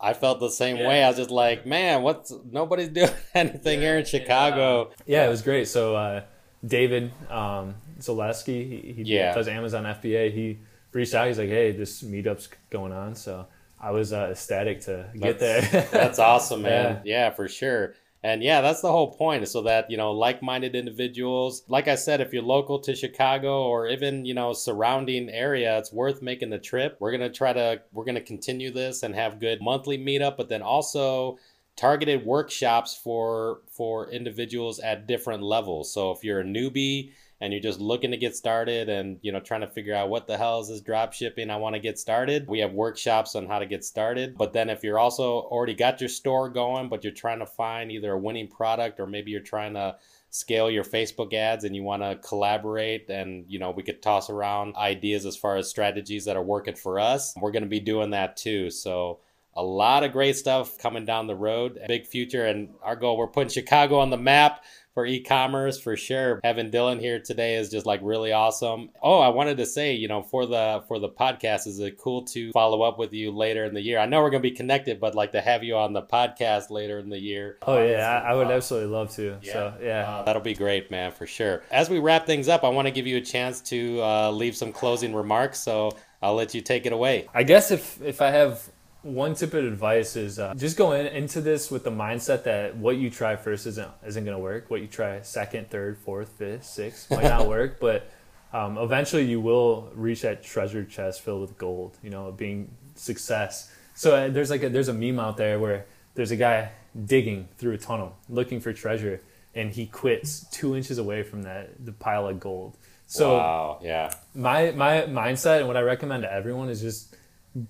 I 0.00 0.14
felt 0.14 0.40
the 0.40 0.48
same 0.48 0.78
way. 0.78 1.04
I 1.04 1.08
was 1.08 1.18
just 1.18 1.30
like, 1.30 1.66
man, 1.66 2.02
what's 2.02 2.32
nobody's 2.50 2.88
doing 2.90 3.10
anything 3.34 3.80
here 3.80 3.98
in 3.98 4.04
Chicago. 4.04 4.92
Yeah, 5.04 5.26
it 5.26 5.28
was 5.28 5.42
great. 5.42 5.68
So 5.68 5.94
uh, 5.94 6.22
David 6.64 7.12
um, 7.28 7.74
Zaleski, 7.98 8.94
he, 8.96 9.02
he 9.04 9.18
does 9.18 9.46
Amazon 9.46 9.84
FBA. 9.84 10.32
He 10.32 10.58
reached 10.92 11.12
out. 11.12 11.26
He's 11.26 11.38
like, 11.38 11.50
hey, 11.50 11.72
this 11.72 12.02
meetup's 12.02 12.48
going 12.70 12.92
on, 12.92 13.14
so 13.14 13.46
I 13.80 13.90
was 13.92 14.12
uh, 14.12 14.28
ecstatic 14.30 14.80
to 14.82 15.10
get 15.14 15.38
that's, 15.38 15.70
there. 15.70 15.88
that's 15.92 16.18
awesome, 16.18 16.62
man. 16.62 17.02
Yeah. 17.04 17.26
yeah, 17.26 17.30
for 17.30 17.48
sure. 17.48 17.94
And 18.22 18.42
yeah, 18.42 18.60
that's 18.60 18.80
the 18.80 18.90
whole 18.90 19.12
point, 19.12 19.46
so 19.46 19.62
that 19.62 19.90
you 19.90 19.96
know, 19.96 20.10
like-minded 20.10 20.74
individuals. 20.74 21.62
Like 21.68 21.86
I 21.86 21.94
said, 21.94 22.20
if 22.20 22.32
you're 22.32 22.42
local 22.42 22.80
to 22.80 22.96
Chicago 22.96 23.62
or 23.62 23.86
even 23.86 24.24
you 24.24 24.34
know 24.34 24.52
surrounding 24.52 25.28
area, 25.30 25.78
it's 25.78 25.92
worth 25.92 26.20
making 26.20 26.50
the 26.50 26.58
trip. 26.58 26.96
We're 26.98 27.12
gonna 27.12 27.30
try 27.30 27.52
to 27.52 27.80
we're 27.92 28.04
gonna 28.04 28.20
continue 28.20 28.72
this 28.72 29.04
and 29.04 29.14
have 29.14 29.38
good 29.38 29.62
monthly 29.62 29.98
meetup, 29.98 30.36
but 30.36 30.48
then 30.48 30.62
also 30.62 31.38
targeted 31.76 32.26
workshops 32.26 33.00
for 33.02 33.60
for 33.70 34.10
individuals 34.10 34.80
at 34.80 35.06
different 35.06 35.44
levels. 35.44 35.92
So 35.94 36.10
if 36.10 36.24
you're 36.24 36.40
a 36.40 36.44
newbie 36.44 37.12
and 37.40 37.52
you're 37.52 37.62
just 37.62 37.80
looking 37.80 38.10
to 38.10 38.16
get 38.16 38.36
started 38.36 38.88
and 38.88 39.18
you 39.22 39.32
know 39.32 39.40
trying 39.40 39.60
to 39.60 39.68
figure 39.68 39.94
out 39.94 40.08
what 40.08 40.26
the 40.26 40.36
hell 40.36 40.60
is 40.60 40.68
this 40.68 40.80
drop 40.80 41.12
shipping? 41.12 41.50
I 41.50 41.56
want 41.56 41.74
to 41.74 41.80
get 41.80 41.98
started. 41.98 42.48
We 42.48 42.60
have 42.60 42.72
workshops 42.72 43.34
on 43.34 43.46
how 43.46 43.58
to 43.58 43.66
get 43.66 43.84
started 43.84 44.36
but 44.36 44.52
then 44.52 44.70
if 44.70 44.82
you're 44.82 44.98
also 44.98 45.40
already 45.40 45.74
got 45.74 46.00
your 46.00 46.08
store 46.08 46.48
going 46.48 46.88
but 46.88 47.04
you're 47.04 47.12
trying 47.12 47.38
to 47.40 47.46
find 47.46 47.90
either 47.92 48.12
a 48.12 48.18
winning 48.18 48.48
product 48.48 49.00
or 49.00 49.06
maybe 49.06 49.30
you're 49.30 49.40
trying 49.40 49.74
to 49.74 49.96
scale 50.30 50.70
your 50.70 50.84
facebook 50.84 51.32
ads 51.32 51.64
and 51.64 51.74
you 51.74 51.82
want 51.82 52.02
to 52.02 52.16
collaborate 52.16 53.08
and 53.08 53.46
you 53.48 53.58
know 53.58 53.70
we 53.70 53.82
could 53.82 54.02
toss 54.02 54.28
around 54.28 54.76
ideas 54.76 55.24
as 55.24 55.36
far 55.36 55.56
as 55.56 55.68
strategies 55.68 56.24
that 56.26 56.36
are 56.36 56.42
working 56.42 56.74
for 56.74 56.98
us. 56.98 57.34
We're 57.40 57.50
going 57.50 57.62
to 57.62 57.68
be 57.68 57.80
doing 57.80 58.10
that 58.10 58.36
too. 58.36 58.70
So 58.70 59.20
a 59.58 59.62
lot 59.62 60.04
of 60.04 60.12
great 60.12 60.36
stuff 60.36 60.78
coming 60.78 61.04
down 61.04 61.26
the 61.26 61.34
road 61.34 61.78
big 61.88 62.06
future 62.06 62.46
and 62.46 62.70
our 62.82 62.96
goal 62.96 63.16
we're 63.16 63.26
putting 63.26 63.50
chicago 63.50 63.98
on 63.98 64.10
the 64.10 64.16
map 64.16 64.62
for 64.98 65.06
e-commerce 65.06 65.78
for 65.78 65.96
sure. 65.96 66.40
Having 66.42 66.72
Dylan 66.72 66.98
here 66.98 67.20
today 67.20 67.54
is 67.54 67.70
just 67.70 67.86
like 67.86 68.00
really 68.02 68.32
awesome. 68.32 68.90
Oh, 69.00 69.20
I 69.20 69.28
wanted 69.28 69.58
to 69.58 69.66
say, 69.66 69.92
you 69.92 70.08
know, 70.08 70.22
for 70.24 70.44
the 70.44 70.82
for 70.88 70.98
the 70.98 71.08
podcast, 71.08 71.68
is 71.68 71.78
it 71.78 71.98
cool 71.98 72.22
to 72.24 72.50
follow 72.50 72.82
up 72.82 72.98
with 72.98 73.12
you 73.12 73.30
later 73.30 73.64
in 73.64 73.74
the 73.74 73.80
year? 73.80 74.00
I 74.00 74.06
know 74.06 74.20
we're 74.20 74.30
gonna 74.30 74.40
be 74.40 74.50
connected, 74.50 74.98
but 74.98 75.14
like 75.14 75.30
to 75.32 75.40
have 75.40 75.62
you 75.62 75.76
on 75.76 75.92
the 75.92 76.02
podcast 76.02 76.70
later 76.70 76.98
in 76.98 77.10
the 77.10 77.20
year. 77.20 77.58
Oh 77.62 77.80
yeah, 77.80 78.22
I, 78.24 78.32
I 78.32 78.34
would 78.34 78.48
absolutely 78.48 78.90
love 78.90 79.14
to. 79.14 79.38
Yeah. 79.40 79.52
So 79.52 79.74
yeah, 79.80 80.10
uh, 80.10 80.22
that'll 80.24 80.42
be 80.42 80.54
great, 80.54 80.90
man, 80.90 81.12
for 81.12 81.28
sure. 81.28 81.62
As 81.70 81.88
we 81.88 82.00
wrap 82.00 82.26
things 82.26 82.48
up, 82.48 82.64
I 82.64 82.68
want 82.68 82.88
to 82.88 82.92
give 82.92 83.06
you 83.06 83.18
a 83.18 83.20
chance 83.20 83.60
to 83.70 84.02
uh, 84.02 84.30
leave 84.32 84.56
some 84.56 84.72
closing 84.72 85.14
remarks. 85.14 85.60
So 85.60 85.92
I'll 86.20 86.34
let 86.34 86.54
you 86.54 86.60
take 86.60 86.86
it 86.86 86.92
away. 86.92 87.28
I 87.32 87.44
guess 87.44 87.70
if 87.70 88.02
if 88.02 88.20
I 88.20 88.30
have 88.30 88.68
one 89.08 89.34
tip 89.34 89.54
of 89.54 89.64
advice 89.64 90.16
is 90.16 90.38
uh, 90.38 90.54
just 90.54 90.76
go 90.76 90.92
in, 90.92 91.06
into 91.06 91.40
this 91.40 91.70
with 91.70 91.84
the 91.84 91.90
mindset 91.90 92.44
that 92.44 92.76
what 92.76 92.96
you 92.96 93.10
try 93.10 93.36
first 93.36 93.66
isn't 93.66 93.90
isn't 94.06 94.24
going 94.24 94.36
to 94.36 94.42
work. 94.42 94.70
What 94.70 94.80
you 94.80 94.86
try 94.86 95.22
second, 95.22 95.70
third, 95.70 95.98
fourth, 95.98 96.28
fifth, 96.30 96.64
sixth 96.64 97.10
might 97.10 97.24
not 97.24 97.48
work, 97.56 97.80
but 97.80 98.10
um, 98.52 98.78
eventually 98.78 99.24
you 99.24 99.40
will 99.40 99.90
reach 99.94 100.22
that 100.22 100.42
treasure 100.42 100.84
chest 100.84 101.22
filled 101.22 101.40
with 101.40 101.58
gold. 101.58 101.96
You 102.02 102.10
know, 102.10 102.30
being 102.32 102.70
success. 102.94 103.72
So 103.94 104.14
uh, 104.14 104.28
there's 104.28 104.50
like 104.50 104.62
a, 104.62 104.68
there's 104.68 104.88
a 104.88 104.94
meme 104.94 105.18
out 105.18 105.36
there 105.36 105.58
where 105.58 105.86
there's 106.14 106.30
a 106.30 106.36
guy 106.36 106.70
digging 107.04 107.48
through 107.58 107.72
a 107.72 107.78
tunnel 107.78 108.16
looking 108.28 108.60
for 108.60 108.72
treasure, 108.72 109.20
and 109.54 109.70
he 109.72 109.86
quits 109.86 110.46
two 110.50 110.76
inches 110.76 110.98
away 110.98 111.22
from 111.22 111.42
that 111.42 111.84
the 111.84 111.92
pile 111.92 112.28
of 112.28 112.38
gold. 112.38 112.76
So 113.06 113.38
wow, 113.38 113.78
yeah. 113.82 114.12
My 114.34 114.70
my 114.72 115.02
mindset 115.02 115.58
and 115.58 115.66
what 115.66 115.76
I 115.76 115.80
recommend 115.80 116.24
to 116.24 116.32
everyone 116.32 116.68
is 116.68 116.82
just 116.82 117.16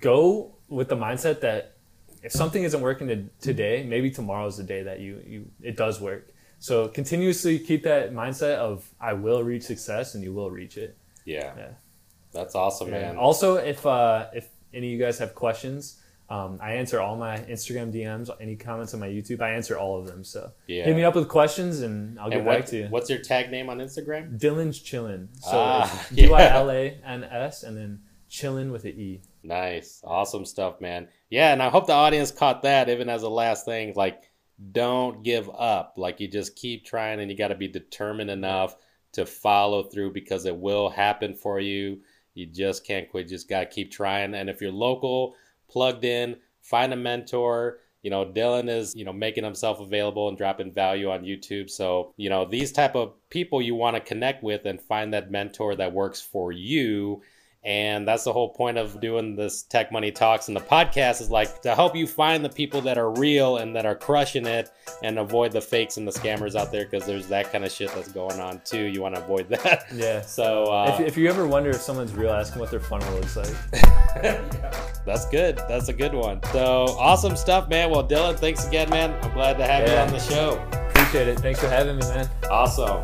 go 0.00 0.52
with 0.68 0.88
the 0.88 0.96
mindset 0.96 1.40
that 1.40 1.76
if 2.22 2.32
something 2.32 2.62
isn't 2.62 2.80
working 2.80 3.08
to, 3.08 3.24
today, 3.40 3.84
maybe 3.88 4.10
tomorrow 4.10 4.46
is 4.46 4.56
the 4.56 4.64
day 4.64 4.82
that 4.82 5.00
you, 5.00 5.22
you 5.26 5.50
it 5.62 5.76
does 5.76 6.00
work. 6.00 6.28
So 6.58 6.88
continuously 6.88 7.58
keep 7.58 7.84
that 7.84 8.12
mindset 8.12 8.56
of 8.56 8.88
I 9.00 9.12
will 9.12 9.42
reach 9.42 9.62
success 9.62 10.14
and 10.14 10.24
you 10.24 10.32
will 10.32 10.50
reach 10.50 10.76
it. 10.76 10.96
Yeah. 11.24 11.52
Yeah. 11.56 11.68
That's 12.32 12.54
awesome, 12.54 12.88
yeah. 12.88 13.00
man. 13.00 13.16
Also, 13.16 13.56
if 13.56 13.86
uh, 13.86 14.26
if 14.34 14.48
any 14.74 14.88
of 14.88 14.92
you 14.92 14.98
guys 14.98 15.18
have 15.18 15.34
questions, 15.34 16.00
um, 16.30 16.58
I 16.60 16.72
answer 16.72 17.00
all 17.00 17.16
my 17.16 17.38
Instagram 17.38 17.92
DMs, 17.92 18.28
any 18.38 18.54
comments 18.54 18.92
on 18.92 19.00
my 19.00 19.08
YouTube. 19.08 19.40
I 19.40 19.50
answer 19.50 19.78
all 19.78 19.98
of 19.98 20.06
them. 20.06 20.24
So 20.24 20.52
yeah. 20.66 20.84
hit 20.84 20.94
me 20.94 21.04
up 21.04 21.14
with 21.14 21.28
questions 21.28 21.80
and 21.80 22.18
I'll 22.20 22.28
get 22.28 22.44
what, 22.44 22.58
back 22.58 22.66
to 22.66 22.76
you. 22.76 22.86
What's 22.90 23.08
your 23.08 23.20
tag 23.20 23.50
name 23.50 23.70
on 23.70 23.78
Instagram? 23.78 24.38
Dylan's 24.38 24.78
Chillin. 24.78 25.28
So 25.40 25.52
ah, 25.52 26.06
D 26.12 26.28
Y 26.28 26.42
L 26.44 26.70
A 26.70 26.98
N 27.04 27.24
S 27.24 27.62
and 27.62 27.76
then 27.76 28.00
Chillin 28.30 28.70
with 28.70 28.84
an 28.84 28.98
E. 28.98 29.20
Nice. 29.42 30.02
Awesome 30.04 30.44
stuff, 30.44 30.80
man. 30.80 31.08
Yeah, 31.30 31.52
and 31.52 31.62
I 31.62 31.68
hope 31.68 31.86
the 31.86 31.92
audience 31.92 32.30
caught 32.30 32.62
that 32.62 32.88
even 32.88 33.08
as 33.08 33.22
a 33.22 33.28
last 33.28 33.64
thing. 33.64 33.92
Like, 33.96 34.30
don't 34.72 35.22
give 35.22 35.48
up. 35.50 35.94
Like, 35.96 36.20
you 36.20 36.28
just 36.28 36.56
keep 36.56 36.84
trying 36.84 37.20
and 37.20 37.30
you 37.30 37.36
got 37.36 37.48
to 37.48 37.54
be 37.54 37.68
determined 37.68 38.30
enough 38.30 38.76
to 39.12 39.24
follow 39.24 39.82
through 39.82 40.12
because 40.12 40.44
it 40.44 40.56
will 40.56 40.90
happen 40.90 41.34
for 41.34 41.60
you. 41.60 42.00
You 42.34 42.46
just 42.46 42.86
can't 42.86 43.10
quit. 43.10 43.24
You 43.24 43.30
just 43.30 43.48
got 43.48 43.60
to 43.60 43.66
keep 43.66 43.90
trying. 43.90 44.34
And 44.34 44.50
if 44.50 44.60
you're 44.60 44.70
local, 44.70 45.34
plugged 45.68 46.04
in, 46.04 46.36
find 46.60 46.92
a 46.92 46.96
mentor. 46.96 47.78
You 48.02 48.10
know, 48.10 48.26
Dylan 48.26 48.68
is, 48.68 48.94
you 48.94 49.04
know, 49.04 49.12
making 49.12 49.44
himself 49.44 49.80
available 49.80 50.28
and 50.28 50.38
dropping 50.38 50.72
value 50.72 51.10
on 51.10 51.24
YouTube. 51.24 51.68
So, 51.68 52.12
you 52.16 52.30
know, 52.30 52.44
these 52.44 52.70
type 52.70 52.94
of 52.94 53.14
people 53.30 53.60
you 53.60 53.74
want 53.74 53.96
to 53.96 54.00
connect 54.00 54.42
with 54.42 54.66
and 54.66 54.80
find 54.80 55.12
that 55.14 55.30
mentor 55.30 55.74
that 55.76 55.92
works 55.92 56.20
for 56.20 56.52
you 56.52 57.22
and 57.68 58.08
that's 58.08 58.24
the 58.24 58.32
whole 58.32 58.48
point 58.48 58.78
of 58.78 58.98
doing 58.98 59.36
this 59.36 59.62
Tech 59.62 59.92
Money 59.92 60.10
Talks 60.10 60.48
and 60.48 60.56
the 60.56 60.60
podcast 60.62 61.20
is 61.20 61.28
like 61.28 61.60
to 61.60 61.74
help 61.74 61.94
you 61.94 62.06
find 62.06 62.42
the 62.42 62.48
people 62.48 62.80
that 62.80 62.96
are 62.96 63.10
real 63.10 63.58
and 63.58 63.76
that 63.76 63.84
are 63.84 63.94
crushing 63.94 64.46
it 64.46 64.72
and 65.02 65.18
avoid 65.18 65.52
the 65.52 65.60
fakes 65.60 65.98
and 65.98 66.08
the 66.08 66.10
scammers 66.10 66.58
out 66.58 66.72
there 66.72 66.86
because 66.86 67.06
there's 67.06 67.26
that 67.28 67.52
kind 67.52 67.66
of 67.66 67.70
shit 67.70 67.94
that's 67.94 68.10
going 68.10 68.40
on 68.40 68.62
too. 68.64 68.84
You 68.84 69.02
want 69.02 69.16
to 69.16 69.22
avoid 69.22 69.48
that. 69.50 69.84
Yeah. 69.92 70.22
So 70.22 70.64
uh, 70.64 70.96
if, 70.98 71.08
if 71.08 71.16
you 71.18 71.28
ever 71.28 71.46
wonder 71.46 71.68
if 71.68 71.82
someone's 71.82 72.14
real, 72.14 72.32
ask 72.32 72.54
them 72.54 72.60
what 72.60 72.70
their 72.70 72.80
funnel 72.80 73.12
looks 73.12 73.36
like. 73.36 73.54
that's 75.04 75.28
good. 75.28 75.58
That's 75.68 75.90
a 75.90 75.92
good 75.92 76.14
one. 76.14 76.42
So 76.44 76.86
awesome 76.98 77.36
stuff, 77.36 77.68
man. 77.68 77.90
Well, 77.90 78.02
Dylan, 78.02 78.38
thanks 78.38 78.66
again, 78.66 78.88
man. 78.88 79.12
I'm 79.22 79.34
glad 79.34 79.58
to 79.58 79.66
have 79.66 79.86
yeah. 79.86 79.92
you 79.92 80.00
on 80.00 80.08
the 80.08 80.20
show. 80.20 80.66
Appreciate 80.88 81.28
it. 81.28 81.38
Thanks 81.40 81.60
for 81.60 81.68
having 81.68 81.98
me, 81.98 82.02
man. 82.08 82.30
Awesome. 82.50 83.02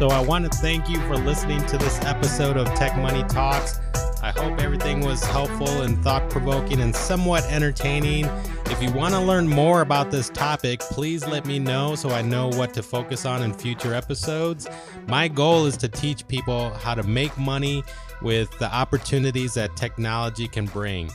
So 0.00 0.08
I 0.08 0.22
want 0.22 0.50
to 0.50 0.58
thank 0.60 0.88
you 0.88 0.96
for 1.00 1.18
listening 1.18 1.62
to 1.66 1.76
this 1.76 2.00
episode 2.06 2.56
of 2.56 2.66
Tech 2.68 2.96
Money 2.96 3.22
Talks. 3.24 3.80
I 4.22 4.30
hope 4.30 4.58
everything 4.58 5.00
was 5.00 5.22
helpful 5.22 5.82
and 5.82 6.02
thought 6.02 6.30
provoking 6.30 6.80
and 6.80 6.96
somewhat 6.96 7.44
entertaining. 7.50 8.24
If 8.64 8.82
you 8.82 8.90
want 8.92 9.12
to 9.12 9.20
learn 9.20 9.46
more 9.46 9.82
about 9.82 10.10
this 10.10 10.30
topic, 10.30 10.80
please 10.80 11.26
let 11.26 11.44
me 11.44 11.58
know 11.58 11.96
so 11.96 12.08
I 12.08 12.22
know 12.22 12.48
what 12.48 12.72
to 12.74 12.82
focus 12.82 13.26
on 13.26 13.42
in 13.42 13.52
future 13.52 13.92
episodes. 13.92 14.66
My 15.06 15.28
goal 15.28 15.66
is 15.66 15.76
to 15.76 15.88
teach 15.88 16.26
people 16.28 16.70
how 16.70 16.94
to 16.94 17.02
make 17.02 17.36
money 17.36 17.84
with 18.22 18.58
the 18.58 18.74
opportunities 18.74 19.52
that 19.52 19.76
technology 19.76 20.48
can 20.48 20.64
bring. 20.64 21.10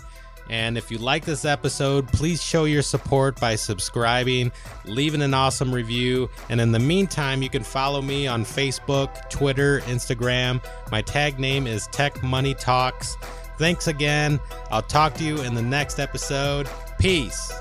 And 0.50 0.78
if 0.78 0.92
you 0.92 0.98
like 0.98 1.26
this 1.26 1.46
episode, 1.46 2.08
please 2.10 2.42
show 2.42 2.66
your 2.66 2.82
support 2.82 3.40
by 3.40 3.56
subscribing, 3.56 4.52
leaving 4.86 5.22
an 5.22 5.34
awesome 5.34 5.74
review. 5.74 6.30
And 6.50 6.62
in 6.62 6.72
the 6.72 6.80
meantime, 6.80 7.42
you 7.42 7.50
can 7.50 7.64
follow 7.64 8.02
me 8.02 8.28
on 8.28 8.46
Facebook, 8.46 9.30
Twitter, 9.30 9.82
Instagram. 9.82 10.64
My 10.92 11.02
tag 11.02 11.40
name 11.40 11.68
is 11.68 11.88
Tech 11.88 12.22
Money 12.22 12.54
Talks. 12.54 13.18
Thanks 13.58 13.88
again. 13.88 14.40
I'll 14.70 14.82
talk 14.82 15.14
to 15.16 15.24
you 15.24 15.42
in 15.42 15.56
the 15.56 15.62
next 15.62 16.00
episode. 16.00 16.70
Peace. 17.00 17.52